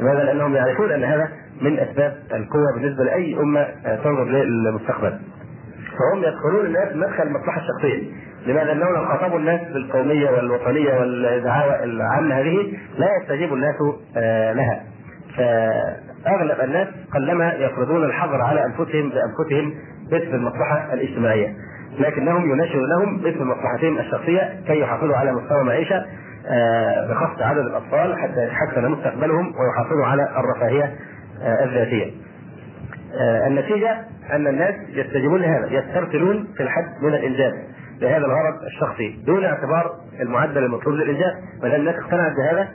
لماذا؟ 0.00 0.24
لأنهم 0.24 0.54
يعرفون 0.54 0.90
أن 0.90 1.04
هذا 1.04 1.28
من 1.60 1.78
أسباب 1.78 2.16
القوة 2.32 2.74
بالنسبة 2.74 3.04
لأي 3.04 3.36
أمة 3.40 3.66
تنظر 4.04 4.24
للمستقبل. 4.24 5.18
فهم 5.98 6.18
يدخلون 6.24 6.66
الناس 6.66 6.96
مدخل 6.96 7.22
المصلحة 7.22 7.60
الشخصية. 7.60 8.02
لماذا؟ 8.46 8.64
لانهم 8.64 8.94
لو 8.94 9.04
خاطبوا 9.04 9.38
الناس 9.38 9.60
بالقومية 9.60 10.30
والوطنية 10.30 10.94
والدعاوى 10.94 11.84
العامه 11.84 12.34
هذه 12.34 12.72
لا 12.98 13.08
يستجيب 13.20 13.52
الناس 13.52 13.74
لها. 14.56 14.82
فاغلب 16.24 16.60
الناس 16.60 16.88
قلما 17.14 17.52
يفرضون 17.54 18.04
الحظر 18.04 18.42
على 18.42 18.64
أنفسهم 18.64 19.10
بأنفسهم 19.10 19.74
مثل 20.06 20.34
المصلحة 20.34 20.94
الاجتماعية. 20.94 21.54
لكنهم 21.98 22.52
يناشدونهم 22.52 23.20
مثل 23.20 23.44
مصلحتهم 23.44 23.98
الشخصية 23.98 24.60
كي 24.66 24.80
يحافظوا 24.80 25.16
على 25.16 25.32
مستوى 25.32 25.64
معيشه 25.64 26.06
بخفض 27.08 27.42
عدد 27.42 27.58
الأطفال 27.58 28.18
حتى 28.18 28.44
يتحسن 28.44 28.90
مستقبلهم 28.90 29.46
ويحافظوا 29.46 30.06
على 30.06 30.28
الرفاهية 30.36 30.94
الذاتية. 31.42 32.10
النتيجة 33.46 33.96
أن 34.32 34.46
الناس 34.46 34.74
يستجيبون 34.88 35.40
لهذا، 35.40 35.66
يسترسلون 35.70 36.48
في 36.56 36.62
الحد 36.62 37.02
من 37.02 37.14
الانجاب 37.14 37.52
لهذا 38.00 38.26
الغرض 38.26 38.62
الشخصي 38.66 39.18
دون 39.26 39.44
اعتبار 39.44 39.90
المعدل 40.20 40.64
المطلوب 40.64 40.94
للانجاب، 40.94 41.32
ما 41.62 41.68
دام 41.68 41.80
الناس 41.80 41.94
اقتنعت 41.94 42.32
بهذا. 42.36 42.68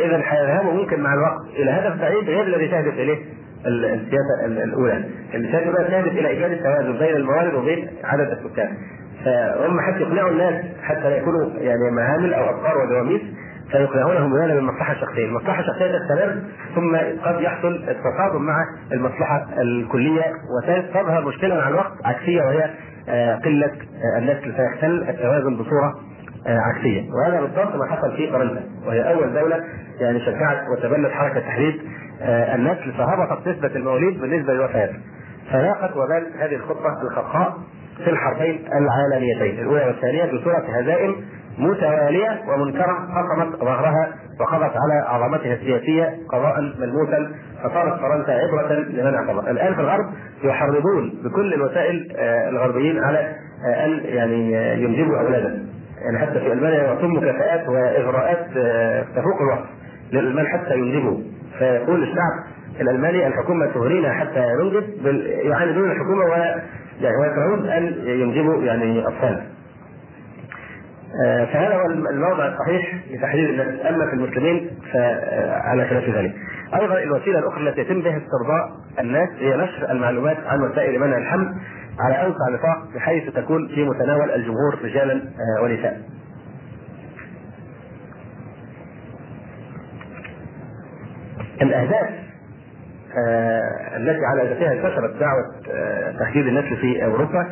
اذا 0.00 0.22
حيذهبوا 0.22 0.72
ممكن 0.72 1.00
مع 1.00 1.14
الوقت 1.14 1.46
إلى 1.56 1.70
هدف 1.70 2.00
بعيد 2.00 2.24
غير 2.24 2.42
الذي 2.42 2.68
تهدف 2.68 2.94
إليه 2.94 3.18
السياسة 3.66 4.44
الأولى، 4.44 5.04
السياسة 5.34 5.58
الاولى 5.58 5.88
تهدف 5.88 6.12
إلى 6.12 6.28
إيجاد 6.28 6.50
التوازن 6.50 6.98
بين 6.98 7.16
الموارد 7.16 7.54
وبين 7.54 7.88
عدد 8.04 8.30
السكان. 8.30 8.76
فهم 9.24 9.80
حتى 9.80 10.00
يقنعوا 10.00 10.30
الناس 10.30 10.64
حتى 10.82 11.10
لا 11.10 11.16
يكونوا 11.16 11.50
يعني 11.56 11.90
معامل 11.90 12.34
أو 12.34 12.44
افكار 12.44 12.78
ودواميس 12.78 13.22
فيقنعونهم 13.70 14.32
بهذا 14.32 14.54
بالمصلحة 14.54 14.92
الشخصية، 14.92 15.26
المصلحة 15.26 15.60
الشخصية 15.60 15.98
تستمر 15.98 16.42
ثم 16.74 16.96
قد 17.24 17.40
يحصل 17.40 17.74
التصادم 17.88 18.42
مع 18.42 18.64
المصلحة 18.92 19.46
الكلية 19.58 20.24
وتظهر 20.56 21.24
مشكلة 21.24 21.54
مع 21.54 21.68
الوقت 21.68 21.92
عكسية 22.04 22.42
وهي 22.42 22.70
قلة 23.44 23.72
النسل 24.18 24.52
فيختل 24.52 25.06
التوازن 25.08 25.56
بصورة 25.56 25.94
عكسية، 26.46 27.10
وهذا 27.12 27.40
بالضبط 27.40 27.76
ما 27.76 27.86
حصل 27.86 28.16
في 28.16 28.30
فرنسا 28.32 28.62
وهي 28.86 29.12
أول 29.12 29.34
دولة 29.34 29.64
يعني 30.00 30.20
شجعت 30.20 30.68
وتبنت 30.68 31.10
حركة 31.10 31.40
تحديد 31.40 31.74
النسل 32.22 32.92
فهبطت 32.92 33.48
نسبة 33.48 33.76
المواليد 33.76 34.20
بالنسبة 34.20 34.52
للوفيات. 34.52 34.90
فلاقت 35.52 35.96
وبال 35.96 36.26
هذه 36.38 36.54
الخطة 36.54 37.02
الخطاء 37.02 37.58
في 38.04 38.10
الحربين 38.10 38.64
العالميتين 38.72 39.64
الأولى 39.64 39.84
والثانية 39.86 40.24
بصورة 40.24 40.64
هزائم 40.68 41.16
متوالية 41.58 42.42
ومنكرة 42.48 42.92
قصمت 42.92 43.56
ظهرها 43.56 44.08
وقضت 44.40 44.72
على 44.76 45.04
عظمتها 45.06 45.54
السياسية 45.54 46.14
قضاء 46.32 46.60
ملموسا 46.80 47.30
فصارت 47.62 48.00
فرنسا 48.00 48.30
عبرة 48.32 48.72
لمن 48.72 49.14
اعتبر. 49.14 49.50
الآن 49.50 49.74
في 49.74 49.80
الغرب 49.80 50.06
يحرضون 50.44 51.14
بكل 51.24 51.54
الوسائل 51.54 52.12
الغربيين 52.48 53.04
على 53.04 53.34
أن 53.84 54.00
يعني 54.04 54.52
ينجبوا 54.82 55.18
اولادا. 55.18 55.66
يعني 56.04 56.18
حتى 56.18 56.40
في 56.40 56.52
ألمانيا 56.52 56.82
يعطون 56.82 57.16
مكافآت 57.16 57.68
وإغراءات 57.68 58.46
تفوق 59.16 59.42
الوصف 59.42 59.66
للألمان 60.12 60.46
حتى 60.46 60.74
ينجبوا 60.78 61.18
فيقول 61.58 62.02
الشعب 62.02 62.32
الألماني 62.80 63.26
الحكومة 63.26 63.66
تغرينا 63.66 64.12
حتى 64.12 64.46
ننجب 64.62 64.84
يعاندون 65.44 65.90
الحكومة 65.90 66.24
و 66.24 66.34
يعني 67.00 67.16
ويكرهون 67.20 67.68
أن 67.68 67.84
ينجبوا 68.04 68.62
يعني 68.62 69.06
أطفال. 69.06 69.42
فهذا 71.52 71.74
هو 71.74 71.86
الموضع 71.86 72.48
الصحيح 72.48 72.94
لتحديد 73.10 73.48
الناس 73.48 73.86
أما 73.86 74.06
في 74.06 74.12
المسلمين 74.12 74.70
فعلى 74.92 75.86
خلاف 75.86 76.16
ذلك. 76.16 76.34
أيضا 76.74 76.98
الوسيلة 76.98 77.38
الأخرى 77.38 77.68
التي 77.68 77.80
يتم 77.80 78.02
بها 78.02 78.16
استرضاء 78.16 78.70
الناس 79.00 79.28
هي 79.38 79.56
نشر 79.56 79.90
المعلومات 79.90 80.36
عن 80.46 80.62
وسائل 80.62 81.00
منع 81.00 81.18
الحمل 81.18 81.54
على 82.00 82.14
اوسع 82.14 82.48
نطاق 82.52 82.94
بحيث 82.94 83.34
تكون 83.34 83.68
في 83.68 83.84
متناول 83.84 84.30
الجمهور 84.30 84.78
رجالا 84.84 85.22
ونساء. 85.62 86.00
الأهداف 91.62 92.08
التي 93.96 94.24
على 94.24 94.48
ذاتها 94.48 94.72
انتشرت 94.72 95.16
دعوة 95.20 95.42
تحديد 96.20 96.46
النسل 96.46 96.76
في 96.76 97.04
أوروبا 97.04 97.46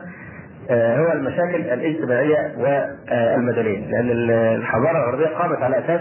هو 0.70 1.12
المشاكل 1.12 1.56
الاجتماعية 1.56 2.52
والمدنية. 2.58 3.86
لأن 3.90 4.10
الحضارة 4.30 5.04
الغربية 5.04 5.26
قامت 5.26 5.62
على 5.62 5.78
أساس 5.78 6.00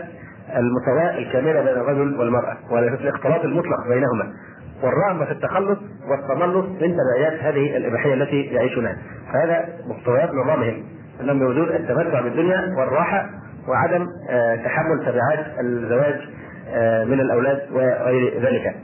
المساواة 0.56 1.18
الكاملة 1.18 1.62
بين 1.62 1.82
الرجل 1.82 2.20
والمرأة 2.20 2.58
والاختلاط 2.72 3.46
المطلق 3.46 3.88
بينهما 3.88 4.34
والرغبة 4.84 5.26
في 5.26 5.32
التخلص 5.32 5.78
والتملص 6.10 6.66
من 6.66 6.98
تبعيات 6.98 7.44
هذه 7.44 7.78
الإباحية 7.78 8.14
التي 8.14 8.42
يعيشونها. 8.42 8.98
فهذا 9.34 9.66
مقتضيات 9.88 10.30
نظامهم. 10.34 10.84
إنهم 11.22 11.40
بوجود 11.40 11.68
التمتع 11.68 12.22
بالدنيا 12.22 12.76
والراحة 12.78 13.30
وعدم 13.68 14.08
تحمل 14.66 15.00
تبعات 15.06 15.46
الزواج 15.60 16.20
من 17.08 17.20
الأولاد 17.20 17.62
وغير 17.72 18.42
ذلك. 18.42 18.76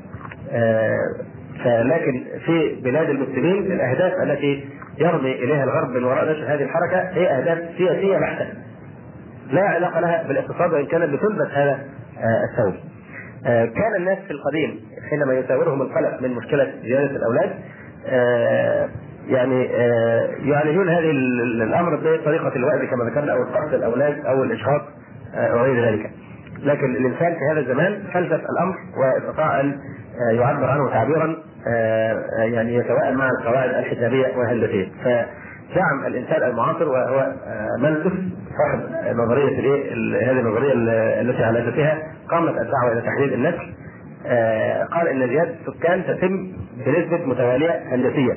لكن 1.66 2.24
في 2.46 2.82
بلاد 2.84 3.10
المسلمين 3.10 3.72
الأهداف 3.72 4.14
التي 4.24 4.66
يرمي 4.98 5.32
إليها 5.32 5.64
الغرب 5.64 5.90
من 5.90 6.04
وراء 6.04 6.32
نشر 6.32 6.44
هذه 6.54 6.64
الحركة 6.64 7.00
هي 7.10 7.28
أهداف 7.38 7.60
سياسية 7.78 8.18
بحتة 8.18 8.48
لا 9.52 9.62
علاقة 9.62 10.00
لها 10.00 10.24
بالاقتصاد 10.28 10.74
وإن 10.74 10.86
كانت 10.86 11.04
بتلبس 11.14 11.52
هذا 11.54 11.80
الثوب. 12.52 12.74
كان 13.46 13.96
الناس 13.98 14.18
في 14.18 14.32
القديم 14.32 14.80
حينما 15.10 15.34
يساورهم 15.34 15.82
القلق 15.82 16.22
من 16.22 16.30
مشكلة 16.32 16.74
زيادة 16.82 17.16
الأولاد 17.16 17.52
يعني 19.28 19.66
يعالجون 20.50 20.90
هذه 20.90 21.12
الأمر 21.64 21.96
بطريقة 21.96 22.56
الوأد 22.56 22.86
كما 22.90 23.04
ذكرنا 23.10 23.34
أو 23.34 23.44
قتل 23.44 23.76
الأولاد 23.76 24.26
أو 24.26 24.44
الاشهاق 24.44 24.88
وغير 25.54 25.86
ذلك. 25.86 26.12
لكن 26.64 26.96
الإنسان 26.96 27.34
في 27.34 27.40
هذا 27.52 27.60
الزمان 27.60 28.04
فلسف 28.14 28.42
الأمر 28.50 28.76
واستطاع 28.98 29.60
ان 29.62 29.80
يعبر 30.32 30.66
عنه 30.66 30.90
تعبيرا 30.90 31.36
يعني 32.54 32.76
يتوائم 32.76 33.18
مع 33.18 33.30
القواعد 33.40 33.70
الحسابية 33.70 34.38
والهندسيه. 34.38 34.88
فزعم 35.04 36.06
الإنسان 36.08 36.44
المعاصر 36.44 36.90
وهو 36.90 37.34
ملتف 37.80 38.12
صاحب 38.58 38.80
نظريه 39.16 39.60
هذه 40.32 40.40
النظرية 40.40 40.74
التي 41.22 41.44
على 41.44 41.60
اساسها 41.70 41.98
قامت 42.30 42.50
الدعوة 42.50 42.92
إلى 42.92 43.02
تحديد 43.02 43.34
النسل 43.34 43.74
قال 44.92 45.08
إن 45.08 45.28
زيادة 45.28 45.54
السكان 45.68 46.04
تتم 46.04 46.52
بنسبة 46.86 47.26
متوالية 47.26 47.82
هندسية. 47.92 48.34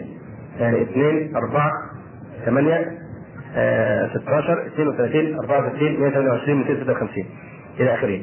يعني 0.61 0.83
2 0.83 1.37
4 1.37 1.71
8 2.45 2.85
16 4.15 4.67
32 4.67 5.39
64 5.39 6.01
128 6.01 6.59
256 6.59 7.25
إلى 7.81 7.95
آخره. 7.95 8.21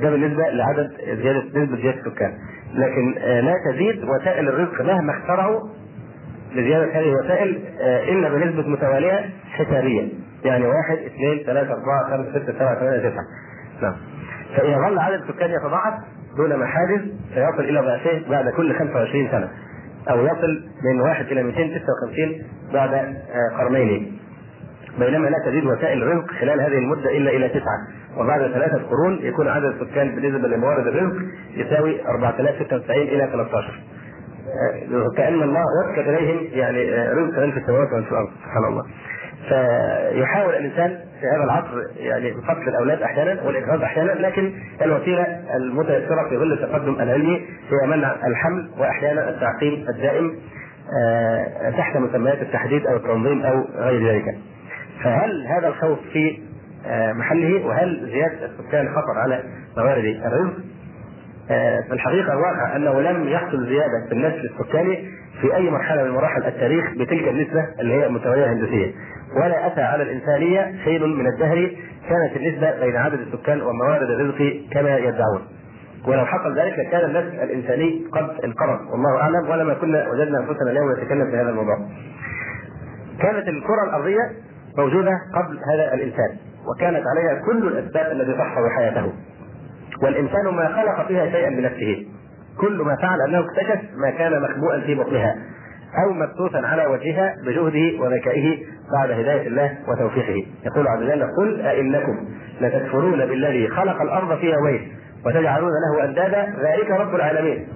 ده 0.00 0.10
بالنسبة 0.10 0.42
لعدد 0.48 0.90
زياده 1.22 1.42
نسبة 1.54 1.76
زيادة 1.76 2.00
السكان. 2.06 2.32
لكن 2.74 3.14
لا 3.24 3.54
تزيد 3.70 4.04
وسائل 4.04 4.48
الرزق 4.48 4.82
مهما 4.82 5.12
اخترعوا 5.18 5.60
لزيادة 6.54 7.00
هذه 7.00 7.08
الوسائل 7.08 7.62
إلا 7.80 8.28
بنسبة 8.28 8.68
متوالية 8.68 9.30
حسابية. 9.50 10.08
يعني 10.44 10.66
واحد 10.66 10.98
اثنين 10.98 11.42
ثلاثة 11.46 11.72
أربعة 11.72 12.10
خمسة 12.10 12.30
ستة 12.30 12.52
سبعة 12.52 12.80
ثمانية 12.80 12.98
تسعة. 12.98 13.24
نعم. 13.82 13.94
فإذا 14.56 14.76
ظل 14.88 14.98
عدد 14.98 15.22
السكان 15.22 15.50
يتضاعف 15.50 15.94
دون 16.36 16.56
محاجز 16.56 17.00
سيصل 17.34 17.64
إلى 17.64 17.80
ضعفه 17.80 18.30
بعد 18.30 18.48
كل 18.48 18.74
25 18.74 19.28
سنة 19.30 19.48
أو 20.10 20.26
يصل 20.26 20.64
من 20.84 21.00
واحد 21.00 21.26
إلى 21.26 21.42
256 21.42 22.42
بعد 22.72 23.16
قرنين. 23.58 24.18
بينما 24.98 25.28
لا 25.28 25.36
تزيد 25.46 25.64
وسائل 25.64 26.02
الرزق 26.02 26.30
خلال 26.30 26.60
هذه 26.60 26.78
المدة 26.78 27.16
إلا 27.16 27.30
إلى 27.30 27.48
تسعة. 27.48 27.78
وبعد 28.16 28.40
ثلاثة 28.52 28.82
قرون 28.90 29.18
يكون 29.22 29.48
عدد 29.48 29.64
السكان 29.64 30.14
بالنسبة 30.14 30.48
لموارد 30.48 30.86
الرزق 30.86 31.16
يساوي 31.56 32.06
4096 32.08 33.02
إلى 33.02 33.28
13 33.32 33.80
كأن 35.16 35.42
الله 35.42 35.62
وكل 35.90 36.00
إليهم 36.00 36.46
يعني 36.52 36.90
رزقا 37.12 37.50
في 37.50 37.58
السماوات 37.58 37.88
وفي 37.92 38.12
الأرض 38.12 38.28
سبحان 38.44 38.64
الله 38.64 38.84
فيحاول 39.48 40.54
الإنسان 40.54 40.98
في 41.20 41.26
هذا 41.26 41.44
العصر 41.44 41.82
يعني 41.96 42.30
قتل 42.30 42.68
الأولاد 42.68 43.02
أحيانا 43.02 43.42
والاجهاض 43.42 43.82
أحيانا 43.82 44.10
لكن 44.12 44.52
الوسيلة 44.82 45.26
المتيسرة 45.56 46.28
في 46.28 46.36
ظل 46.36 46.52
التقدم 46.52 46.94
العلمي 47.00 47.36
هي 47.70 47.86
منع 47.86 48.14
الحمل 48.26 48.70
وأحيانا 48.78 49.28
التعقيم 49.30 49.86
الدائم 49.88 50.34
تحت 51.76 51.96
مسميات 51.96 52.42
التحديد 52.42 52.86
أو 52.86 52.96
التنظيم 52.96 53.42
أو 53.42 53.64
غير 53.78 54.08
ذلك. 54.08 54.24
فهل 55.04 55.46
هذا 55.46 55.68
الخوف 55.68 55.98
في 56.12 56.38
محله 57.12 57.66
وهل 57.66 58.10
زيادة 58.12 58.46
السكان 58.46 58.88
خطر 58.88 59.18
على 59.18 59.42
موارد 59.76 60.04
الرزق؟ 60.04 60.54
في 61.88 61.92
الحقيقة 61.92 62.32
الواقع 62.32 62.76
أنه 62.76 63.00
لم 63.00 63.28
يحصل 63.28 63.66
زيادة 63.68 64.06
في 64.08 64.12
النسل 64.12 64.50
السكاني 64.54 65.08
في 65.40 65.56
أي 65.56 65.70
مرحلة 65.70 66.02
من 66.04 66.10
مراحل 66.10 66.42
التاريخ 66.44 66.90
بتلك 66.90 67.28
النسبة 67.28 67.64
اللي 67.80 67.94
هي 67.94 68.08
متواليه 68.08 68.52
هندسيه 68.52 68.92
ولا 69.36 69.66
أتى 69.66 69.80
على 69.80 70.02
الإنسانية 70.02 70.60
حين 70.84 71.02
من 71.02 71.26
الدهر 71.26 71.70
كانت 72.08 72.36
النسبة 72.36 72.80
بين 72.80 72.96
عدد 72.96 73.20
السكان 73.20 73.60
وموارد 73.62 74.10
الرزق 74.10 74.60
كما 74.72 74.96
يدعون 74.98 75.40
ولو 76.06 76.26
حصل 76.26 76.58
ذلك 76.58 76.78
لكان 76.78 77.10
النسل 77.10 77.40
الإنساني 77.42 78.02
قد 78.12 78.30
انقرض 78.44 78.80
والله 78.90 79.20
أعلم 79.20 79.48
ولما 79.50 79.74
كنا 79.74 80.08
وجدنا 80.10 80.38
أنفسنا 80.38 80.70
اليوم 80.70 80.92
نتكلم 80.92 81.30
في 81.30 81.36
هذا 81.36 81.50
الموضوع. 81.50 81.76
كانت 83.22 83.48
الكرة 83.48 83.84
الأرضية 83.88 84.20
موجودة 84.78 85.10
قبل 85.34 85.58
هذا 85.74 85.94
الإنسان 85.94 86.36
وكانت 86.68 87.04
عليها 87.06 87.42
كل 87.46 87.68
الأسباب 87.68 88.12
التي 88.12 88.32
تحفظ 88.32 88.62
حياته. 88.76 89.12
والإنسان 90.02 90.44
ما 90.44 90.68
خلق 90.68 91.06
فيها 91.06 91.30
شيئا 91.30 91.50
بنفسه. 91.50 92.06
كل 92.60 92.82
ما 92.82 92.96
فعل 93.02 93.20
أنه 93.20 93.40
اكتشف 93.40 93.80
ما 93.96 94.10
كان 94.10 94.42
مخبوءا 94.42 94.80
في 94.80 94.94
بطنها 94.94 95.34
أو 96.04 96.12
مبثوثا 96.12 96.66
على 96.66 96.86
وجهها 96.86 97.34
بجهده 97.46 98.02
وذكائه 98.02 98.64
بعد 98.98 99.10
هداية 99.10 99.46
الله 99.46 99.78
وتوفيقه. 99.88 100.46
يقول 100.66 100.88
عز 100.88 101.02
وجل 101.02 101.22
قل 101.38 101.60
أئنكم 101.60 102.28
لتكفرون 102.60 103.26
بالذي 103.26 103.68
خلق 103.68 104.02
الأرض 104.02 104.38
في 104.38 104.46
يومين 104.46 104.92
وتجعلون 105.26 105.70
له 105.70 106.04
أندادا 106.04 106.54
ذلك 106.62 106.90
رب 106.90 107.14
العالمين. 107.14 107.68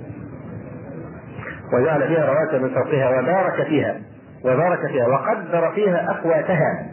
وجعل 1.75 2.09
فيها 2.09 2.27
رواسي 2.27 2.59
من 2.59 2.69
فوقها 2.69 3.21
وبارك 3.21 3.67
فيها 3.67 3.97
وبارك 4.45 4.87
فيها 4.87 5.07
وقدر 5.07 5.73
فيها 5.75 6.11
أقواتها. 6.11 6.87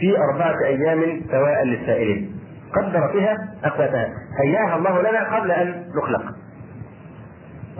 في 0.00 0.16
أربعة 0.18 0.54
أيام 0.66 1.20
سواء 1.30 1.64
للسائلين. 1.64 2.36
قدر 2.76 3.12
فيها 3.12 3.36
اقواتها 3.64 4.08
هياها 4.44 4.76
الله 4.76 5.00
لنا 5.00 5.36
قبل 5.36 5.50
أن 5.50 5.84
نخلق. 5.96 6.22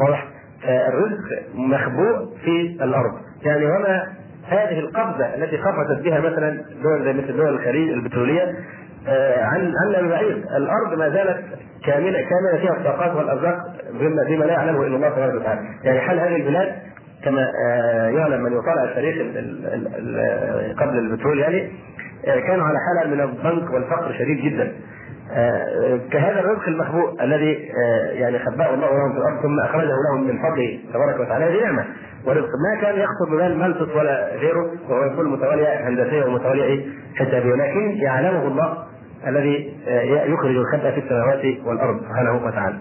واضح؟ 0.01 0.27
الرزق 0.65 1.25
مخبوء 1.55 2.37
في 2.45 2.85
الأرض. 2.85 3.13
يعني 3.43 3.67
وما 3.67 4.07
هذه 4.49 4.79
القفزه 4.79 5.35
التي 5.35 5.57
قفزت 5.57 6.03
بها 6.05 6.21
مثلا 6.21 6.65
دول 6.83 7.05
زي 7.05 7.13
مثل 7.13 7.37
دول 7.37 7.49
الخليج 7.49 7.91
البترولية 7.91 8.55
عن 9.39 9.73
عن 9.97 10.09
بعيد. 10.09 10.37
الأرض 10.37 10.99
ما 10.99 11.09
زالت 11.09 11.45
كامله 11.87 12.19
كاملة 12.21 12.61
فيها 12.61 12.73
الطاقات 12.73 13.17
والأرزاق 13.17 13.57
بما 14.01 14.25
فيما 14.25 14.45
لا 14.45 14.53
يعلمه 14.53 14.87
إلا 14.87 14.97
الله 14.97 15.09
تبارك 15.09 15.35
وتعالى. 15.35 15.61
يعني 15.85 16.01
حال 16.01 16.21
هذه 16.21 16.37
البلاد 16.37 16.73
كما 17.25 17.51
يعلم 18.15 18.43
من 18.43 18.53
يطالع 18.53 18.85
التاريخ 18.85 19.17
قبل 20.81 20.99
البترول 20.99 21.39
يعني 21.39 21.71
كانوا 22.25 22.67
على 22.67 22.79
حالة 22.89 23.15
من 23.15 23.21
الضنك 23.21 23.71
والفقر 23.71 24.13
شديد 24.13 24.41
جدا 24.45 24.73
كهذا 26.13 26.41
الرزق 26.41 26.69
المخبوء 26.69 27.23
الذي 27.25 27.53
يعني 28.13 28.39
خبأه 28.39 28.75
الله 28.75 28.89
لهم 28.97 29.13
في 29.13 29.19
الأرض 29.19 29.43
ثم 29.43 29.61
أخرجه 29.61 29.95
لهم 30.11 30.27
من 30.27 30.39
فضله 30.43 30.79
تبارك 30.95 31.21
وتعالى 31.21 31.45
هذه 31.45 31.65
نعمة 31.65 31.85
ورزق 32.27 32.49
ما 32.49 32.81
كان 32.81 32.95
يخطر 33.01 33.35
ببال 33.35 33.59
ملتس 33.59 33.97
ولا 33.97 34.35
غيره 34.37 34.71
وهو 34.89 35.05
يكون 35.05 35.33
متواليه 35.33 35.89
هندسية 35.89 36.25
ومتواليه 36.25 36.87
حسابيه 37.15 37.53
ولكن 37.53 37.91
يعلمه 37.91 38.47
الله 38.47 38.79
الذي 39.27 39.75
يخرج 40.33 40.57
الخبأ 40.57 40.91
في 40.91 41.01
السماوات 41.01 41.45
والأرض 41.65 42.01
سبحانه 42.01 42.47
وتعالى. 42.47 42.77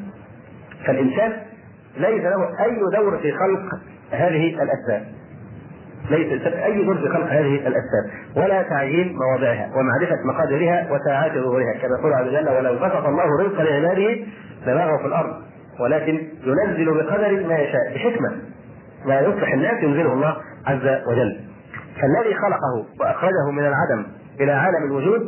فالإنسان 0.86 1.32
ليس 1.98 2.22
له 2.24 2.64
أي 2.66 2.80
دور 2.98 3.18
في 3.18 3.32
خلق 3.32 3.80
هذه 4.12 4.64
الأسباب. 4.64 5.06
ليس 6.10 6.48
أي 6.48 6.84
دور 6.84 6.96
في 6.96 7.10
خلق 7.10 7.28
هذه 7.28 7.56
الاسباب 7.56 8.06
ولا 8.36 8.62
تعيين 8.64 9.16
مواضعها 9.16 9.70
ومعرفة 9.76 10.16
مقاديرها 10.26 10.88
وساعات 10.92 11.32
ظهورها. 11.32 11.74
كما 11.82 11.98
يقول 12.00 12.14
عز 12.14 12.28
وجل 12.28 12.50
ولو 12.50 12.76
بسط 12.76 13.06
الله 13.06 13.44
رزق 13.44 13.62
لعباده 13.62 14.18
لبغوا 14.68 14.98
في 14.98 15.06
الأرض. 15.06 15.34
ولكن 15.80 16.20
ينزل 16.44 16.86
بقدر 16.86 17.48
ما 17.48 17.60
يشاء 17.60 17.94
بحكمة. 17.96 18.32
ما 19.06 19.20
يصلح 19.20 19.54
الناس 19.54 19.84
ينزله 19.84 20.14
الله 20.14 20.36
عز 20.68 21.02
وجل. 21.08 21.40
فالذي 22.02 22.36
خلقه 22.36 22.86
وأخرجه 23.00 23.52
من 23.52 23.66
العدم 23.66 24.06
إلى 24.40 24.52
عالم 24.52 24.84
الوجود 24.84 25.22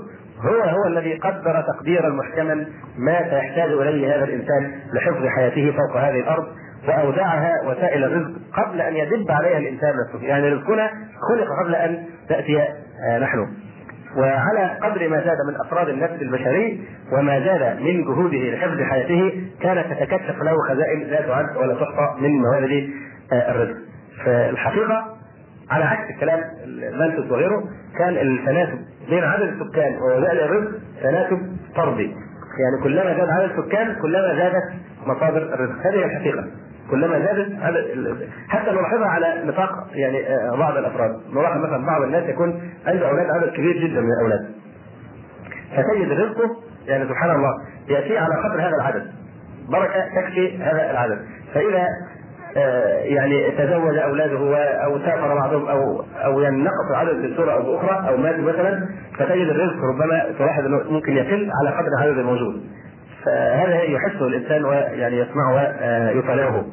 هو 0.45 0.61
هو 0.61 0.87
الذي 0.87 1.13
قدر 1.13 1.63
تقديرا 1.67 2.09
محكما 2.09 2.65
ما 2.97 3.29
سيحتاج 3.29 3.71
إليه 3.71 4.15
هذا 4.15 4.23
الإنسان 4.23 4.71
لحفظ 4.93 5.25
حياته 5.25 5.71
فوق 5.71 5.97
هذه 5.97 6.19
الأرض 6.19 6.47
واودعها 6.87 7.53
وسائل 7.67 8.03
الرزق 8.03 8.31
قبل 8.53 8.81
أن 8.81 8.95
يدب 8.95 9.31
عليها 9.31 9.57
الإنسان 9.57 9.93
نفسه، 10.05 10.27
يعني 10.27 10.49
رزقنا 10.49 10.89
خلق 11.29 11.47
قبل 11.63 11.75
أن 11.75 12.05
تأتي 12.29 12.67
نحن. 13.21 13.47
وعلى 14.17 14.77
قدر 14.83 15.09
ما 15.09 15.17
زاد 15.17 15.37
من 15.47 15.55
أفراد 15.65 15.89
النفس 15.89 16.21
البشري 16.21 16.87
وما 17.11 17.39
زاد 17.39 17.81
من 17.81 18.03
جهوده 18.03 18.37
لحفظ 18.37 18.81
حياته 18.81 19.43
كانت 19.61 19.85
تتكشف 19.93 20.41
له 20.43 20.55
خزائن 20.69 20.99
لا 20.99 21.21
تعد 21.21 21.57
ولا 21.57 21.73
تحصى 21.73 22.21
من 22.21 22.41
موارد 22.41 22.89
الرزق. 23.31 23.77
فالحقيقة 24.25 25.17
على 25.69 25.83
عكس 25.83 26.11
الكلام 26.11 26.39
المنفس 26.63 27.31
وغيره 27.31 27.63
كان 27.97 28.13
التناسب 28.17 28.79
بين 29.09 29.23
عدد 29.23 29.61
السكان 29.61 29.95
ووسائل 30.01 30.39
الرزق 30.39 30.71
تناسب 31.03 31.39
طردي. 31.75 32.15
يعني 32.59 32.83
كلما 32.83 33.17
زاد 33.17 33.29
عدد 33.29 33.51
السكان 33.51 33.95
كلما 34.01 34.35
زادت 34.35 34.63
مصادر 35.05 35.37
الرزق، 35.37 35.87
هذه 35.87 36.05
الحقيقة. 36.05 36.47
كلما 36.91 37.19
زادت 37.19 37.51
حتى 38.47 38.71
نلاحظها 38.71 39.07
على 39.07 39.43
نطاق 39.45 39.69
يعني 39.93 40.25
بعض 40.57 40.77
الأفراد، 40.77 41.11
نلاحظ 41.33 41.57
مثلا 41.57 41.85
بعض 41.85 42.01
الناس 42.01 42.29
يكون 42.29 42.61
عنده 42.87 43.09
أولاد 43.09 43.29
عدد 43.29 43.49
كبير 43.49 43.77
جدا 43.77 44.01
من 44.01 44.09
الأولاد. 44.11 44.45
فتجد 45.75 46.11
رزقه 46.11 46.55
يعني 46.87 47.05
سبحان 47.09 47.31
الله 47.31 47.51
يأتي 47.89 48.17
على 48.17 48.35
قدر 48.35 48.61
هذا 48.61 48.75
العدد. 48.75 49.07
بركة 49.69 50.05
تكفي 50.15 50.57
هذا 50.57 50.91
العدد، 50.91 51.19
فإذا 51.53 51.85
يعني 53.03 53.51
تزوج 53.51 53.97
أولاده 53.97 54.57
أو 54.85 54.99
سافر 54.99 55.35
بعضهم 55.35 55.67
أو 55.67 56.03
أو 56.25 56.39
يعني 56.39 56.63
نقص 56.63 56.89
العدد 56.89 57.33
بصورة 57.33 57.51
أو 57.51 57.61
بأخرى 57.63 58.09
أو 58.09 58.17
ماتوا 58.17 58.43
مثلا 58.43 58.89
فتجد 59.17 59.49
الرزق 59.49 59.83
ربما 59.83 60.33
تلاحظ 60.39 60.65
إنه 60.65 60.91
ممكن 60.91 61.11
يقل 61.11 61.49
على 61.61 61.69
قدر 61.69 61.87
العدد 61.99 62.17
الموجود. 62.17 62.61
فهذا 63.25 63.81
يحسه 63.81 64.27
الإنسان 64.27 64.65
ويعني 64.65 65.17
يسمعه 65.17 65.53
ويطالعه. 65.53 66.65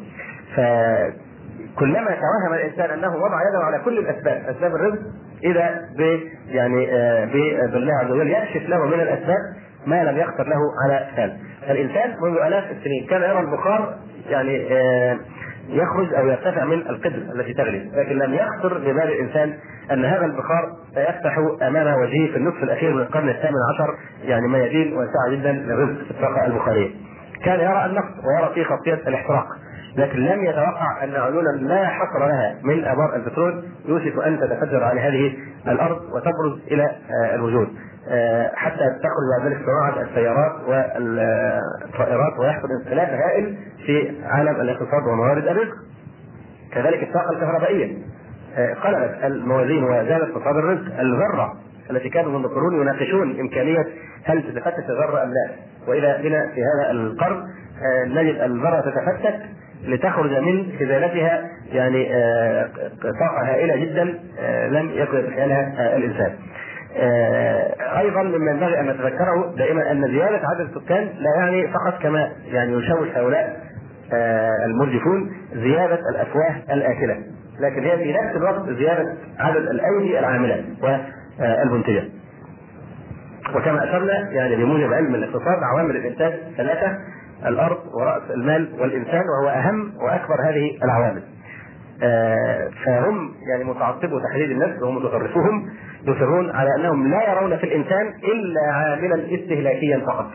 كلما 1.78 2.10
توهم 2.10 2.54
الإنسان 2.54 2.90
أنه 2.90 3.16
وضع 3.16 3.40
يده 3.50 3.64
على 3.64 3.78
كل 3.84 3.98
الأسباب 3.98 4.42
أسباب 4.48 4.74
الرزق 4.74 4.98
إذا 5.44 5.80
ب 5.98 6.20
يعني 6.48 6.92
آه، 6.92 7.24
بالله 7.72 7.92
عز 7.94 8.10
وجل 8.10 8.30
يكشف 8.30 8.68
له 8.68 8.86
من 8.86 9.00
الأسباب 9.00 9.38
ما 9.86 10.04
لم 10.04 10.18
يخطر 10.18 10.48
له 10.48 10.60
على 10.84 11.06
بال 11.16 11.36
فالانسان 11.66 12.14
منذ 12.22 12.36
آلاف 12.46 12.64
السنين 12.70 13.06
كان 13.10 13.22
يرى 13.22 13.40
البخار 13.40 13.94
يعني 14.28 14.72
آه، 14.72 15.18
يخرج 15.68 16.14
أو 16.14 16.26
يرتفع 16.26 16.64
من 16.64 16.78
القدر 16.78 17.22
التي 17.34 17.54
تغلي 17.54 17.90
لكن 17.94 18.18
لم 18.18 18.34
يخطر 18.34 18.78
ببال 18.78 19.02
الإنسان 19.02 19.54
أن 19.92 20.04
هذا 20.04 20.24
البخار 20.24 20.72
سيفتح 20.94 21.38
امام 21.62 22.00
وجهه 22.00 22.32
في 22.32 22.36
النصف 22.36 22.62
الأخير 22.62 22.94
من 22.94 23.00
القرن 23.00 23.28
الثامن 23.28 23.56
عشر 23.74 23.94
يعني 24.24 24.48
ميادين 24.48 24.96
واسعه 24.96 25.30
جدا 25.30 25.52
للرزق 25.52 26.04
في 26.04 26.10
الطاقة 26.10 26.46
البخارية. 26.46 26.90
كان 27.44 27.60
يرى 27.60 27.86
النقص 27.86 28.12
ويرى 28.24 28.54
في 28.54 28.64
خطية 28.64 29.08
الاحتراق 29.08 29.46
لكن 29.96 30.18
لم 30.18 30.44
يتوقع 30.44 31.04
أن 31.04 31.14
عيونا 31.14 31.50
لا 31.50 31.86
حصر 31.86 32.26
لها 32.26 32.54
من 32.62 32.84
أبار 32.84 33.16
البترول 33.16 33.64
يوشك 33.88 34.24
أن 34.26 34.40
تتفجر 34.40 34.84
على 34.84 35.00
هذه 35.00 35.36
الأرض 35.66 36.00
وتبرز 36.12 36.60
إلى 36.70 36.82
آه، 36.82 37.34
الوجود 37.34 37.68
حتى 38.54 38.98
تخرج 39.02 39.46
ذلك 39.46 39.58
صناعه 39.66 40.02
السيارات 40.02 40.52
والطائرات 40.68 42.38
ويحصل 42.38 42.68
انقلاب 42.80 43.08
هائل 43.08 43.56
في 43.86 44.12
عالم 44.24 44.60
الاقتصاد 44.60 45.02
وموارد 45.12 45.46
الرزق. 45.46 45.74
كذلك 46.72 47.02
الطاقة 47.02 47.30
الكهربائية 47.30 47.96
آه، 48.56 48.74
قلبت 48.74 49.24
الموازين 49.24 49.84
وزادت 49.84 50.30
اقتصاد 50.30 50.56
الرزق 50.56 51.00
الذرة 51.00 51.54
التي 51.90 52.08
كانوا 52.08 52.38
منذ 52.38 52.48
قرون 52.48 52.80
يناقشون 52.80 53.40
إمكانية 53.40 53.86
هل 54.24 54.42
تتفتت 54.42 54.90
الذرة 54.90 55.22
أم 55.22 55.28
لا؟ 55.28 55.50
وإذا 55.88 56.16
بنا 56.22 56.52
في 56.54 56.60
هذا 56.60 56.90
القرن 56.90 57.42
نجد 58.06 58.34
الذره 58.40 58.80
تتفتت 58.80 59.40
لتخرج 59.84 60.30
من 60.30 60.72
خزانتها 60.80 61.50
يعني 61.72 62.14
آه، 62.14 62.68
طاقة 63.02 63.42
هائلة 63.42 63.76
جدا 63.76 64.18
آه، 64.38 64.68
لم 64.68 64.90
يكن 64.94 65.18
يتخيلها 65.18 65.74
آه، 65.78 65.96
الإنسان. 65.96 66.32
أيضا 67.98 68.22
مما 68.22 68.50
ينبغي 68.50 68.80
أن 68.80 68.86
نتذكره 68.86 69.54
دائما 69.56 69.90
أن 69.90 70.08
زيادة 70.08 70.40
عدد 70.48 70.76
السكان 70.76 71.08
لا 71.18 71.36
يعني 71.36 71.68
فقط 71.68 72.02
كما 72.02 72.32
يعني 72.44 72.72
يشوش 72.72 73.08
هؤلاء 73.08 73.60
المرجفون 74.64 75.32
زيادة 75.52 75.98
الأفواه 76.14 76.56
الآكلة. 76.72 77.16
لكن 77.60 77.84
هي 77.84 77.98
في 77.98 78.12
نفس 78.12 78.36
الوقت 78.36 78.68
زيادة 78.68 79.14
عدد 79.38 79.56
الأيدي 79.56 80.18
العاملة 80.18 80.64
والمنتجة. 80.82 82.04
وكما 83.54 83.84
اشرنا 83.84 84.30
يعني 84.30 84.56
بموجب 84.56 84.92
علم 84.92 85.14
الاقتصاد 85.14 85.58
عوامل 85.62 85.96
الإنتاج 85.96 86.32
ثلاثة 86.56 86.98
الأرض 87.46 87.78
ورأس 88.00 88.22
المال 88.30 88.68
والإنسان 88.80 89.22
وهو 89.28 89.48
أهم 89.48 89.92
وأكبر 90.00 90.40
هذه 90.48 90.78
العوامل. 90.84 91.22
آه، 92.02 92.70
فهم 92.84 93.30
يعني 93.50 93.64
متعصبو 93.64 94.18
تحديد 94.30 94.50
النفس 94.50 94.82
ومتطرفوهم 94.82 95.70
يصرون 96.06 96.50
على 96.50 96.68
أنهم 96.78 97.10
لا 97.10 97.32
يرون 97.32 97.56
في 97.56 97.64
الإنسان 97.64 98.06
إلا 98.24 98.72
عاملا 98.72 99.34
استهلاكيا 99.34 99.98
فقط. 100.06 100.26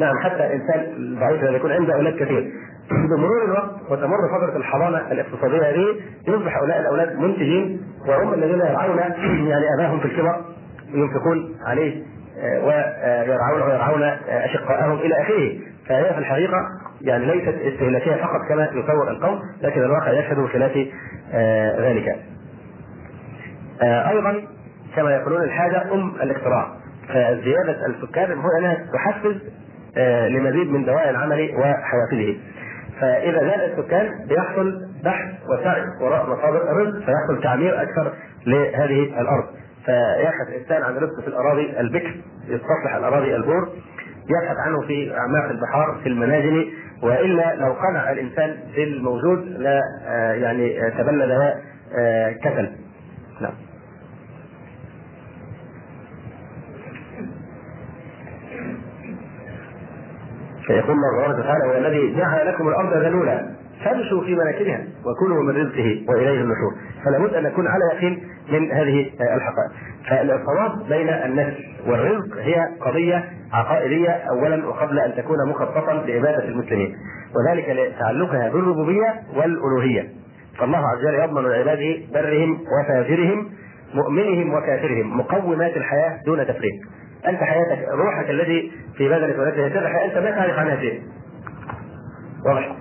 نعم 0.00 0.18
حتى 0.24 0.46
الإنسان 0.46 0.80
الضعيف 0.96 1.42
الذي 1.42 1.54
يكون 1.54 1.72
عنده 1.72 1.94
أولاد 1.94 2.14
كثير 2.16 2.52
بمرور 3.10 3.44
الوقت 3.44 3.70
وتمر 3.90 4.16
فترة 4.38 4.56
الحضانة 4.56 5.12
الاقتصادية 5.12 5.70
هذه 5.70 5.86
يصبح 6.28 6.56
هؤلاء 6.56 6.80
الأولاد 6.80 7.18
منتجين 7.18 7.80
وهم 8.08 8.34
الذين 8.34 8.60
يرعون 8.60 8.98
يعني 9.50 9.64
أباهم 9.78 10.00
في 10.00 10.04
الكبر 10.04 10.44
ينفقون 10.94 11.54
عليه 11.66 12.02
آه، 12.40 12.64
ويرعون 12.64 13.62
ويرعون 13.62 14.02
اشقائهم 14.28 14.98
إلى 14.98 15.22
آخره 15.22 15.58
فهي 15.88 16.12
في 16.12 16.18
الحقيقة 16.18 16.58
يعني 17.00 17.26
ليست 17.26 17.54
استهلاكية 17.62 18.14
فقط 18.14 18.40
كما 18.48 18.68
يصور 18.72 19.10
القوم 19.10 19.40
لكن 19.62 19.82
الواقع 19.82 20.12
يشهد 20.12 20.38
بخلاف 20.38 20.88
آه 21.32 21.90
ذلك. 21.90 22.16
آه 23.82 24.10
أيضا 24.10 24.55
كما 24.96 25.10
يقولون 25.10 25.42
الحاجة 25.42 25.92
أم 25.94 26.14
الاختراع 26.22 26.66
فزيادة 27.08 27.86
السكان 27.86 28.38
هو 28.38 28.48
أنها 28.58 28.86
تحفز 28.92 29.36
آه 29.96 30.28
لمزيد 30.28 30.70
من 30.70 30.84
دواء 30.84 31.10
العمل 31.10 31.50
وحوافزه. 31.54 32.36
فإذا 33.00 33.40
زاد 33.40 33.70
السكان 33.70 34.10
بيحصل 34.28 34.80
بحث 35.04 35.34
وسعي 35.48 35.82
وراء 36.00 36.30
مصادر 36.30 36.70
الرزق 36.70 36.98
فيحصل 36.98 37.42
تعمير 37.42 37.82
أكثر 37.82 38.12
لهذه 38.46 39.20
الأرض. 39.20 39.44
فيبحث 39.86 40.48
الانسان 40.48 40.82
عن 40.82 40.96
رزق 40.96 41.20
في 41.20 41.28
الأراضي 41.28 41.80
البكر 41.80 42.14
يستصلح 42.48 42.94
الأراضي 42.96 43.36
البور 43.36 43.68
يبحث 44.30 44.56
عنه 44.56 44.80
في 44.86 45.14
أعماق 45.18 45.50
البحار 45.50 46.00
في 46.02 46.08
المناجم 46.08 46.64
وإلا 47.02 47.54
لو 47.54 47.72
قنع 47.72 48.12
الإنسان 48.12 48.56
بالموجود 48.76 49.38
لا 49.58 49.80
آه، 50.06 50.32
يعني 50.32 50.90
تبلد 50.90 51.30
وكسل 51.30 52.70
نعم 53.40 53.52
فيقول 60.66 60.96
الله 60.96 61.28
وتعالى 61.28 61.64
هو 61.64 61.78
الذي 61.78 62.16
جعل 62.16 62.46
لكم 62.46 62.68
الأرض 62.68 62.96
ذلولا 62.96 63.46
فامشوا 63.84 64.20
في 64.24 64.34
مناكبها 64.34 64.84
وكلوا 65.04 65.42
من 65.42 65.56
رزقه 65.56 66.04
وإليه 66.08 66.40
النشور. 66.40 66.72
فلا 67.04 67.18
بد 67.18 67.34
أن 67.34 67.42
نكون 67.42 67.66
على 67.66 67.84
يقين 67.94 68.22
من 68.52 68.72
هذه 68.72 69.10
الحقائق. 69.20 69.70
فالارتباط 70.10 70.88
بين 70.88 71.08
النفس 71.08 71.56
والرزق 71.86 72.36
هي 72.38 72.54
قضية 72.80 73.24
عقائدية 73.52 74.10
اولا 74.10 74.66
وقبل 74.68 74.98
أن 74.98 75.14
تكون 75.16 75.48
مخططا 75.48 75.92
لعبادة 75.92 76.44
المسلمين. 76.44 76.96
وذلك 77.36 77.68
لتعلقها 77.68 78.48
بالربوبية 78.48 79.14
والألوهية. 79.36 80.08
فالله 80.58 80.78
عز 80.78 80.98
وجل 80.98 81.14
يضمن 81.14 81.42
لعباده 81.42 81.96
برهم 82.14 82.58
وفاجرهم 82.80 83.48
مؤمنهم 83.94 84.54
وكافرهم 84.54 85.18
مقومات 85.18 85.76
الحياة 85.76 86.20
دون 86.26 86.46
تفريق. 86.46 86.74
أنت 87.28 87.40
حياتك 87.42 87.88
روحك 87.88 88.30
الذي 88.30 88.72
في 88.96 89.08
بدنك 89.08 89.38
والتي 89.38 89.70
سر 89.74 90.04
أنت 90.04 90.18
ما 90.18 90.30
تعرف 90.30 90.58
عنها 90.58 90.76
شيء. 90.76 91.02
واضح. 92.46 92.76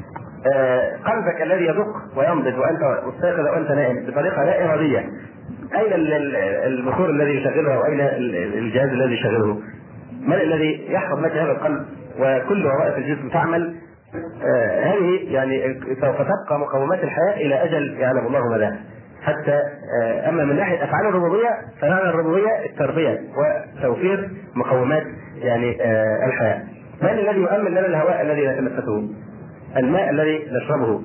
آه، 0.53 0.91
قلبك 1.05 1.41
الذي 1.41 1.65
يدق 1.65 2.17
وينبض 2.17 2.57
وأنت 2.57 3.03
مستيقظ 3.07 3.39
وأنت 3.39 3.71
نائم 3.71 4.05
بطريقة 4.07 4.43
لا 4.43 4.65
إرادية. 4.65 4.99
أين 5.75 5.93
الموتور 6.65 7.09
الذي 7.09 7.31
يشغلها 7.31 7.77
واين 7.77 7.99
الجهاز 8.57 8.89
الذي 8.89 9.13
يشغله؟ 9.13 9.61
من 10.27 10.33
الذي 10.33 10.85
يحفظ 10.89 11.19
لك 11.19 11.31
هذا 11.31 11.51
القلب 11.51 11.85
وكل 12.19 12.65
وظائف 12.65 12.97
الجسم 12.97 13.29
تعمل؟ 13.29 13.75
آه 14.45 14.83
هذه 14.83 15.33
يعني 15.33 15.79
سوف 16.01 16.15
تبقى 16.15 16.59
مقومات 16.59 17.03
الحياة 17.03 17.35
إلى 17.35 17.63
أجل 17.63 17.97
يعلم 17.99 18.27
الله 18.27 18.53
مداه 18.53 18.75
حتى 19.25 19.61
آه 20.01 20.29
أما 20.29 20.45
من 20.45 20.55
ناحية 20.55 20.83
أفعال 20.83 21.07
الربوبية 21.07 21.49
فمعنى 21.81 22.09
الربوبية 22.09 22.65
التربية 22.65 23.19
وتوفير 23.37 24.29
مقومات 24.55 25.03
يعني 25.37 25.81
آه 25.81 26.25
الحياة. 26.25 26.63
من 27.01 27.09
الذي 27.09 27.39
يؤمن 27.39 27.71
لنا 27.71 27.85
الهواء 27.85 28.21
الذي 28.21 28.47
نتنفسه؟ 28.47 29.09
الماء 29.77 30.09
الذي 30.09 30.47
نشربه. 30.51 31.01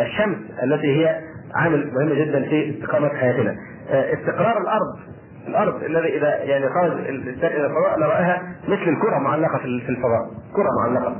الشمس 0.00 0.36
التي 0.62 1.06
هي 1.06 1.20
عامل 1.54 1.90
مهم 1.94 2.08
جدا 2.08 2.42
في 2.42 2.70
استقامة 2.70 3.08
حياتنا. 3.08 3.56
آه، 3.90 4.14
استقرار 4.14 4.60
الأرض. 4.60 4.98
الأرض 5.48 5.82
الذي 5.82 6.18
إذا 6.18 6.36
يعني 6.36 6.68
خرج 6.68 6.92
الإنسان 6.92 7.50
إلى 7.50 7.66
الفضاء 7.66 7.98
لرآها 7.98 8.42
مثل 8.68 8.88
الكرة 8.88 9.18
معلقة 9.18 9.58
في 9.58 9.88
الفضاء. 9.88 10.30
كرة 10.56 10.68
معلقة. 10.82 11.16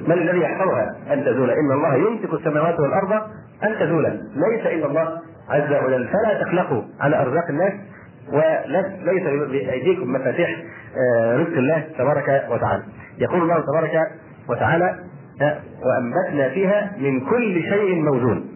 من 0.00 0.12
الذي 0.12 0.40
يحفظها؟ 0.40 0.96
أن 1.12 1.24
تزول. 1.24 1.50
إن 1.50 1.72
الله 1.72 1.94
يمسك 1.94 2.34
السماوات 2.34 2.80
والأرض 2.80 3.12
أن 3.64 3.74
تزولا 3.80 4.08
ليس 4.36 4.66
إلا 4.66 4.86
الله. 4.86 5.20
عز 5.50 5.84
وجل. 5.84 6.08
فلا 6.08 6.42
تخلقوا. 6.42 6.82
على 7.00 7.20
أرزاق 7.20 7.44
الناس 7.48 7.72
وليس 8.32 9.22
بأيديكم 9.50 10.12
مفاتيح 10.12 10.62
آه، 10.96 11.36
رزق 11.36 11.56
الله 11.56 11.84
تبارك 11.98 12.46
وتعالى. 12.50 12.82
يقول 13.18 13.42
الله 13.42 13.60
تبارك 13.60 14.00
وتعالى 14.48 14.98
وأنبتنا 15.84 16.48
فيها 16.48 16.92
من 16.98 17.20
كل 17.20 17.62
شيء 17.62 18.02
موزون. 18.02 18.46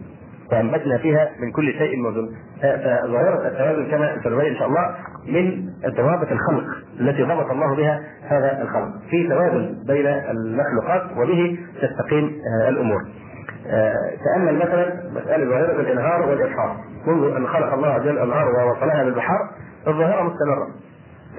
وأنبتنا 0.51 0.97
فيها 0.97 1.29
من 1.39 1.51
كل 1.51 1.73
شيء 1.73 1.97
موزون. 1.97 2.29
فظاهرة 2.61 3.47
التوازن 3.47 3.91
كما 3.91 4.21
سنبين 4.23 4.45
إن 4.45 4.55
شاء 4.55 4.67
الله 4.67 4.95
من 5.27 5.65
ضوابط 5.97 6.31
الخلق 6.31 6.63
التي 6.99 7.23
ضبط 7.23 7.51
الله 7.51 7.75
بها 7.75 8.01
هذا 8.27 8.61
الخلق. 8.61 8.89
في 9.09 9.27
توازن 9.27 9.75
بين 9.87 10.07
المخلوقات 10.07 11.01
وبه 11.17 11.57
تستقيم 11.81 12.31
آه، 12.65 12.69
آه، 13.67 13.95
تأمل 14.23 14.55
مثلا 14.55 15.09
مسألة 15.11 15.49
ظاهرة 15.49 15.81
الإنهار 15.81 16.21
والإبحار. 16.21 16.77
منذ 17.07 17.35
أن 17.35 17.47
خلق 17.47 17.73
الله 17.73 17.87
عز 17.87 18.01
وجل 18.01 18.09
الأنهار 18.09 18.47
ووصلها 18.47 19.03
للبحار 19.03 19.49
الظاهرة 19.87 20.23
مستمرة. 20.23 20.67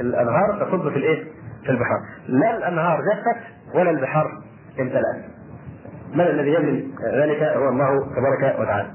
الأنهار 0.00 0.66
تصب 0.66 0.90
في 0.90 0.96
الإيه؟ 0.96 1.24
في 1.64 1.70
البحار. 1.70 2.00
لا 2.28 2.56
الأنهار 2.56 2.98
جفت 3.00 3.40
ولا 3.74 3.90
البحار 3.90 4.30
امتلأت. 4.80 5.24
من 6.14 6.20
الذي 6.20 6.54
يملك 6.54 6.84
ذلك؟ 7.14 7.42
هو 7.42 7.68
الله 7.68 7.88
تبارك 8.16 8.60
وتعالى. 8.60 8.90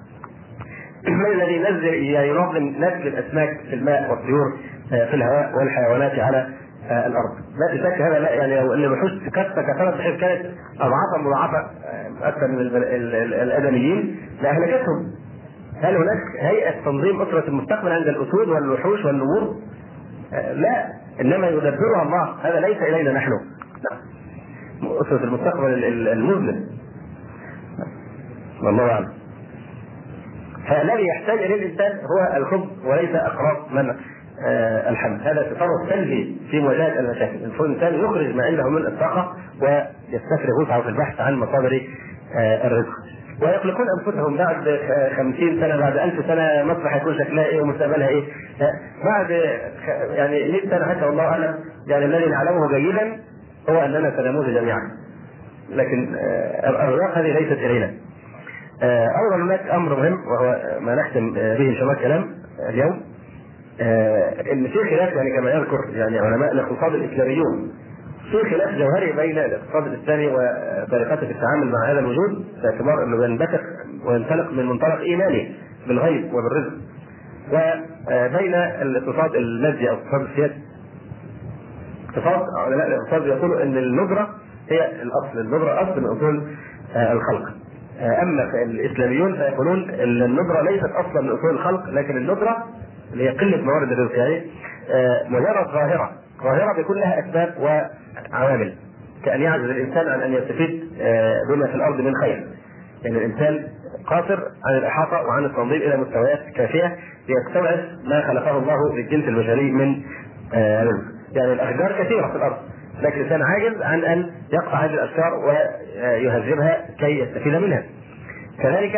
من 1.08 1.26
الذي 1.26 1.54
ينزل 1.54 1.94
يعني 1.94 2.30
ينظم 2.30 2.58
نسل 2.58 3.08
الأسماك 3.08 3.60
في 3.70 3.76
الماء 3.76 4.12
والطيور 4.12 4.58
آه، 4.94 5.06
في 5.06 5.14
الهواء 5.14 5.58
والحيوانات 5.58 6.20
على 6.20 6.48
الأرض. 6.92 7.32
لا 7.60 7.78
شك 7.78 8.02
هذا 8.02 8.20
لا 8.20 8.30
يعني 8.30 8.60
لو 8.62 8.74
أن 8.74 8.84
الوحوش 8.84 9.12
كثرت 9.26 9.60
كثرت 9.60 9.98
بحيث 9.98 10.20
كانت 10.20 10.46
اضعافا 10.76 11.18
مضاعفة 11.18 11.58
آه، 11.58 12.28
أكثر 12.28 12.48
من 12.48 12.60
الأدميين 13.42 14.18
لأهلكتهم. 14.42 15.12
هل 15.82 15.96
هناك 15.96 16.18
هيئة 16.40 16.84
تنظيم 16.86 17.22
أسرة 17.22 17.48
المستقبل 17.48 17.92
عند 17.92 18.08
الأسود 18.08 18.48
والوحوش 18.48 19.06
والنمور؟ 19.06 19.56
آه 20.34 20.54
لا 20.54 20.86
إنما 21.22 21.48
يدبرها 21.48 22.04
الله. 22.04 22.36
هذا 22.44 22.60
ليس 22.60 22.78
إلينا 22.78 23.14
نحن. 23.14 23.32
أسرة 24.84 25.24
المستقبل 25.24 25.84
المظلم 26.08 26.66
والله 28.64 28.92
أعلم. 28.92 29.10
فالذي 30.70 31.08
يحتاج 31.08 31.38
إليه 31.40 31.56
الإنسان 31.56 31.92
هو 31.92 32.38
الخبز 32.38 32.86
وليس 32.86 33.16
اقراض 33.16 33.72
من 33.72 33.90
آه 33.90 33.96
الحمل 34.90 35.22
هذا 35.22 35.42
تصرف 35.42 35.90
سلبي 35.90 36.38
في 36.52 36.60
مواجهه 36.60 37.00
المشاكل 37.00 37.36
الانسان 37.36 37.94
يخرج 37.94 38.36
ما 38.36 38.44
عنده 38.44 38.70
من 38.70 38.86
الطاقة 38.86 39.34
ويستفرغ 39.62 40.62
وسعه 40.62 40.82
في 40.82 40.90
البحث 40.90 41.22
عن 41.22 41.36
مصادر 41.36 41.82
آه 42.36 42.68
الرزق. 42.68 42.94
ويخلقون 43.42 43.86
أنفسهم 44.00 44.38
بعد 44.38 44.80
خمسين 45.18 45.62
سنة 45.62 45.78
بعد 45.78 45.98
ألف 45.98 46.26
سنة 46.26 46.64
مصر 46.64 46.90
حيكون 46.90 47.18
شكلها 47.20 47.46
إيه 47.46 47.62
ومستقبلها 47.62 48.08
إيه. 48.08 48.24
بعد 49.06 49.30
يعني 50.12 50.52
100 50.52 50.70
سنة 50.70 50.86
حتى 50.86 51.06
والله 51.06 51.24
أعلم 51.24 51.56
يعني 51.88 52.06
الذي 52.06 52.26
نعلمه 52.26 52.78
جيدا 52.78 53.18
هو 53.70 53.86
أننا 53.86 54.14
سنموت 54.18 54.46
جميعا. 54.46 54.82
لكن 55.70 56.16
آه، 56.16 56.70
الارزاق 56.70 57.18
هذه 57.18 57.40
ليست 57.40 57.52
الينا 57.52 57.94
آه، 58.84 59.08
أيضا 59.08 59.44
هناك 59.44 59.70
أمر 59.70 59.96
مهم 60.00 60.18
وهو 60.28 60.62
ما 60.80 60.96
نختم 60.96 61.34
به 61.34 61.70
إن 61.70 61.74
شاء 61.74 61.84
الله 61.84 61.94
الكلام 61.94 62.26
اليوم. 62.70 62.92
آه، 62.92 63.07
إن 64.52 64.68
في 64.68 64.90
خلاف 64.90 65.14
يعني 65.14 65.38
كما 65.38 65.52
يذكر 65.52 65.80
يعني 65.94 66.20
علماء 66.20 66.52
الاقتصاد 66.52 66.94
الاسلاميون 66.94 67.72
في 68.32 68.50
خلاف 68.50 68.76
جوهري 68.76 69.12
بين 69.12 69.38
الاقتصاد 69.38 69.88
الاسلامي 69.88 70.28
وطريقته 70.28 71.28
في 71.28 71.32
التعامل 71.32 71.72
مع 71.72 71.92
هذا 71.92 72.00
الوجود 72.00 72.46
باعتبار 72.64 73.04
إنه 73.04 73.26
ينبثق 73.26 73.62
وينطلق 74.06 74.52
من 74.52 74.66
منطلق 74.66 75.00
إيماني 75.00 75.56
بالغيب 75.88 76.34
وبالرزق. 76.34 76.74
وبين 77.52 78.56
الاقتصاد 78.56 79.36
المادي 79.36 79.90
أو 79.90 79.96
الاقتصاد 79.96 80.22
السياسي. 80.22 80.62
اقتصاد 82.10 82.44
علماء 82.58 82.88
الاقتصاد 82.88 83.28
يقولوا 83.28 83.64
إن 83.64 83.78
الندره 83.78 84.30
هي 84.70 85.02
الأصل 85.02 85.40
الندره 85.40 85.82
أصل 85.82 86.02
من 86.02 86.18
أصول 86.18 86.44
آه، 86.96 87.14
الخلق. 87.14 87.50
آه، 88.00 88.22
أما 88.22 88.64
الإسلاميون 88.66 89.36
فيقولون 89.36 89.90
إن 89.90 90.22
الندره 90.24 90.62
ليست 90.62 90.92
أصلا 90.92 91.22
من 91.22 91.30
أصول 91.30 91.50
الخلق 91.50 91.90
لكن 91.90 92.18
الندره 92.18 92.66
اللي 93.18 93.30
هي 93.30 93.34
قلة 93.38 93.62
موارد 93.62 93.92
الرزق 93.92 94.18
يعني 94.18 94.42
آه، 94.90 95.28
مجرد 95.30 95.68
ظاهرة. 95.74 96.12
ظاهرة 96.44 96.74
بيكون 96.74 96.98
لها 96.98 97.20
أسباب 97.20 97.56
وعوامل. 97.60 98.76
كأن 99.26 99.42
يعجز 99.42 99.64
الإنسان 99.64 100.08
عن 100.08 100.22
أن 100.22 100.34
يستفيد 100.34 100.84
بما 101.50 101.68
في 101.68 101.76
الأرض 101.76 102.02
من 102.02 102.16
خير. 102.22 102.48
يعني 103.04 103.18
الإنسان 103.18 103.68
قاصر 104.08 104.40
عن 104.66 104.78
الإحاطة 104.78 105.22
وعن 105.28 105.46
التنظيم 105.46 105.82
إلى 105.82 105.98
مستويات 105.98 106.40
كافية 106.56 106.96
ليستوعب 107.30 107.80
ما 108.06 108.28
خلقه 108.28 108.58
الله 108.58 108.96
للجنس 108.96 109.28
البشري 109.28 109.72
من 109.72 110.02
رزق. 110.54 111.04
يعني 111.32 111.54
الأشجار 111.54 112.04
كثيرة 112.04 112.28
في 112.28 112.36
الأرض 112.36 112.58
لكن 113.02 113.16
الإنسان 113.20 113.42
عاجز 113.42 113.82
عن 113.82 114.04
أن 114.04 114.30
يقطع 114.54 114.86
هذه 114.86 114.94
الأشجار 114.94 115.34
ويهذبها 115.34 116.86
كي 117.00 117.20
يستفيد 117.20 117.56
منها. 117.56 117.84
كذلك 118.64 118.96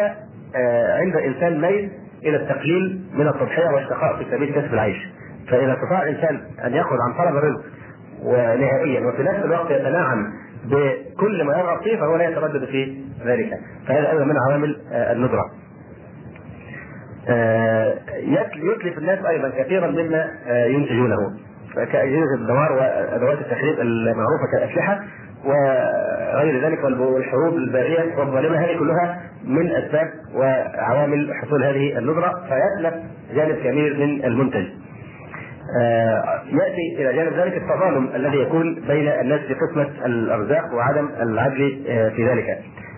آه، 0.55 0.97
عند 0.97 1.15
الإنسان 1.15 1.61
ميل 1.61 1.91
إلى 2.23 2.37
التقليل 2.37 3.01
من 3.13 3.27
التضحية 3.27 3.69
والشقاء 3.69 4.17
في 4.17 4.25
سبيل 4.31 4.53
كسب 4.53 4.73
العيش. 4.73 4.97
فإذا 5.47 5.73
استطاع 5.73 6.03
الإنسان 6.03 6.41
أن 6.65 6.73
يأخذ 6.73 6.95
عن 7.07 7.13
طلب 7.13 7.35
الرزق 7.37 7.61
ونهائيا 8.23 9.07
وفي 9.07 9.23
نفس 9.23 9.45
الوقت 9.45 9.71
يتناعم 9.71 10.33
بكل 10.65 11.43
ما 11.43 11.57
يرغب 11.57 11.83
فيه 11.83 11.97
فهو 11.97 12.15
لا 12.15 12.29
يتردد 12.29 12.65
في 12.65 13.03
ذلك 13.25 13.49
فهذا 13.87 14.11
أيضا 14.11 14.23
من 14.23 14.35
عوامل 14.37 14.77
آه، 14.91 15.11
الندرة. 15.13 15.51
آه، 17.29 17.97
يتلف 18.63 18.97
الناس 18.97 19.25
أيضا 19.25 19.49
كثيرا 19.49 19.87
مما 19.87 20.27
ينتجونه 20.47 21.17
كأجهزة 21.75 22.35
الدمار 22.35 22.71
وأدوات 22.71 23.37
التخريب 23.37 23.79
المعروفة 23.79 24.45
كالأسلحة 24.53 25.03
وغير 25.45 26.65
ذلك 26.65 26.83
والحروب 26.83 27.55
البارية 27.55 28.15
والظالمة 28.17 28.57
هذه 28.57 28.79
كلها 28.79 29.21
من 29.43 29.71
أسباب 29.71 30.07
وعوامل 30.35 31.33
حصول 31.33 31.63
هذه 31.63 31.97
الندرة 31.97 32.33
فيتلف 32.49 32.93
جانب 33.35 33.55
كبير 33.55 33.97
من 33.97 34.25
المنتج. 34.25 34.65
آه، 35.81 36.41
يأتي 36.45 36.95
إلى 37.01 37.13
جانب 37.13 37.33
ذلك 37.33 37.57
التظالم 37.57 38.09
الذي 38.15 38.37
يكون 38.37 38.75
بين 38.87 39.07
الناس 39.07 39.39
في 39.39 39.53
قسمة 39.53 40.05
الأرزاق 40.05 40.73
وعدم 40.73 41.09
العدل 41.21 41.83
آه، 41.89 42.09
في 42.09 42.27
ذلك. 42.27 42.45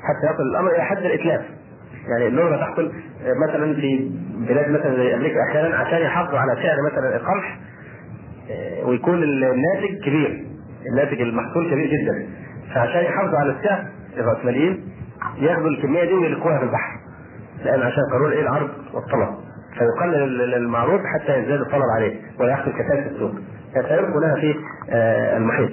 حتى 0.04 0.34
يصل 0.34 0.44
الأمر 0.52 0.72
إلى 0.72 0.84
حد 0.84 0.98
الإتلاف. 0.98 1.42
يعني 2.10 2.28
الندره 2.28 2.58
تحصل 2.58 2.92
آه، 3.26 3.34
مثلا 3.48 3.74
في 3.74 4.12
بلاد 4.48 4.70
مثلا 4.70 4.96
زي 4.96 5.16
أمريكا 5.16 5.36
أحيانا 5.50 5.76
عشان 5.78 6.02
يحافظوا 6.02 6.40
على 6.40 6.56
سعر 6.56 6.76
مثلا 6.92 7.16
القمح 7.16 7.58
ويكون 8.86 9.24
الناتج 9.24 10.06
كبير. 10.06 10.51
الناتج 10.92 11.22
المحصول 11.22 11.72
كبير 11.72 11.86
جدا. 11.88 12.28
فعشان 12.74 13.04
يحافظوا 13.04 13.40
على 13.40 13.52
السعر 13.52 13.86
الراسماليين 14.18 14.84
ياخذوا 15.38 15.70
الكمية 15.70 16.04
دي 16.06 16.14
ويلقوها 16.14 16.58
في 16.58 16.64
البحر. 16.64 16.92
لأن 17.66 17.82
عشان 17.82 18.04
قانون 18.12 18.32
إيه؟ 18.32 18.42
العرض 18.42 18.70
والطلب. 18.94 19.30
فيقلل 19.78 20.54
المعروض 20.54 21.00
حتى 21.16 21.40
يزداد 21.40 21.60
الطلب 21.62 21.90
عليه 21.96 22.16
ويحصل 22.40 22.72
كثافه 22.72 23.12
السوق. 23.12 23.32
فسيبقوا 23.76 24.22
لها 24.22 24.36
في 24.42 24.56
آه، 24.90 25.38
المحيط. 25.38 25.70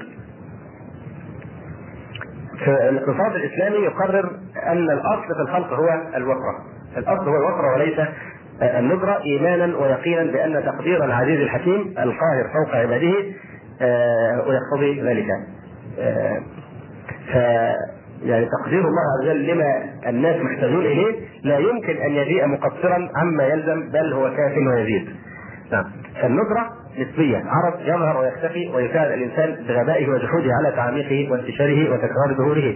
فالاقتصاد 2.67 3.35
الإسلامي 3.35 3.77
يقرر 3.77 4.31
أن 4.67 4.91
الأصل 4.91 5.35
في 5.37 5.41
الخلق 5.43 5.73
هو 5.73 5.89
الوفره 6.17 6.59
الأصل 6.97 7.29
هو 7.29 7.37
الوفره 7.37 7.75
وليس 7.75 7.99
الندرة 8.63 9.23
إيمانا 9.25 9.77
ويقينا 9.77 10.33
بأن 10.33 10.65
تقدير 10.65 11.05
العزيز 11.05 11.41
الحكيم 11.41 11.81
القاهر 11.99 12.51
فوق 12.53 12.77
عباده 12.77 13.15
آه، 13.15 13.25
ويقتضي 14.49 15.03
ذلك. 15.03 15.27
آه، 15.99 16.41
ف 17.33 17.35
يعني 18.25 18.47
تقدير 18.47 18.81
الله 18.81 19.03
عز 19.21 19.29
وجل 19.29 19.47
لما 19.47 19.85
الناس 20.07 20.37
محتاجون 20.37 20.87
إليه 20.87 21.17
لا 21.45 21.59
يمكن 21.59 21.97
أن 21.97 22.11
يجيء 22.11 22.47
مقصرا 22.47 23.09
عما 23.17 23.45
يلزم 23.45 23.91
بل 23.91 24.13
هو 24.13 24.31
كاف 24.31 24.57
ويزيد. 24.57 25.09
نعم. 25.73 25.85
فالندره 26.23 26.71
نسبية. 26.99 27.43
عرض 27.47 27.81
يظهر 27.81 28.21
ويختفي 28.21 28.69
ويساعد 28.75 29.13
الإنسان 29.13 29.65
بغبائه 29.69 30.09
وجحوده 30.09 30.51
على 30.53 30.77
تعميقه 30.77 31.33
وانتشاره 31.33 31.93
وتكرار 31.93 32.35
ظهوره. 32.39 32.75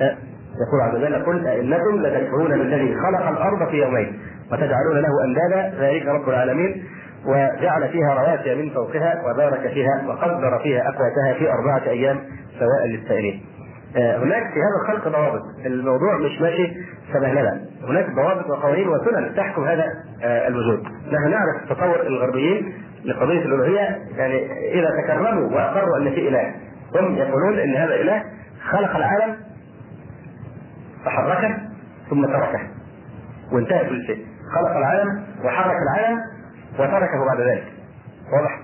آه، 0.00 0.16
يقول 0.66 0.80
عز 0.82 0.94
وجل 0.94 1.24
قل 1.24 1.46
انكم 1.46 2.02
لتكفرون 2.02 2.58
بالذي 2.58 2.94
خلق 2.94 3.28
الأرض 3.28 3.70
في 3.70 3.76
يومين 3.76 4.18
وتجعلون 4.52 4.98
له 4.98 5.24
أندادا. 5.24 5.74
ذلك 5.80 6.06
رب 6.06 6.28
العالمين. 6.28 6.84
وجعل 7.26 7.88
فيها 7.88 8.14
رواسي 8.14 8.54
من 8.54 8.70
فوقها 8.70 9.22
وبارك 9.26 9.72
فيها 9.72 10.02
وقدر 10.06 10.58
فيها 10.62 10.82
اقواتها 10.82 11.34
في 11.38 11.52
أربعة 11.52 11.90
أيام 11.90 12.20
سواء 12.58 12.86
للسائلين. 12.86 13.42
آه، 13.96 14.18
هناك 14.18 14.42
في 14.42 14.60
هذا 14.60 14.82
الخلق 14.82 15.08
ضوابط، 15.08 15.42
الموضوع 15.66 16.18
مش 16.18 16.40
ماشي 16.40 16.72
سبهلله، 17.12 17.60
هناك 17.88 18.10
ضوابط 18.10 18.50
وقوانين 18.50 18.88
وسنن 18.88 19.34
تحكم 19.36 19.64
هذا 19.64 19.84
آه، 20.22 20.48
الوجود. 20.48 20.82
نحن 21.12 21.30
نعرف 21.30 21.68
تطور 21.68 22.00
الغربيين 22.06 22.72
لقضية 23.04 23.42
الألوهية 23.42 23.98
يعني 24.16 24.52
إذا 24.72 24.90
تكرموا 25.02 25.56
وأقروا 25.56 25.96
أن 25.98 26.10
في 26.10 26.28
إله. 26.28 26.54
هم 26.94 27.16
يقولون 27.16 27.58
إن 27.58 27.76
هذا 27.76 27.94
إله 27.94 28.22
خلق 28.70 28.96
العالم 28.96 29.36
فحركه 31.04 31.56
ثم 32.10 32.26
تركه. 32.26 32.60
وانتهى 33.52 33.88
كل 33.88 34.06
شيء. 34.06 34.26
خلق 34.54 34.76
العالم 34.76 35.24
وحرك 35.44 35.76
العالم 35.82 36.33
وتركه 36.78 37.24
بعد 37.26 37.40
ذلك. 37.40 37.64
واضح؟ 38.32 38.60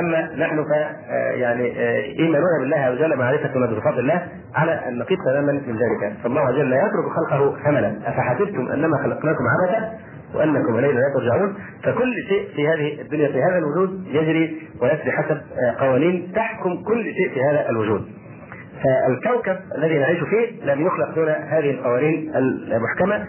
أما 0.00 0.34
نحن 0.36 0.64
ف 0.64 0.72
آه، 0.72 1.30
يعني 1.30 1.72
آه، 1.80 2.02
ايماننا 2.18 2.58
بالله 2.60 2.76
عز 2.76 2.92
وجل 2.92 3.16
معرفتنا 3.16 3.66
بصفات 3.66 3.98
الله 3.98 4.28
على 4.54 4.88
النقيض 4.88 5.18
تماما 5.18 5.52
من 5.52 5.76
ذلك. 5.76 6.12
فالله 6.22 6.40
عز 6.40 6.54
وجل 6.54 6.70
لا 6.70 6.76
يترك 6.76 7.12
خلقه 7.16 7.56
هملا 7.68 7.96
أفحسبتم 8.06 8.68
أنما 8.68 8.96
خلقناكم 8.96 9.44
عبثا 9.48 9.98
وأنكم 10.34 10.78
إلينا 10.78 10.92
لا 10.92 11.14
ترجعون؟ 11.14 11.54
فكل 11.82 12.14
شيء 12.28 12.48
في 12.56 12.68
هذه 12.68 13.00
الدنيا 13.00 13.28
في 13.28 13.42
هذا 13.42 13.58
الوجود 13.58 14.06
يجري 14.06 14.68
ويسري 14.80 15.12
حسب 15.12 15.36
آه، 15.36 15.84
قوانين 15.84 16.32
تحكم 16.34 16.82
كل 16.82 17.04
شيء 17.04 17.34
في 17.34 17.44
هذا 17.44 17.70
الوجود. 17.70 18.08
فالكوكب 18.82 19.56
الذي 19.78 19.98
نعيش 19.98 20.18
فيه 20.18 20.72
لم 20.74 20.86
يخلق 20.86 21.14
دون 21.14 21.28
هذه 21.28 21.70
القوانين 21.70 22.32
المحكمة. 22.72 23.14
آه، 23.14 23.26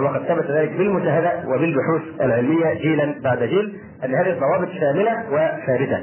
وقد 0.00 0.22
ثبت 0.22 0.50
ذلك 0.50 0.72
بالمشاهدة 0.72 1.48
وبالبحوث 1.48 2.02
العلمية 2.20 2.74
جيلا 2.74 3.14
بعد 3.24 3.42
جيل 3.42 3.78
أن 4.04 4.14
هذه 4.14 4.30
الضوابط 4.30 4.68
شاملة 4.68 5.24
وثابته 5.30 5.98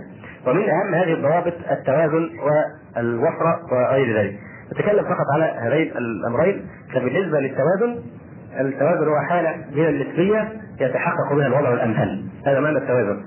ومن 0.48 0.70
أهم 0.70 0.96
هذه 0.96 1.14
الضوابط 1.14 1.54
التوازن 1.72 2.30
والوفرة 2.96 3.60
وغير 3.72 4.18
ذلك. 4.18 4.40
نتكلم 4.72 5.04
فقط 5.04 5.26
على 5.34 5.44
هذين 5.44 5.92
الأمرين. 5.98 6.66
فبالنسبة 6.94 7.40
للتوازن 7.40 8.04
التوازن 8.60 9.08
هو 9.08 9.20
حالة 9.30 9.56
من 9.76 9.86
النسبيه 9.86 10.50
يتحقق 10.80 11.34
بها 11.34 11.48
الوضع 11.48 11.74
الأمثل. 11.74 12.24
هذا 12.46 12.60
معنى 12.60 12.78
التوازن. 12.78 13.24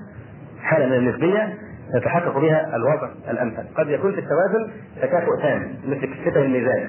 حالة 0.61 0.85
من 0.85 0.93
النسبيه 0.93 1.53
يتحقق 1.95 2.39
بها 2.39 2.75
الوضع 2.75 3.09
الأمثل. 3.29 3.63
قد 3.77 3.89
يكون 3.89 4.11
في 4.11 4.19
التوازن 4.19 4.71
تكافؤ 5.01 5.41
تام 5.41 5.73
مثل 5.87 6.07
كفه 6.25 6.41
الميزان. 6.41 6.87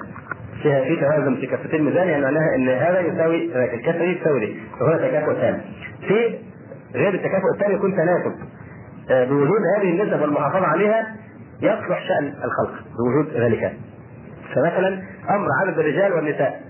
فيها 0.63 0.83
في 0.83 0.95
توازن 0.95 1.35
في 1.35 1.47
كفتي 1.47 1.75
الميزان 1.75 2.07
يعني 2.07 2.23
معناها 2.23 2.55
إن 2.55 2.69
هذا 2.69 2.99
يساوي 2.99 3.45
الكفة 3.73 4.05
دي 4.05 4.15
تساوي 4.15 4.39
دي 4.39 4.55
فهو 4.79 4.97
تكافؤ 4.97 5.33
تام 5.33 5.61
في 6.07 6.35
غير 6.95 7.13
التكافؤ 7.13 7.53
الثاني 7.53 7.73
يكون 7.73 7.95
تناسب. 7.95 8.33
آه، 9.11 9.25
بوجود 9.25 9.59
هذه 9.77 9.89
النسب 9.89 10.21
والمحافظة 10.21 10.65
عليها 10.65 11.15
يصلح 11.61 12.07
شأن 12.07 12.25
الخلق 12.25 12.83
بوجود 12.97 13.41
ذلك. 13.41 13.73
فمثلا 14.55 15.01
أمر 15.29 15.47
عدد 15.61 15.79
الرجال 15.79 16.13
والنساء. 16.13 16.61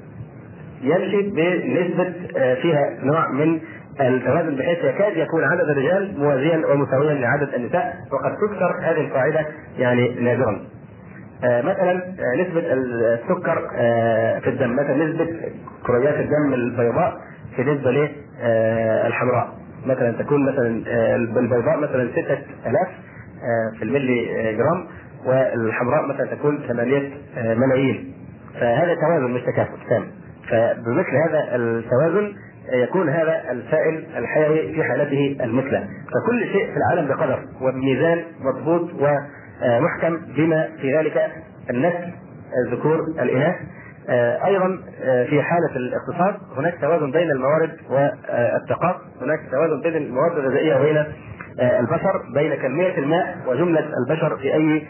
يمشي 0.81 1.21
بنسبة 1.21 2.13
آه، 2.37 2.55
فيها 2.55 2.97
نوع 3.03 3.31
من 3.31 3.59
التوازن 4.01 4.55
بحيث 4.55 4.83
يكاد 4.83 5.17
يكون 5.17 5.43
عدد 5.43 5.69
الرجال 5.69 6.19
موازيا 6.19 6.61
ومساويا 6.67 7.13
لعدد 7.13 7.53
النساء 7.53 7.95
وقد 8.11 8.35
تكسر 8.35 8.75
هذه 8.81 9.01
القاعدة 9.01 9.45
يعني 9.77 10.09
نادرا. 10.19 10.61
آه، 11.43 11.61
مثلا 11.61 11.91
آه، 11.91 12.41
نسبة 12.41 12.73
السكر 12.73 13.67
في 14.41 14.49
الدم 14.49 14.75
مثلا 14.75 15.05
نسبة 15.05 15.27
كريات 15.87 16.15
الدم 16.15 16.53
البيضاء 16.53 17.21
في 17.55 17.61
نسبة 17.61 17.91
للحمراء 17.91 19.53
مثلا 19.85 20.11
تكون 20.11 20.45
مثلا 20.45 20.83
البيضاء 21.15 21.77
مثلا 21.77 22.09
6000 22.11 22.37
في 23.77 23.83
الملي 23.83 24.25
جرام 24.57 24.85
والحمراء 25.25 26.05
مثلا 26.05 26.25
تكون 26.25 26.59
8 26.67 27.09
ملايين. 27.35 28.13
فهذا 28.59 28.95
توازن 28.95 29.31
مش 29.31 29.41
تكافؤ 29.41 29.77
تام. 29.89 30.03
فبمثل 30.49 31.15
هذا 31.29 31.55
التوازن 31.55 32.33
يكون 32.73 33.09
هذا 33.09 33.51
السائل 33.51 34.05
الحيوي 34.17 34.73
في 34.73 34.83
حالته 34.83 35.37
المثلى. 35.43 35.87
فكل 36.07 36.47
شيء 36.51 36.71
في 36.71 36.77
العالم 36.77 37.07
بقدر 37.07 37.39
وبميزان 37.61 38.23
مضبوط 38.41 38.89
ومحكم 39.64 40.18
بما 40.38 40.70
في 40.82 40.97
ذلك 40.97 41.32
النسل 41.70 42.14
الذكور 42.68 42.99
الاناث 42.99 43.55
أيضا 44.45 44.80
في 45.30 45.41
حالة 45.41 45.76
الاقتصاد 45.76 46.36
هناك 46.57 46.78
توازن 46.82 47.12
بين 47.12 47.32
الموارد 47.32 47.72
والطاقات 47.89 48.95
هناك 49.22 49.39
توازن 49.51 49.82
بين 49.82 49.95
المواد 49.95 50.38
الغذائية 50.38 50.76
وبين 50.76 51.03
البشر 51.59 52.22
بين 52.34 52.55
كمية 52.55 52.97
الماء 52.97 53.38
وجملة 53.47 53.89
البشر 54.07 54.38
في 54.38 54.53
أي 54.53 54.88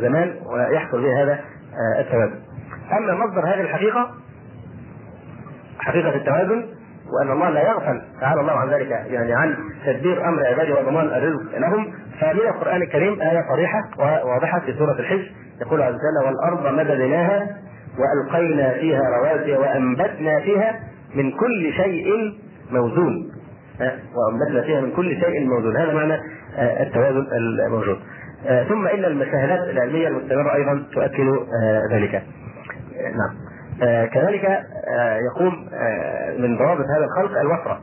زمان 0.00 0.34
ويحصل 0.46 1.02
به 1.02 1.22
هذا 1.22 1.38
التوازن. 1.98 2.38
أما 2.92 3.14
مصدر 3.14 3.46
هذه 3.46 3.60
الحقيقة 3.60 4.10
حقيقة 5.78 6.14
التوازن 6.16 6.66
وأن 7.12 7.32
الله 7.32 7.50
لا 7.50 7.62
يغفل 7.68 8.02
تعالى 8.20 8.40
الله 8.40 8.52
عن 8.52 8.68
ذلك 8.70 8.90
يعني 8.90 9.34
عن 9.34 9.56
تدبير 9.86 10.28
أمر 10.28 10.46
عباده 10.46 10.80
وضمان 10.80 11.06
الرزق 11.06 11.58
لهم 11.58 11.92
فمن 12.20 12.40
القرآن 12.40 12.82
الكريم 12.82 13.20
آية 13.20 13.44
صريحة 13.52 13.80
وواضحه 13.98 14.60
في 14.60 14.74
سورة 14.78 14.92
الحج. 14.92 15.22
يقول 15.60 15.82
عز 15.82 15.94
وجل 15.94 16.26
والأرض 16.26 16.74
مددناها 16.74 17.56
وألقينا 17.98 18.72
فيها 18.72 19.02
رواسي 19.18 19.56
وأنبتنا 19.56 20.40
فيها 20.40 20.80
من 21.14 21.32
كل 21.32 21.72
شيء 21.72 22.06
موزون. 22.70 23.32
وأنبتنا 24.14 24.62
فيها 24.62 24.80
من 24.80 24.90
كل 24.90 25.20
شيء 25.20 25.46
موزون. 25.46 25.76
هذا 25.76 25.94
معنى 25.94 26.20
التوازن 26.58 27.26
الموجود. 27.66 27.98
ثم 28.68 28.86
إن 28.86 29.04
المشاهدات 29.04 29.68
العلمية 29.68 30.08
المستمرة 30.08 30.54
أيضا 30.54 30.86
تؤكد 30.94 31.36
ذلك. 31.92 32.22
نعم. 33.02 33.46
آه 33.82 34.04
كذلك 34.04 34.44
آه 34.44 35.18
يقوم 35.18 35.68
آه 35.74 36.36
من 36.38 36.58
ضوابط 36.58 36.84
هذا 36.96 37.04
الخلق 37.04 37.40
الوفرة. 37.40 37.80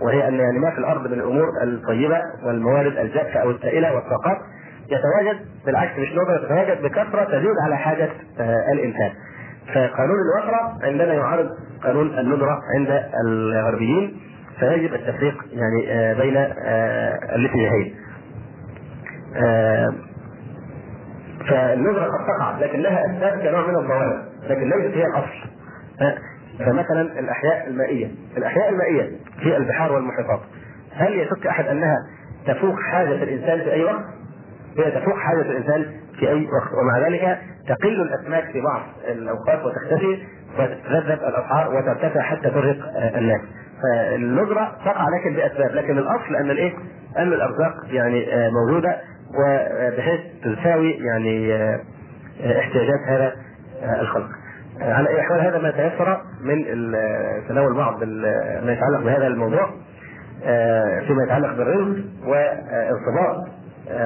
وهي 0.00 0.28
أن 0.28 0.34
يعني 0.34 0.58
ما 0.58 0.70
في 0.70 0.78
الأرض 0.78 1.06
من 1.06 1.12
الأمور 1.12 1.48
الطيبة 1.62 2.18
والموارد 2.46 2.96
الجافه 2.96 3.40
أو 3.40 3.50
السائلة 3.50 3.94
والطاقات 3.94 4.36
يتواجد 4.86 5.40
بالعكس 5.66 5.98
مش 5.98 6.12
ندره 6.12 6.36
تتواجد 6.46 6.82
بكثرة 6.82 7.24
تزيد 7.24 7.54
على 7.64 7.76
حاجة 7.76 8.08
آه 8.40 8.72
الانسان. 8.72 9.10
فقانون 9.74 10.16
الوفرة 10.20 10.86
عندنا 10.86 11.14
يعارض 11.14 11.48
قانون 11.84 12.18
الندرة 12.18 12.58
عند 12.78 13.02
الغربيين 13.26 14.20
فيجب 14.60 14.94
التفريق 14.94 15.34
يعني 15.52 15.92
آه 15.92 16.14
بين 16.14 16.36
آه 16.36 17.18
الاتجاهين. 17.36 17.94
فالندرة 21.50 22.04
قد 22.04 22.26
تقع 22.26 22.58
لكن 22.60 22.80
لها 22.80 23.06
اسباب 23.06 23.38
كنوع 23.42 23.66
من 23.66 23.76
الضوابط 23.76 24.24
لكن 24.50 24.68
ليست 24.70 24.96
هي 24.96 25.06
الأصل 25.06 25.50
فمثلا 26.58 27.00
الأحياء 27.18 27.68
المائية. 27.68 28.08
الأحياء 28.36 28.68
المائية 28.68 29.10
في 29.42 29.56
البحار 29.56 29.92
والمحيطات. 29.92 30.40
هل 30.92 31.20
يشك 31.20 31.46
أحد 31.46 31.66
أنها 31.66 31.96
تفوق 32.46 32.80
حاجة 32.80 33.22
الإنسان 33.22 33.58
في 33.58 33.72
أي 33.72 33.84
وقت؟ 33.84 34.04
هي 34.78 34.90
تفوق 34.90 35.18
حاجة 35.18 35.40
الإنسان 35.40 35.86
في 36.18 36.28
أي 36.28 36.44
وقت. 36.46 36.72
ومع 36.82 37.08
ذلك 37.08 37.38
تقل 37.68 38.00
الأسماك 38.00 38.44
في 38.44 38.60
بعض 38.60 38.82
الأوقات 39.08 39.64
وتختفي 39.64 40.18
وتتذبذب 40.58 41.18
الاسعار 41.18 41.74
وترتفع 41.74 42.20
حتى 42.20 42.50
ترهق 42.50 42.78
الناس. 43.16 43.40
فالنظرة 43.82 44.76
تقع 44.84 45.06
لكن 45.08 45.36
بأسباب 45.36 45.74
لكن 45.74 45.98
الأصل 45.98 46.36
أن 46.36 46.50
الإيه؟ 46.50 46.72
أن 47.18 47.32
الأرزاق 47.32 47.74
يعني 47.90 48.26
موجودة 48.50 48.96
وبحيث 49.38 50.20
تساوي 50.44 50.90
يعني 50.90 51.54
احتياجات 52.58 53.00
هذا 53.06 53.32
الخلق. 54.00 54.28
على 54.80 55.08
أي 55.08 55.22
حال 55.22 55.40
هذا 55.40 55.58
ما 55.58 55.70
تيسر 55.70 56.20
من 56.40 56.64
تناول 57.48 57.74
بعض 57.74 58.04
ما 58.64 58.72
يتعلق 58.72 59.00
بهذا 59.04 59.26
الموضوع 59.26 59.70
فيما 61.06 61.24
يتعلق 61.24 61.52
بالرزق 61.56 62.04
وارتباط 62.26 63.48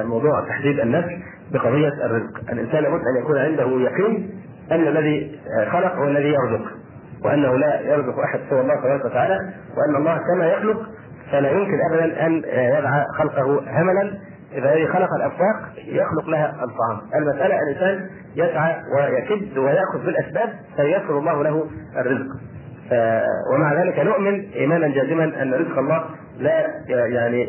موضوع 0.05 0.45
تحديد 0.47 0.79
النسل 0.79 1.17
بقضية 1.51 2.05
الرزق، 2.05 2.51
الإنسان 2.51 2.83
لابد 2.83 3.01
أن 3.15 3.21
يكون 3.21 3.37
عنده 3.37 3.63
يقين 3.63 4.29
أن 4.71 4.87
الذي 4.87 5.39
خلق 5.71 5.95
هو 5.95 6.07
الذي 6.07 6.27
يرزق 6.27 6.65
وأنه 7.25 7.57
لا 7.57 7.81
يرزق 7.81 8.19
أحد 8.19 8.39
سوى 8.49 8.61
الله 8.61 8.75
تبارك 8.75 9.05
وتعالى 9.05 9.39
وأن 9.77 9.95
الله 9.95 10.17
كما 10.17 10.45
يخلق 10.47 10.81
فلا 11.31 11.51
يمكن 11.51 11.79
ابدا 11.91 12.25
أن 12.25 12.43
يدع 12.77 13.03
خلقه 13.17 13.63
هملا 13.81 14.11
إذا 14.53 14.93
خلق 14.93 15.13
الافاق 15.13 15.55
يخلق 15.87 16.29
لها 16.29 16.49
الطعام، 16.49 17.01
المسألة 17.15 17.59
الإنسان 17.59 18.09
يسعى 18.35 18.75
ويكد 18.97 19.57
ويأخذ 19.57 20.05
بالأسباب 20.05 20.49
فيسر 20.75 21.19
الله 21.19 21.43
له 21.43 21.65
الرزق. 21.97 22.27
ومع 23.53 23.83
ذلك 23.83 23.99
نؤمن 23.99 24.45
إيمانا 24.55 24.87
جازما 24.87 25.23
أن 25.41 25.53
رزق 25.53 25.79
الله 25.79 26.03
لا 26.39 26.65
يعني 26.87 27.41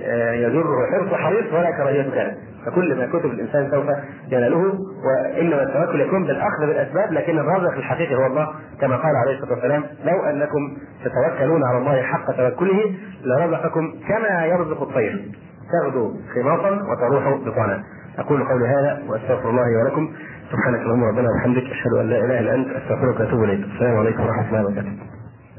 يجره 0.42 0.86
حرص 0.92 1.14
حريص 1.14 1.52
ولا 1.52 1.70
كراهية 1.70 2.10
كان. 2.10 2.34
فكل 2.66 2.94
ما 2.94 3.06
كتب 3.06 3.30
الإنسان 3.30 3.70
سوف 3.70 3.84
يناله 4.32 4.74
وإنما 5.04 5.62
التوكل 5.62 6.00
يكون 6.00 6.24
بالأخذ 6.26 6.66
بالأسباب 6.66 7.12
لكن 7.12 7.38
الرازق 7.38 7.72
الحقيقي 7.76 8.14
هو 8.14 8.26
الله. 8.26 8.48
كما 8.80 8.96
قال 8.96 9.16
عليه 9.16 9.34
الصلاة 9.34 9.52
والسلام 9.52 9.84
لو 10.04 10.22
أنكم 10.22 10.76
تتوكلون 11.04 11.64
على 11.64 11.78
الله 11.78 12.02
حق 12.02 12.32
توكله 12.36 12.94
لرزقكم 13.24 13.94
كما 14.08 14.46
يرزق 14.46 14.82
الطير. 14.82 15.24
تغدو 15.72 16.14
خماصا 16.34 16.70
وتروح 16.70 17.24
بطانا 17.46 17.82
أقول 18.18 18.44
قولي 18.44 18.66
هذا 18.66 19.02
وأستغفر 19.08 19.50
الله 19.50 19.68
ولكم. 19.84 20.12
سبحانك 20.52 20.80
اللهم 20.80 21.04
ربنا 21.04 21.28
وبحمدك. 21.30 21.62
أشهد 21.62 21.92
أن 22.00 22.06
لا 22.06 22.24
إله 22.24 22.40
إلا 22.40 22.54
أنت. 22.54 22.68
أستغفرك 22.68 23.20
وأتوب 23.20 23.44
إليك. 23.44 23.60
السلام 23.74 23.96
عليكم 23.96 24.22
ورحمة 24.22 24.48
الله 24.48 24.64
وبركاته. 24.64 25.02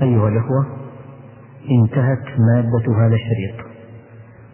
أيها 0.02 0.28
الإخوة 0.28 0.66
انتهت 1.72 2.26
مادة 2.50 2.86
هذا 3.02 3.16
الشريط. 3.16 3.66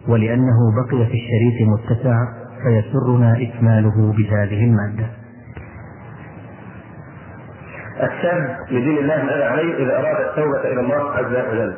ولأنه 0.08 0.58
بقي 0.76 1.06
في 1.06 1.16
الشريط 1.20 1.68
متسع 1.68 2.16
فيسرنا 2.62 3.32
إكماله 3.32 4.12
بهذه 4.12 4.64
المادة. 4.64 5.06
الشاب 8.02 8.56
لدين 8.70 8.98
الله 8.98 9.22
ماذا 9.22 9.44
عليه 9.44 9.74
إذا 9.74 9.98
أراد 9.98 10.28
التوبة 10.28 10.72
إلى 10.72 10.80
الله 10.80 11.10
عز 11.10 11.48
وجل. 11.52 11.74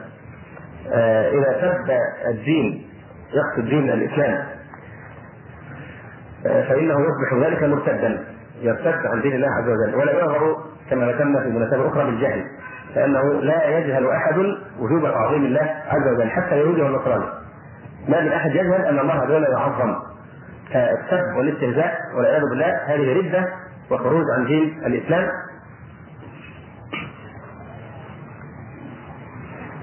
آه 0.92 1.30
إذا 1.30 1.60
سب 1.60 1.90
الدين 2.30 2.91
يقصد 3.34 3.68
دين 3.68 3.90
الإسلام. 3.90 4.46
فإنه 6.42 6.94
يصبح 7.00 7.46
ذلك 7.46 7.62
مرتدا 7.62 8.24
يرتد 8.60 9.06
عن 9.06 9.20
دين 9.22 9.32
الله 9.32 9.48
عز 9.48 9.68
وجل 9.68 9.94
ولا 9.94 10.12
يظهر 10.12 10.56
كما 10.90 11.06
ذكرنا 11.06 11.40
في 11.42 11.48
مناسبة 11.48 11.88
أخرى 11.88 12.04
بالجهل 12.04 12.44
فانه 12.94 13.40
لا 13.40 13.78
يجهل 13.78 14.10
أحد 14.10 14.38
وجوب 14.78 15.02
تعظيم 15.10 15.44
الله 15.44 15.76
عز 15.88 16.08
وجل 16.08 16.30
حتى 16.30 16.54
اليهودي 16.54 16.82
والنصراني 16.82 17.24
ما 18.08 18.20
من 18.20 18.32
أحد 18.32 18.50
يجهل 18.50 18.84
أن 18.84 18.98
الله 18.98 19.14
عز 19.14 19.30
وجل 19.30 19.46
يعظم. 19.52 19.96
فالسب 20.72 21.36
والاستهزاء 21.36 21.94
والعياذ 22.16 22.42
بالله 22.50 22.80
هذه 22.86 23.18
ردة 23.18 23.48
وخروج 23.90 24.24
عن 24.38 24.46
دين 24.46 24.82
الإسلام. 24.86 25.28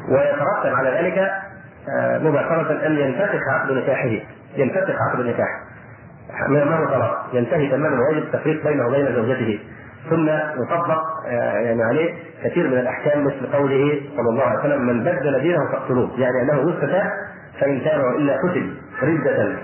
ويترتب 0.10 0.76
على 0.76 0.90
ذلك 0.90 1.32
مباشرة 1.98 2.88
أن 2.88 2.98
ينفسخ 2.98 3.50
عقد 3.50 3.72
نكاحه. 3.72 4.10
ينفسخ 4.58 4.96
عقد 5.10 5.20
النكاح 5.20 5.48
ما 6.50 6.76
هو 6.76 6.86
طلاق. 6.86 7.30
ينتهي 7.34 7.70
تماما 7.70 8.00
ويجب 8.00 8.24
التفريق 8.24 8.68
بينه 8.68 8.88
وبين 8.88 9.16
زوجته. 9.16 9.60
ثم 10.10 10.30
يطبق 10.64 11.04
يعني 11.56 11.84
عليه 11.84 12.14
كثير 12.44 12.68
من 12.68 12.78
الأحكام 12.78 13.26
مثل 13.26 13.54
قوله 13.54 14.02
صلى 14.18 14.30
الله 14.30 14.44
عليه 14.44 14.60
وسلم 14.60 14.82
من 14.82 15.04
بدل 15.04 15.40
دينه 15.42 15.72
فاقتلوه. 15.72 16.10
يعني 16.18 16.42
أنه 16.42 16.70
يستتاب 16.70 17.12
فإن 17.60 17.80
كان 17.80 18.00
والا 18.02 18.38
قتل 18.38 18.74
ردة. 19.04 19.56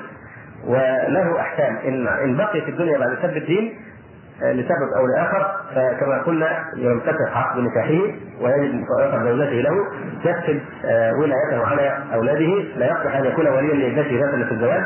وله 0.67 1.39
أحكام. 1.39 1.77
ان 1.87 2.07
إن 2.07 2.37
بقي 2.37 2.61
في 2.61 2.71
الدنيا 2.71 2.97
بعد 2.97 3.17
سب 3.21 3.37
الدين 3.37 3.73
آه، 3.73 3.84
لسبب 4.41 4.93
أو 4.97 5.07
لآخر 5.07 5.51
فكما 5.75 6.21
قلنا 6.21 6.65
ينفتح 6.75 7.37
عقد 7.37 7.59
نكاحه 7.59 8.01
ويجب 8.41 8.73
مفارقه 8.75 9.23
زوجته 9.23 9.51
له 9.61 9.85
يكتب 10.25 10.59
آه، 10.85 11.13
ولايته 11.13 11.67
على 11.67 11.97
أولاده 12.13 12.63
لا 12.75 12.85
يصلح 12.85 13.15
أن 13.15 13.25
يكون 13.25 13.47
وليا 13.47 13.73
لابنته 13.73 14.19
ذات 14.19 14.45
في 14.47 14.51
الزواج. 14.51 14.83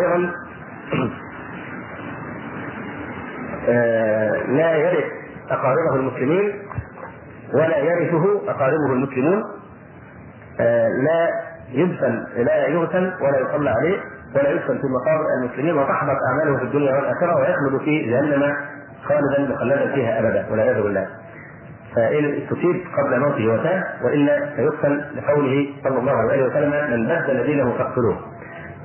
أيضا 0.00 0.30
آه، 3.68 4.46
لا 4.46 4.74
يرث 4.74 5.04
أقاربه 5.50 5.94
المسلمين 5.94 6.52
ولا 7.54 7.78
يرثه 7.78 8.50
أقاربه 8.50 8.92
المسلمون. 8.92 9.42
لا 11.04 11.28
يدفن 11.72 12.26
لا 12.36 12.66
يغسل 12.66 13.12
ولا 13.20 13.38
يصلى 13.40 13.70
عليه. 13.70 14.00
ولا 14.36 14.50
يدفن 14.50 14.78
في 14.78 14.86
مقابر 14.86 15.24
المسلمين 15.38 15.78
وتحبط 15.78 16.16
اعماله 16.28 16.58
في 16.58 16.64
الدنيا 16.64 16.94
والآخرة 16.94 17.36
ويخلد 17.36 17.80
في 17.84 18.10
جهنم 18.10 18.56
خالدا 19.04 19.54
مخلدا 19.54 19.94
فيها 19.94 20.18
أبدا 20.20 20.46
والعياذ 20.50 20.82
بالله. 20.82 21.06
فإن 21.96 22.46
تصيب 22.50 22.84
قبل 22.98 23.20
موته 23.20 23.48
وفاة 23.54 23.84
وإلا 24.04 24.46
فيقتل 24.56 25.04
لقوله 25.16 25.66
صلى 25.84 25.98
الله 25.98 26.12
عليه 26.12 26.44
وسلم 26.44 26.90
من 26.90 27.06
بدل 27.06 27.42
دينه 27.46 27.72
فاقتلوه. 27.78 28.16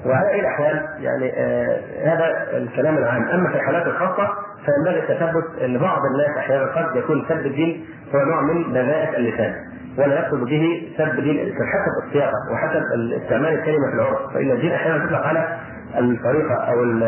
وعلى 0.06 0.30
أي 0.30 0.40
الأحوال 0.40 0.86
يعني 1.00 1.34
آه 1.36 1.80
هذا 2.06 2.58
الكلام 2.58 2.98
العام، 2.98 3.24
أما 3.30 3.50
في 3.50 3.56
الحالات 3.56 3.88
الخاصة 3.88 4.30
فينبغي 4.66 5.00
التثبت 5.00 5.62
أن 5.62 5.78
بعض 5.78 6.02
الناس 6.12 6.38
أحيانا 6.38 6.66
قد 6.66 6.96
يكون 6.96 7.26
سب 7.30 7.46
الدين 7.46 7.86
هو 8.16 8.20
نوع 8.20 8.42
من 8.42 8.74
بذاءة 8.74 9.18
اللسان. 9.18 9.56
ولا 9.98 10.20
يقصد 10.20 10.40
به 10.40 10.92
سب 10.98 11.22
دين 11.22 11.54
حسب 11.54 12.08
السياقه 12.08 12.52
وحسب 12.52 12.84
استعمال 13.24 13.54
الكلمة 13.54 13.90
في 13.90 13.96
العرف. 13.96 14.34
فإن 14.34 14.52
الدين 14.52 14.72
أحيانا 14.72 15.06
تطلق 15.06 15.26
على 15.28 15.58
الطريقة 16.00 16.54
أو 16.56 16.84
ال 16.84 17.04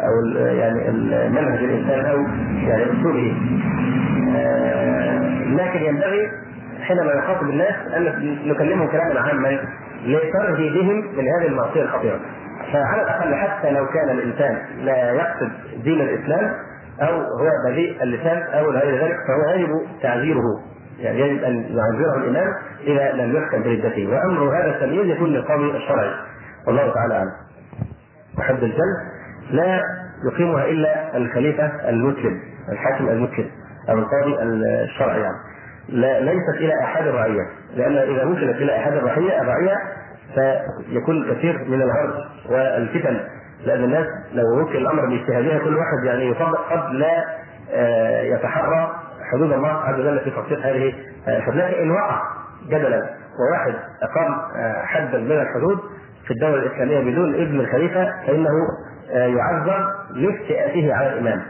أو 0.00 0.20
ال 0.26 0.36
يعني 0.56 0.90
منهج 1.28 1.64
الإنسان 1.64 2.06
أو 2.06 2.18
يعني 2.68 2.84
أسلوبه. 2.84 3.36
آه، 4.36 5.44
لكن 5.44 5.82
ينبغي 5.84 6.30
حينما 6.80 7.12
يخاطب 7.12 7.50
الناس 7.50 7.74
أن 7.96 8.02
نكلمهم 8.46 8.88
كلاما 8.88 9.20
عاما 9.20 9.58
لترهيبهم 10.06 10.96
من 10.96 11.24
هذه 11.28 11.46
المعصية 11.46 11.82
الخطيرة. 11.82 12.20
فعلى 12.72 13.02
الأقل 13.02 13.34
حتى 13.34 13.70
لو 13.70 13.86
كان 13.86 14.10
الإنسان 14.10 14.58
لا 14.84 15.12
يقصد 15.12 15.50
دين 15.84 16.00
الإسلام 16.00 16.52
أو 17.02 17.14
هو 17.14 17.50
بذيء 17.68 18.02
اللسان 18.02 18.42
أو 18.42 18.70
غير 18.70 19.04
ذلك 19.04 19.16
فهو 19.28 19.54
يجب 19.54 19.70
تعذيره. 20.02 20.75
يعني 20.98 21.20
يجب 21.20 21.44
أن 21.44 21.54
يعذره 21.54 22.16
الإمام 22.16 22.54
إذا 22.80 23.12
لم 23.12 23.36
يحكم 23.36 23.62
بردته 23.62 24.08
وأمر 24.08 24.58
هذا 24.58 24.76
التمييز 24.76 25.16
يكون 25.16 25.32
للقاضي 25.32 25.76
الشرعي. 25.76 26.10
والله 26.66 26.94
تعالى 26.94 27.14
أعلم. 27.14 27.32
وحد 28.38 28.62
الجلد 28.62 28.96
لا 29.50 29.82
يقيمها 30.32 30.64
إلا 30.64 31.16
الخليفة 31.16 31.88
المسلم 31.88 32.40
الحاكم 32.72 33.08
المسلم 33.08 33.50
أو 33.90 33.98
القاضي 33.98 34.42
الشرعي 34.84 35.20
يعني. 35.20 35.36
لا 35.88 36.20
ليست 36.20 36.54
إلى 36.56 36.72
أحد 36.84 37.06
الرعية. 37.06 37.42
لأن 37.76 37.96
إذا 37.96 38.24
وصلت 38.24 38.56
إلى 38.56 38.76
أحد 38.76 38.92
الرعية 38.92 39.42
الرعية 39.42 39.76
فيكون 40.34 41.34
كثير 41.34 41.64
من 41.68 41.82
الهرج 41.82 42.14
والفتن. 42.50 43.20
لأن 43.64 43.84
الناس 43.84 44.06
لو 44.32 44.60
وكل 44.60 44.76
الأمر 44.76 45.06
باجتهادها 45.06 45.58
كل 45.58 45.76
واحد 45.76 46.04
يعني 46.04 46.30
يطبق 46.30 46.72
قد 46.72 46.92
لا 46.94 47.24
آه، 47.72 48.22
يتحرى 48.22 49.05
حدود 49.32 49.52
الله 49.52 49.68
عز 49.72 50.00
وجل 50.00 50.20
في 50.20 50.30
تطبيق 50.30 50.58
هذه 50.58 50.94
الحدود 51.28 51.56
لكن 51.56 51.80
إن 51.82 51.90
وقع 51.90 52.22
جدلا 52.66 53.02
وواحد 53.38 53.74
أقام 54.02 54.32
آه، 54.56 54.82
حدا 54.84 55.18
من 55.18 55.32
الحدود 55.32 55.78
في 56.26 56.30
الدولة 56.30 56.54
الإسلامية 56.54 57.12
بدون 57.12 57.34
إذن 57.34 57.60
الخليفة 57.60 58.12
فإنه 58.26 58.50
آه، 59.12 59.26
يعذر 59.26 59.86
لافتئاته 60.10 60.94
على 60.94 61.12
الإمام. 61.12 61.42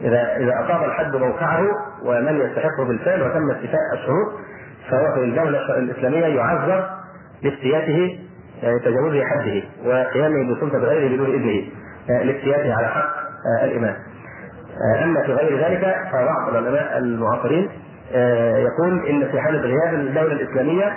إذا 0.00 0.36
إذا 0.36 0.64
اصاب 0.64 0.84
الحد 0.84 1.16
موقعه 1.16 1.62
ومن 2.04 2.40
يستحقه 2.40 2.84
بالفعل 2.84 3.22
وتم 3.22 3.50
استيفاء 3.50 3.80
الشروط 3.94 4.32
فهو 4.90 5.14
في 5.14 5.24
الدولة 5.24 5.78
الإسلامية 5.78 6.26
يعذر 6.26 6.90
لافتياته 7.42 8.18
يعني 8.62 8.78
تجاوز 8.78 9.22
حده 9.22 9.62
وقيامه 9.84 10.54
بسلطة 10.54 10.78
غيره 10.78 11.14
بدون 11.14 11.34
إذنه 11.34 11.68
آه، 12.10 12.22
لافتياته 12.22 12.74
على 12.74 12.88
حق 12.88 13.14
الإمام. 13.62 13.94
آه، 13.94 13.96
أما 15.04 15.22
في 15.22 15.32
غير 15.32 15.64
ذلك 15.64 15.96
فبعض 16.12 16.48
العلماء 16.48 16.98
المعاصرين 16.98 17.68
آه، 18.14 18.56
يقول 18.56 19.06
إن 19.06 19.28
في 19.30 19.40
حاله 19.40 19.58
غياب 19.60 19.94
الدولة 19.94 20.32
الإسلامية 20.32 20.92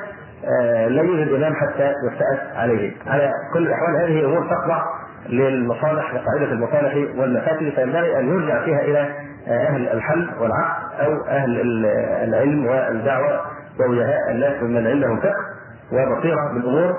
آه، 0.62 0.88
لا 0.88 1.02
يوجد 1.02 1.34
إمام 1.34 1.54
حتى 1.56 1.94
يفتأس 2.08 2.56
عليه. 2.56 2.92
على 3.08 3.32
كل 3.54 3.68
الأحوال 3.68 3.96
هذه 3.96 4.26
أمور 4.26 4.42
تخضع 4.50 4.84
للمصالح 5.30 6.14
وقاعده 6.14 6.52
المصالح 6.52 6.96
والمفاسد 7.20 7.70
فينبغي 7.76 8.20
أن 8.20 8.28
يرجع 8.30 8.66
فيها 8.66 8.82
إلى 8.82 9.10
أهل 9.48 9.88
الحل 9.90 10.30
والعقل 10.40 11.06
أو 11.06 11.26
أهل 11.28 11.86
العلم 12.24 12.66
والدعوة 12.66 13.42
ووجهاء 13.80 14.32
الناس 14.32 14.64
ممن 14.64 14.88
عندهم 14.88 15.20
فقه 15.20 15.46
وبصيرة 15.92 16.54
بالأمور. 16.54 16.96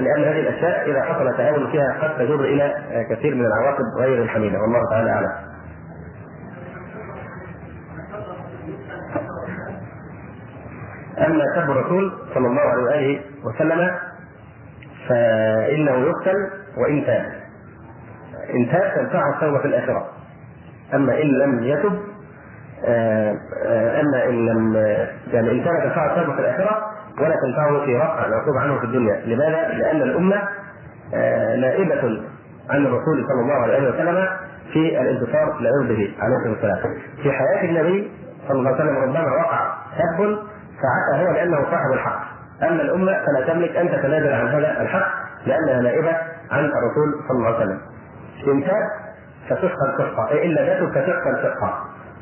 لأن 0.00 0.24
هذه 0.24 0.40
الأشياء 0.40 0.90
إذا 0.90 1.02
حصل 1.02 1.36
تهاون 1.36 1.70
فيها 1.70 1.96
قد 2.02 2.18
تجر 2.18 2.40
إلى 2.40 2.74
كثير 3.10 3.34
من 3.34 3.46
العواقب 3.46 3.84
غير 3.98 4.22
الحميدة. 4.22 4.58
والله 4.60 4.90
تعالى 4.90 5.10
أعلم. 5.10 5.51
اما 11.18 11.44
سب 11.56 11.70
الرسول 11.70 12.12
صلى 12.34 12.46
الله 12.46 12.60
عليه 12.60 12.82
وآله 12.82 13.20
وسلم 13.44 13.90
فإنه 15.08 15.90
يقتل 16.06 16.36
وإن 16.78 17.04
تاب. 17.06 17.32
إن 18.54 18.68
تاب 18.72 18.94
تنفعه 18.96 19.34
التوبه 19.34 19.58
في 19.58 19.64
الآخرة. 19.64 20.06
أما 20.94 21.22
إن 21.22 21.28
لم 21.28 21.64
يتب 21.64 21.98
آه، 22.84 23.36
آه، 23.66 24.00
أما 24.00 24.24
إن 24.24 24.46
لم 24.46 24.74
يعني 25.32 25.50
إن 25.50 25.64
تاب 25.64 25.82
تنفعه 25.82 26.06
التوبه 26.16 26.34
في 26.36 26.40
الآخرة 26.40 26.86
ولا 27.20 27.36
تنفعه 27.46 27.84
في 27.84 27.96
رفع 27.96 28.26
العقوبة 28.26 28.60
عنه 28.60 28.78
في 28.78 28.84
الدنيا. 28.84 29.20
لماذا؟ 29.26 29.68
لأن 29.68 30.02
الأمة 30.02 30.42
آه، 31.14 31.56
نائبة 31.56 32.22
عن 32.70 32.86
الرسول 32.86 33.26
صلى 33.28 33.40
الله 33.42 33.54
عليه 33.54 33.88
وسلم 33.88 34.28
في 34.72 35.00
الانتصار 35.00 35.60
لعرضه 35.60 36.08
عليه 36.20 36.36
الصلاة 36.36 36.50
والسلام. 36.50 36.94
في 37.22 37.32
حياة 37.32 37.64
النبي 37.64 38.10
صلى 38.48 38.58
الله 38.58 38.70
عليه 38.70 38.84
وسلم 38.84 38.96
ربما 38.96 39.32
وقع 39.32 39.74
سب 39.98 40.38
فعسى 40.82 41.24
هو 41.24 41.32
لأنه 41.32 41.56
صاحب 41.56 41.92
الحق. 41.92 42.20
أما 42.62 42.82
الأمة 42.82 43.12
فلا 43.12 43.46
تملك 43.46 43.76
ان 43.76 43.88
تتنازل 43.88 44.32
عن 44.32 44.48
هذا 44.48 44.82
الحق 44.82 45.12
لأنها 45.46 45.80
نائبة 45.80 46.16
عن 46.50 46.64
الرسول 46.64 47.24
صلى 47.28 47.38
الله 47.38 47.46
عليه 47.46 47.56
وسلم. 47.56 47.80
إن 48.48 48.64
تاب 48.64 48.82
فتسقى 49.48 49.86
السقى 49.98 50.46
إن 50.46 50.50
لم 50.50 50.90
فتسقى 50.90 51.30
السقى 51.30 51.72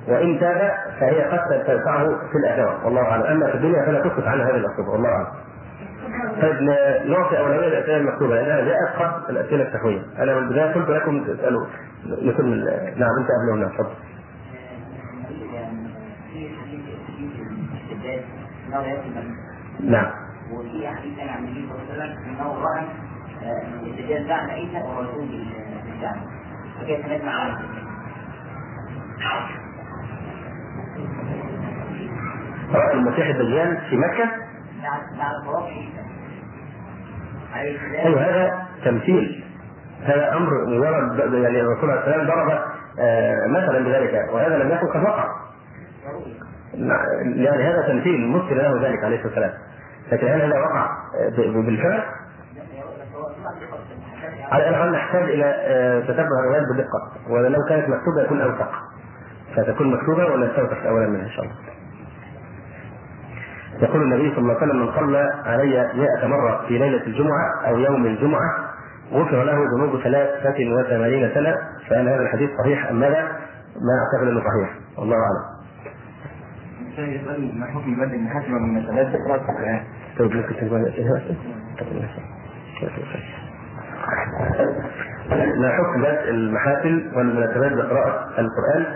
وإن 0.08 0.40
تاب 0.40 0.72
فهي 1.00 1.24
قد 1.24 1.64
تنفعه 1.66 2.06
في 2.06 2.38
الآخرة. 2.44 2.84
والله 2.84 3.02
أعلم. 3.02 3.22
أما 3.22 3.46
في 3.46 3.54
الدنيا 3.54 3.86
فلا 3.86 4.00
تسقط 4.00 4.24
عنها 4.24 4.50
هذه 4.50 4.56
العقوبه 4.56 4.90
والله 4.90 5.08
أعلم. 5.08 5.26
طيب 6.42 6.56
نعطي 7.10 7.38
اولويه 7.38 7.68
للاسئله 7.68 7.96
المكتوبة. 7.96 8.34
لانها 8.34 8.60
جاءت 8.60 8.96
قبل 8.98 9.36
الأسئلة 9.36 9.62
التحويه 9.62 10.00
أنا 10.18 10.34
من 10.34 10.42
البداية 10.42 10.74
قلت 10.74 10.90
لكم 10.90 11.24
تسألوا. 11.24 11.66
نكمل 12.06 12.64
نعم 12.96 13.10
أنت 13.18 13.28
قبلنا 13.30 13.68
تفضل. 13.68 13.90
نعم. 19.80 20.10
وفي 20.52 20.88
حديث 20.88 21.18
عن 21.18 21.44
النبي 21.44 21.68
صلى 21.68 21.82
الله 21.82 22.02
عليه 22.02 22.14
وسلم 22.14 22.24
إنه 22.28 22.54
رأى 22.64 22.84
الدجال 23.82 24.28
بعد 24.28 24.50
عيسى 24.50 24.76
ورسول 24.76 25.24
الاسلام 25.24 26.20
فكيف 26.80 27.06
نجمع 27.06 27.58
رأى 32.72 32.94
المسيح 32.94 33.26
الدجال 33.26 33.78
في 33.90 33.96
مكة؟ 33.96 34.30
بعد 34.82 35.00
بعد 35.18 35.44
طواف 35.44 35.64
عيسى. 35.64 36.00
أيوه 37.54 38.22
هذا 38.22 38.66
تمثيل. 38.84 39.44
هذا 40.04 40.36
أمر 40.36 40.66
مجرد 40.66 41.34
يعني 41.34 41.60
الرسول 41.60 41.90
عليه 41.90 42.00
السلام 42.00 42.26
ضرب 42.26 42.58
آه، 42.98 43.46
مثلا 43.46 43.78
بذلك 43.84 44.28
وهذا 44.32 44.58
لم 44.58 44.70
يكن 44.70 45.02
وقع 45.02 45.39
يعني 47.36 47.62
هذا 47.62 47.82
تمثيل 47.88 48.28
مثل 48.28 48.56
له 48.56 48.88
ذلك 48.88 49.04
عليه 49.04 49.16
الصلاة 49.16 49.28
والسلام 49.28 49.52
لكن 50.12 50.26
هل 50.26 50.42
هذا 50.42 50.60
وقع 50.60 50.86
بالفعل؟ 51.36 52.02
على 54.52 54.68
الاقل 54.68 54.92
نحتاج 54.92 55.22
إلى 55.22 55.44
آه، 55.44 56.00
تتبع 56.00 56.38
الروايات 56.40 56.64
بدقه 56.74 57.32
ولو 57.32 57.64
كانت 57.68 57.88
مكتوبة 57.88 58.22
يكون 58.24 58.40
أوثق 58.40 58.70
فتكون 59.56 59.90
مكتوبة 59.94 60.26
ولا 60.26 60.46
نستوثق 60.46 60.86
اولا 60.86 61.06
منها 61.06 61.24
إن 61.24 61.30
شاء 61.30 61.44
الله. 61.44 61.54
يقول 63.82 64.02
النبي 64.02 64.30
صلى 64.30 64.38
الله 64.38 64.54
عليه 64.54 64.66
وسلم 64.66 64.86
من 64.86 64.92
صلى 64.92 65.30
علي 65.46 65.90
100 66.20 66.26
مرة 66.26 66.64
في 66.68 66.78
ليلة 66.78 67.06
الجمعة 67.06 67.66
أو 67.66 67.78
يوم 67.78 68.06
الجمعة 68.06 68.70
غفر 69.12 69.42
له 69.44 69.58
ذنوب 69.76 70.00
83 70.02 71.34
سنة 71.34 71.54
فهل 71.88 72.08
هذا 72.08 72.22
الحديث 72.22 72.50
صحيح 72.64 72.88
أم 72.90 73.00
ماذا؟ 73.00 73.22
ما 73.76 73.94
أعتقد 74.02 74.28
إنه 74.28 74.40
صحيح 74.40 74.78
والله 74.98 75.16
أعلم. 75.16 75.59
يسأل 76.98 77.58
ما 77.58 77.66
حكم 77.66 77.94
بدء 77.94 78.14
المحاسبة 78.16 78.50
من 78.58 78.82
مسألات 78.82 79.06
ذكرت 79.06 79.42
طيب 80.18 80.34
ممكن 80.36 80.56
تقول 80.56 80.80
الأسئلة 80.80 81.36
ما 85.56 85.68
حكم 85.70 86.02
بدء 86.02 86.30
المحافل 86.30 87.10
والمناسبات 87.16 87.72
بقراءة 87.72 88.28
القرآن؟ 88.38 88.86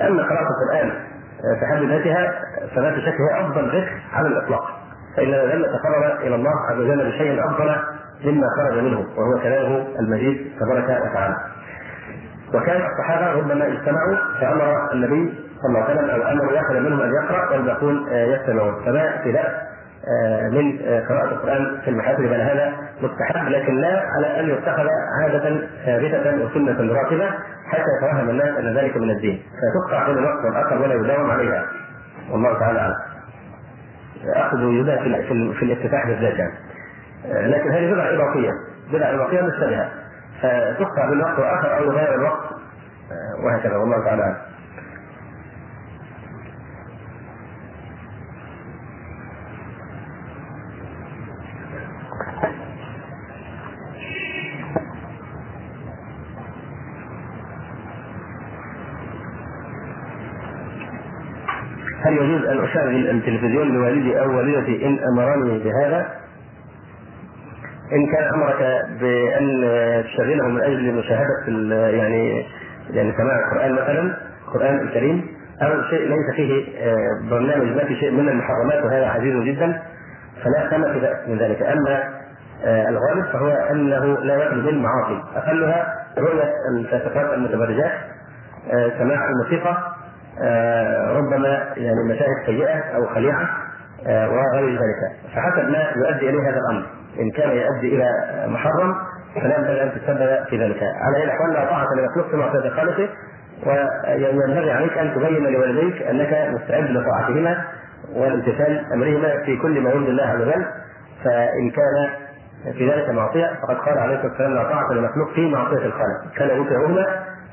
أما 0.00 0.22
قراءة 0.22 0.48
القرآن 0.48 0.90
في 1.60 1.66
حد 1.66 1.82
ذاتها 1.82 2.32
فلا 2.74 3.00
شك 3.00 3.14
هي 3.20 3.40
أفضل 3.40 3.68
ذكر 3.68 3.92
على 4.12 4.28
الإطلاق 4.28 4.64
فإن 5.16 5.26
لم 5.28 5.60
نتقرب 5.62 6.20
إلى 6.20 6.34
الله 6.34 6.52
عز 6.70 6.76
وجل 6.78 7.08
بشيء 7.10 7.44
أفضل 7.44 7.76
مما 8.24 8.46
خرج 8.56 8.78
منه 8.78 8.98
وهو 8.98 9.42
كلامه 9.42 9.86
المجيد 10.00 10.52
تبارك 10.60 10.84
وتعالى. 10.84 11.36
وكان 12.54 12.80
الصحابة 12.86 13.32
ربما 13.38 13.66
اجتمعوا 13.66 14.16
فأمر 14.40 14.92
النبي 14.92 15.34
صلى 15.62 15.68
الله 15.68 15.82
عليه 15.82 15.94
وسلم 15.94 16.10
أو 16.10 16.32
أمر 16.32 16.52
يأخذ 16.52 16.80
منهم 16.80 17.00
أن 17.00 17.10
يقرأ 17.22 17.50
والباقون 17.50 18.06
يستمعون. 18.12 18.84
فما 18.84 19.18
في 19.22 19.32
بأس 19.32 19.52
من 20.52 20.78
قراءة 21.08 21.24
القرآن 21.24 21.80
في 21.84 21.90
المحافل 21.90 22.28
بل 22.28 22.40
هذا 22.40 22.72
مستحب 23.02 23.48
لكن 23.48 23.80
لا 23.80 24.02
على 24.16 24.40
أن 24.40 24.48
يتخذ 24.48 24.86
عادة 25.22 25.60
ثابتة 25.86 26.44
وسنة 26.44 26.94
راتبة 26.94 27.30
حتى 27.66 27.82
يتوهم 27.98 28.30
الناس 28.30 28.58
أن 28.58 28.76
ذلك 28.76 28.96
من 28.96 29.10
الدين. 29.10 29.42
فتقطع 29.62 30.06
بين 30.06 30.18
الوقت 30.18 30.44
والآخر 30.44 30.82
ولا 30.82 30.94
يداوم 30.94 31.30
عليها. 31.30 31.64
والله 32.30 32.58
تعالى 32.58 32.78
أعلم. 32.78 32.94
أخذ 34.36 34.58
يداه 34.60 35.02
في, 35.02 35.54
في 35.54 35.62
الافتتاح 35.62 36.06
بالذات 36.06 36.34
يعني. 36.34 36.52
لكن 37.48 37.70
هذه 37.70 37.92
بدعة 37.92 38.14
إضافية. 38.14 38.50
بدعة 38.92 39.14
إضافية 39.14 39.40
مشتبهة. 39.40 39.88
فتقطع 40.42 41.08
بين 41.10 41.20
وقت 41.20 41.38
وآخر 41.38 41.78
أو 41.78 41.84
يغير 41.84 42.14
الوقت. 42.14 42.44
وهكذا. 43.44 43.76
والله 43.76 44.04
تعالى 44.04 44.22
أعلم. 44.22 44.36
هل 62.04 62.12
يجوز 62.12 62.44
أن 62.44 62.64
اشغل 62.64 63.10
التلفزيون 63.10 63.68
لوالدي 63.68 64.20
أو 64.20 64.36
والدتي 64.36 64.86
إن 64.86 64.98
أمرني 65.12 65.58
بهذا؟ 65.58 66.25
إن 67.92 68.12
كان 68.12 68.34
أمرك 68.34 68.86
بأن 69.00 69.62
تشغله 70.04 70.48
من 70.48 70.60
أجل 70.62 70.94
مشاهدة 70.94 71.46
يعني 71.88 72.46
يعني 72.90 73.12
سماع 73.12 73.38
القرآن 73.38 73.72
مثلا 73.72 74.16
القرآن 74.48 74.78
الكريم 74.80 75.26
أو 75.62 75.82
شيء 75.90 76.08
ليس 76.08 76.36
فيه 76.36 76.64
برنامج 77.30 77.76
ما 77.76 77.84
في 77.84 77.96
شيء 77.96 78.10
من 78.10 78.28
المحرمات 78.28 78.84
وهذا 78.84 79.06
عزيز 79.06 79.42
جدا 79.42 79.82
فلا 80.44 80.70
ثمة 80.70 80.98
بأس 81.00 81.28
من 81.28 81.38
ذلك. 81.38 81.62
أما 81.62 82.04
الغالب 82.64 83.24
فهو 83.32 83.48
أنه 83.48 84.18
لا 84.18 84.34
يخلو 84.44 84.62
بالمعاصي 84.62 85.22
أقلها 85.36 85.86
رؤية 86.18 86.52
الفاسقات 86.78 87.34
المتبرجات 87.34 87.92
سماع 88.98 89.28
الموسيقى 89.28 89.76
ربما 91.16 91.48
يعني 91.76 92.04
مشاهد 92.08 92.46
سيئة 92.46 92.78
أو 92.96 93.06
خليعة. 93.06 93.48
وغير 94.04 94.70
ذلك. 94.70 95.00
فحسب 95.34 95.68
ما 95.68 95.86
يؤدي 95.96 96.30
إليه 96.30 96.50
هذا 96.50 96.58
الأمر. 96.58 96.86
إن 97.20 97.30
كان 97.30 97.50
يؤدي 97.50 97.96
إلى 97.96 98.08
محرم 98.46 98.94
فلا 99.34 99.58
ينبغي 99.58 99.82
أن 99.82 99.92
تتسبب 99.92 100.44
في 100.50 100.64
ذلك. 100.64 100.82
على 100.82 101.16
أي 101.16 101.24
الاحوال 101.24 101.52
لا 101.52 101.64
طاعة 101.70 101.86
لمخلوق 101.98 102.30
في 102.30 102.36
معصيه 102.36 102.68
خالقه 102.70 103.08
وينبغي 103.66 104.70
عليك 104.70 104.98
أن 104.98 105.14
تبين 105.14 105.46
لوالديك 105.52 106.02
أنك 106.02 106.54
مستعد 106.54 106.90
لطاعتهما 106.90 107.64
وامتثال 108.14 108.92
أمرهما 108.92 109.44
في 109.44 109.56
كل 109.56 109.80
ما 109.80 109.90
يرضي 109.90 110.10
الله 110.10 110.24
عز 110.24 110.40
وجل. 110.40 110.64
فإن 111.24 111.70
كان 111.70 112.08
في 112.72 112.90
ذلك 112.90 113.08
معصية 113.10 113.46
فقد 113.62 113.76
قال 113.76 113.98
عليه 113.98 114.14
الصلاة 114.14 114.30
والسلام 114.30 114.54
لا 114.54 114.62
طاعة 114.62 114.92
لمخلوق 114.92 115.34
في 115.34 115.48
معصية 115.48 115.86
الخالق. 115.86 116.32
كان 116.36 116.60
يكرههما 116.62 117.06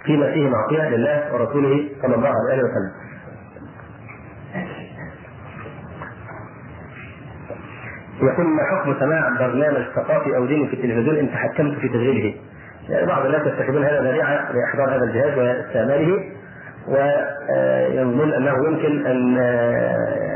فيما 0.05 0.25
فيه 0.31 0.49
معصية 0.49 0.89
لله 0.89 1.33
ورسوله 1.33 1.89
صلى 2.01 2.15
الله 2.15 2.31
عليه 2.49 2.63
وسلم. 2.63 2.91
يقول 8.27 8.45
ما 8.45 8.63
حكم 8.63 8.95
سماع 8.99 9.29
برنامج 9.39 9.83
ثقافي 9.95 10.35
أو 10.35 10.45
ديني 10.45 10.67
في 10.67 10.73
التلفزيون 10.73 11.15
إن 11.15 11.29
تحكمت 11.31 11.77
في 11.79 11.89
تشغيله؟ 11.89 12.33
يعني 12.89 13.05
بعض 13.05 13.25
الناس 13.25 13.47
يتخذون 13.47 13.83
هذا 13.83 14.01
ذريعة 14.01 14.51
لإحضار 14.51 14.95
هذا 14.95 15.03
الجهاز 15.03 15.37
واستعماله 15.37 16.19
ويظنون 16.87 18.33
أنه 18.33 18.67
يمكن 18.67 19.05
أن 19.05 19.37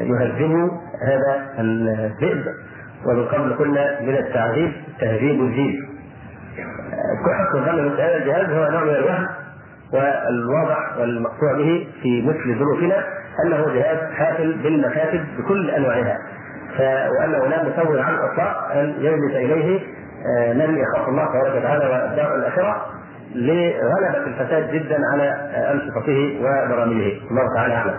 يهذبوا 0.08 0.70
هذا 1.02 1.46
الذئب 1.60 2.44
ومن 3.06 3.26
قبل 3.26 3.54
قلنا 3.54 4.02
من 4.02 4.18
التعذيب 4.18 4.72
تهذيب 5.00 5.42
الذئب. 5.42 5.76
حسن 7.38 7.58
الظن 7.60 7.86
مثل 7.86 8.02
هذا 8.02 8.18
الجهاز 8.18 8.50
هو 8.50 8.72
نوع 8.72 8.84
من 8.84 8.90
الوهم 8.96 9.28
والواضح 9.94 10.98
والمقطوع 11.00 11.54
به 11.58 11.88
في 12.02 12.22
مثل 12.22 12.60
ظروفنا 12.60 13.04
أنه 13.46 13.74
جهاز 13.74 14.14
حافل 14.14 14.54
بالمكاتب 14.64 15.26
بكل 15.38 15.70
أنواعها 15.70 16.18
وانه 16.80 17.48
لا 17.48 17.64
مسوي 17.64 18.02
عن 18.02 18.14
الاطلاق 18.14 18.72
أن 18.72 18.94
يجلس 19.00 19.36
إليه 19.36 19.80
من 20.54 20.78
يخاف 20.78 21.10
الله 21.10 21.26
تبارك 21.26 21.56
وتعالى 21.56 21.86
والدار 21.86 22.36
الآخرة 22.36 22.86
لغلبة 23.36 24.18
الفساد 24.28 24.72
جدا 24.72 24.98
على 25.14 25.24
انشطته 25.72 26.40
وبرامجه 26.42 27.12
الله 27.32 27.54
تعالى 27.56 27.74
أعلم. 27.74 27.94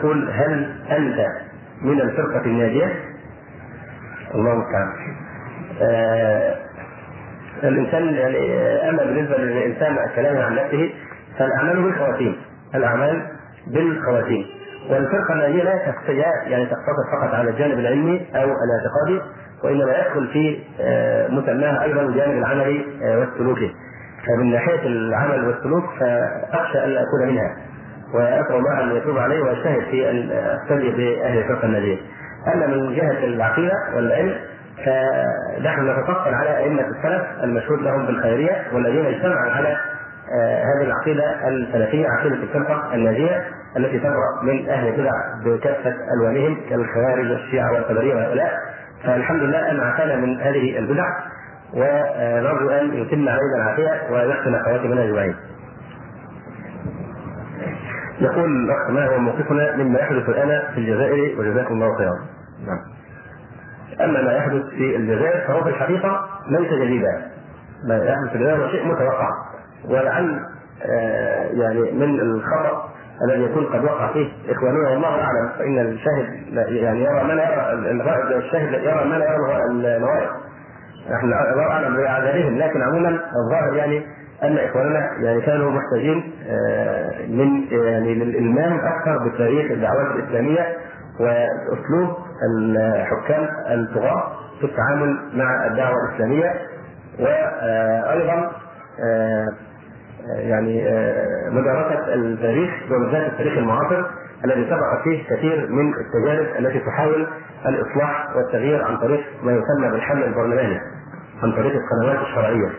يقول 0.00 0.30
هل 0.30 0.74
أنت 0.90 1.26
من 1.82 2.00
الفرقة 2.00 2.44
الناجية؟ 2.46 2.92
الله 4.34 4.52
المستعان. 4.52 4.88
آه 5.82 6.54
الإنسان 7.62 8.14
يعني 8.14 8.38
أما 8.90 9.04
بالنسبة 9.04 9.36
للإنسان 9.36 9.96
كلامه 10.16 10.42
عن 10.44 10.54
نفسه 10.54 10.90
فالأعمال 11.38 11.82
بالخواتيم 11.82 12.36
الأعمال 12.74 13.22
بالخواتيم 13.66 14.46
والفرقة 14.90 15.32
الناجية 15.34 15.62
لا 15.62 15.74
يعني 16.46 16.66
تقتصر 16.66 17.04
فقط 17.20 17.34
على 17.34 17.50
الجانب 17.50 17.78
العلمي 17.78 18.26
أو 18.34 18.44
الاعتقادي 18.44 19.20
وإنما 19.64 19.98
يدخل 19.98 20.28
في 20.32 20.58
آه 20.80 21.28
مسماها 21.28 21.82
أيضا 21.82 22.02
الجانب 22.02 22.38
العملي 22.38 22.84
آه 23.02 23.18
والسلوكي 23.18 23.74
فمن 24.26 24.50
ناحية 24.52 24.86
العمل 24.86 25.44
والسلوك 25.46 25.84
فأخشى 26.00 26.84
أن 26.84 26.96
أكون 26.96 27.28
منها 27.28 27.56
واسال 28.14 28.54
الله 28.56 28.80
ان 28.82 28.96
يتوب 28.96 29.18
عليه 29.18 29.40
واجتهد 29.42 29.80
في 29.90 30.08
اقتدي 30.32 30.90
بأهل 30.90 31.38
الفرقه 31.38 31.64
الناجيه. 31.66 31.98
أما 32.54 32.66
من 32.66 32.94
جهة 32.94 33.24
العقيدة 33.24 33.72
والعلم 33.96 34.34
فنحن 34.84 35.90
نتفضل 35.90 36.34
على 36.34 36.56
أئمة 36.56 36.82
السلف 36.82 37.22
المشهود 37.42 37.82
لهم 37.82 38.06
بالخيرية 38.06 38.62
والذين 38.72 39.06
اجتمعوا 39.06 39.50
على 39.50 39.76
هذه 40.64 40.84
العقيدة 40.86 41.48
السلفية 41.48 42.06
عقيدة 42.08 42.34
الفرقه 42.34 42.94
الناجيه 42.94 43.44
التي 43.76 43.98
تبرأ 43.98 44.42
من 44.42 44.68
أهل 44.68 44.88
البدع 44.88 45.10
بكافة 45.44 45.94
ألوانهم 46.16 46.60
كالخوارج 46.70 47.30
والشيعة 47.30 47.72
والقدرية 47.72 48.14
وهؤلاء 48.14 48.52
فالحمد 49.04 49.42
لله 49.42 49.70
أن 49.70 49.80
عافانا 49.80 50.16
من 50.16 50.40
هذه 50.40 50.78
البدع 50.78 51.04
ونرجو 51.74 52.70
أن 52.70 52.92
يتم 52.94 53.28
علينا 53.28 53.56
العافية 53.56 54.12
ويحسن 54.12 54.62
خواتمنا 54.64 55.04
أجمعين. 55.04 55.34
يقول 58.20 58.64
الأخ 58.64 58.90
ما 58.90 59.06
هو 59.06 59.18
موقفنا 59.18 59.76
مما 59.76 59.98
يحدث 59.98 60.28
الآن 60.28 60.74
في 60.74 60.78
الجزائر 60.80 61.40
وجزاكم 61.40 61.74
الله 61.74 61.96
خيرا. 61.96 62.18
نعم. 62.66 62.78
أما 64.00 64.22
ما 64.22 64.32
يحدث 64.32 64.62
في 64.66 64.96
الجزائر 64.96 65.46
فهو 65.46 65.62
في 65.64 65.68
الحقيقة 65.68 66.28
ليس 66.48 66.72
جديدا. 66.72 67.22
ما 67.88 67.96
يحدث 67.96 68.30
في 68.30 68.36
الجزائر 68.36 68.68
شيء 68.68 68.86
متوقع 68.86 69.30
ولعل 69.88 70.40
آه 70.82 71.44
يعني 71.52 71.92
من 71.92 72.20
الخطأ 72.20 72.90
الذي 73.24 73.42
يكون 73.42 73.64
قد 73.66 73.84
وقع 73.84 74.12
فيه 74.12 74.28
إخواننا 74.48 74.88
والله 74.90 75.08
أعلم 75.22 75.48
فإن 75.58 75.78
الشاهد 75.78 76.28
يعني 76.72 77.04
يرى 77.04 77.24
ما 77.24 77.32
لا 77.32 77.72
يرى 77.90 78.36
الشاهد 78.36 78.72
يرى 78.82 79.04
ما 79.04 79.14
لا 79.14 79.24
يرى 79.24 79.64
النوائب. 79.70 80.28
نحن 81.10 81.24
الله 81.24 81.70
أعلم 81.70 81.96
باعذارهم 81.96 82.58
لكن 82.58 82.82
عموما 82.82 83.08
الظاهر 83.08 83.74
يعني 83.76 84.06
أن 84.42 84.58
إخواننا 84.58 85.10
يعني 85.20 85.40
كانوا 85.40 85.70
محتاجين 85.70 86.32
من 87.28 87.62
يعني 87.72 88.14
للإلمام 88.14 88.78
أكثر 88.80 89.28
بتاريخ 89.28 89.70
الدعوات 89.70 90.06
الإسلامية 90.16 90.76
وأسلوب 91.20 92.16
الحكام 92.56 93.48
الطغاه 93.70 94.32
في 94.60 94.66
التعامل 94.66 95.16
مع 95.34 95.66
الدعوة 95.66 95.94
الإسلامية 96.08 96.54
وأيضا 97.18 98.50
يعني 100.28 100.82
مدارسة 101.50 102.14
التاريخ 102.14 102.70
وبالذات 102.92 103.32
التاريخ 103.32 103.58
المعاصر 103.58 104.04
الذي 104.44 104.64
سبق 104.70 105.02
فيه 105.04 105.24
كثير 105.36 105.68
من 105.70 105.92
التجارب 105.94 106.46
التي 106.58 106.78
تحاول 106.78 107.26
الإصلاح 107.66 108.36
والتغيير 108.36 108.84
عن 108.84 108.96
طريق 108.96 109.20
ما 109.42 109.52
يسمى 109.52 109.90
بالحل 109.90 110.22
البرلماني 110.22 110.80
عن 111.42 111.52
طريق 111.52 111.72
القنوات 111.74 112.26
الشرعية. 112.26 112.70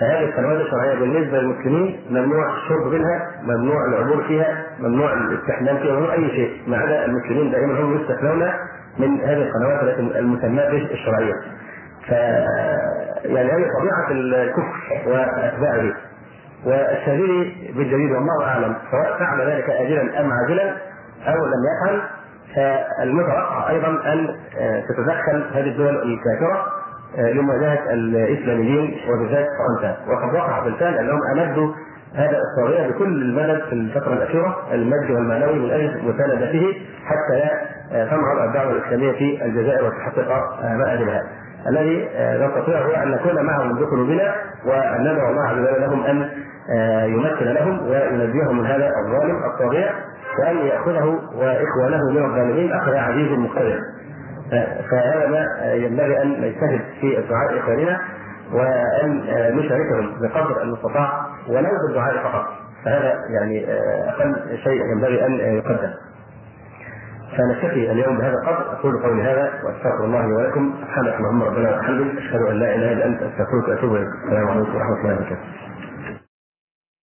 فهذه 0.00 0.24
القنوات 0.24 0.60
الشرعية 0.60 0.94
بالنسبة 0.94 1.38
للمسلمين 1.38 2.00
ممنوع 2.10 2.56
الشرب 2.56 2.86
منها، 2.92 3.30
ممنوع 3.42 3.86
العبور 3.88 4.22
فيها، 4.22 4.64
ممنوع 4.80 5.12
الاستحمام 5.12 5.78
فيها، 5.78 5.92
ممنوع 5.94 6.12
أي 6.14 6.28
شيء، 6.28 6.62
ما 6.66 6.76
عدا 6.76 7.04
المسلمين 7.04 7.50
دائما 7.50 7.80
هم 7.80 7.96
يستثنون 7.96 8.52
من 8.98 9.20
هذه 9.20 9.42
القنوات 9.42 9.98
المسماة 9.98 10.70
بالشرعية. 10.70 11.34
ف 12.08 12.10
يعني 13.24 13.50
هذه 13.50 13.64
طبيعة 13.80 14.10
الكفر 14.10 14.72
واتباعه. 15.06 15.92
والشهيري 16.66 17.72
بالجديد 17.76 18.10
والله 18.12 18.44
أعلم 18.44 18.76
سواء 18.90 19.18
فعل 19.18 19.40
ذلك 19.40 19.70
اجلا 19.70 20.20
أم 20.20 20.30
عاجلا 20.32 20.76
أو 21.26 21.46
لم 21.46 21.62
يفعل 21.66 22.00
فالمتوقع 22.54 23.70
أيضا 23.70 23.88
أن 23.88 24.36
تتدخل 24.88 25.44
هذه 25.54 25.68
الدول 25.68 25.96
الكافرة 25.96 26.66
لمواجهه 27.18 27.78
الإسلاميين 27.92 28.96
وبالذات 29.10 29.46
فرنسا 29.58 29.96
وقد 30.08 30.34
وقع 30.34 30.64
بالفعل 30.64 30.94
أنهم 30.94 31.20
أمدوا 31.32 31.72
هذا 32.14 32.38
الطاغيه 32.38 32.90
بكل 32.90 33.22
المدد 33.22 33.62
في 33.62 33.72
الفترة 33.72 34.12
الأخيرة 34.12 34.56
المادي 34.72 35.12
والمعنوي 35.12 35.58
من 35.58 35.70
أجل 35.70 36.00
مساندته 36.04 36.72
حتى 37.06 37.50
تنهض 37.90 38.38
الدعوه 38.48 38.72
الإسلامية 38.72 39.12
في 39.12 39.44
الجزائر 39.44 39.84
وتحقق 39.84 40.60
مآربها. 40.62 41.22
الذي 41.68 42.08
نستطيع 42.44 42.78
هو 42.80 42.90
أن 43.02 43.10
نكون 43.10 43.44
معهم 43.46 43.68
منذ 43.68 43.86
قلوبنا 43.86 44.34
وأن 44.66 45.00
ندعو 45.12 45.30
الله 45.30 45.42
عز 45.42 45.80
لهم 45.80 46.04
أن 46.04 46.28
يمكن 47.04 47.44
لهم 47.46 47.88
وينجيهم 47.88 48.58
من 48.58 48.66
هذا 48.66 48.90
الظالم 49.06 49.36
الطاغية 49.44 49.90
وأن 50.38 50.56
يأخذه 50.56 51.18
وإخوانه 51.34 52.10
من 52.10 52.24
الظالمين 52.24 52.72
أخذ 52.72 52.94
عزيز 52.94 53.38
مقتدر 53.38 53.80
فهذا 54.90 55.74
ينبغي 55.74 56.22
أن 56.22 56.40
نجتهد 56.40 56.80
في 57.00 57.18
الدعاء 57.18 57.58
إخواننا 57.58 58.00
وأن 58.52 59.20
نشاركهم 59.56 60.20
بقدر 60.20 60.62
المستطاع 60.62 61.26
ولو 61.48 61.70
بالدعاء 61.86 62.22
فقط. 62.22 62.46
فهذا 62.84 63.14
يعني 63.40 63.66
أقل 64.08 64.58
شيء 64.64 64.80
ينبغي 64.94 65.26
أن 65.26 65.32
يقدم. 65.56 65.90
فنكتفي 67.36 67.92
اليوم 67.92 68.18
بهذا 68.18 68.34
القدر. 68.42 68.72
أقول 68.72 69.02
قولي 69.02 69.22
هذا 69.22 69.50
وأستغفر 69.64 70.04
الله 70.04 70.26
لي 70.26 70.32
ولكم. 70.32 70.74
سبحانك 70.82 71.14
اللهم 71.14 71.42
ربنا 71.42 71.76
وبحمدك. 71.76 72.18
أشهد 72.18 72.40
أن 72.42 72.58
لا 72.58 72.74
إله 72.74 72.92
إلا 72.92 73.06
أنت. 73.06 73.22
أستغفرك 73.22 73.68
وأتوب 73.68 73.96
إليك. 73.96 74.08
السلام 74.24 74.48
عليكم 74.48 74.76
ورحمة 74.76 75.00
الله 75.00 75.14
وبركاته. 75.14 75.65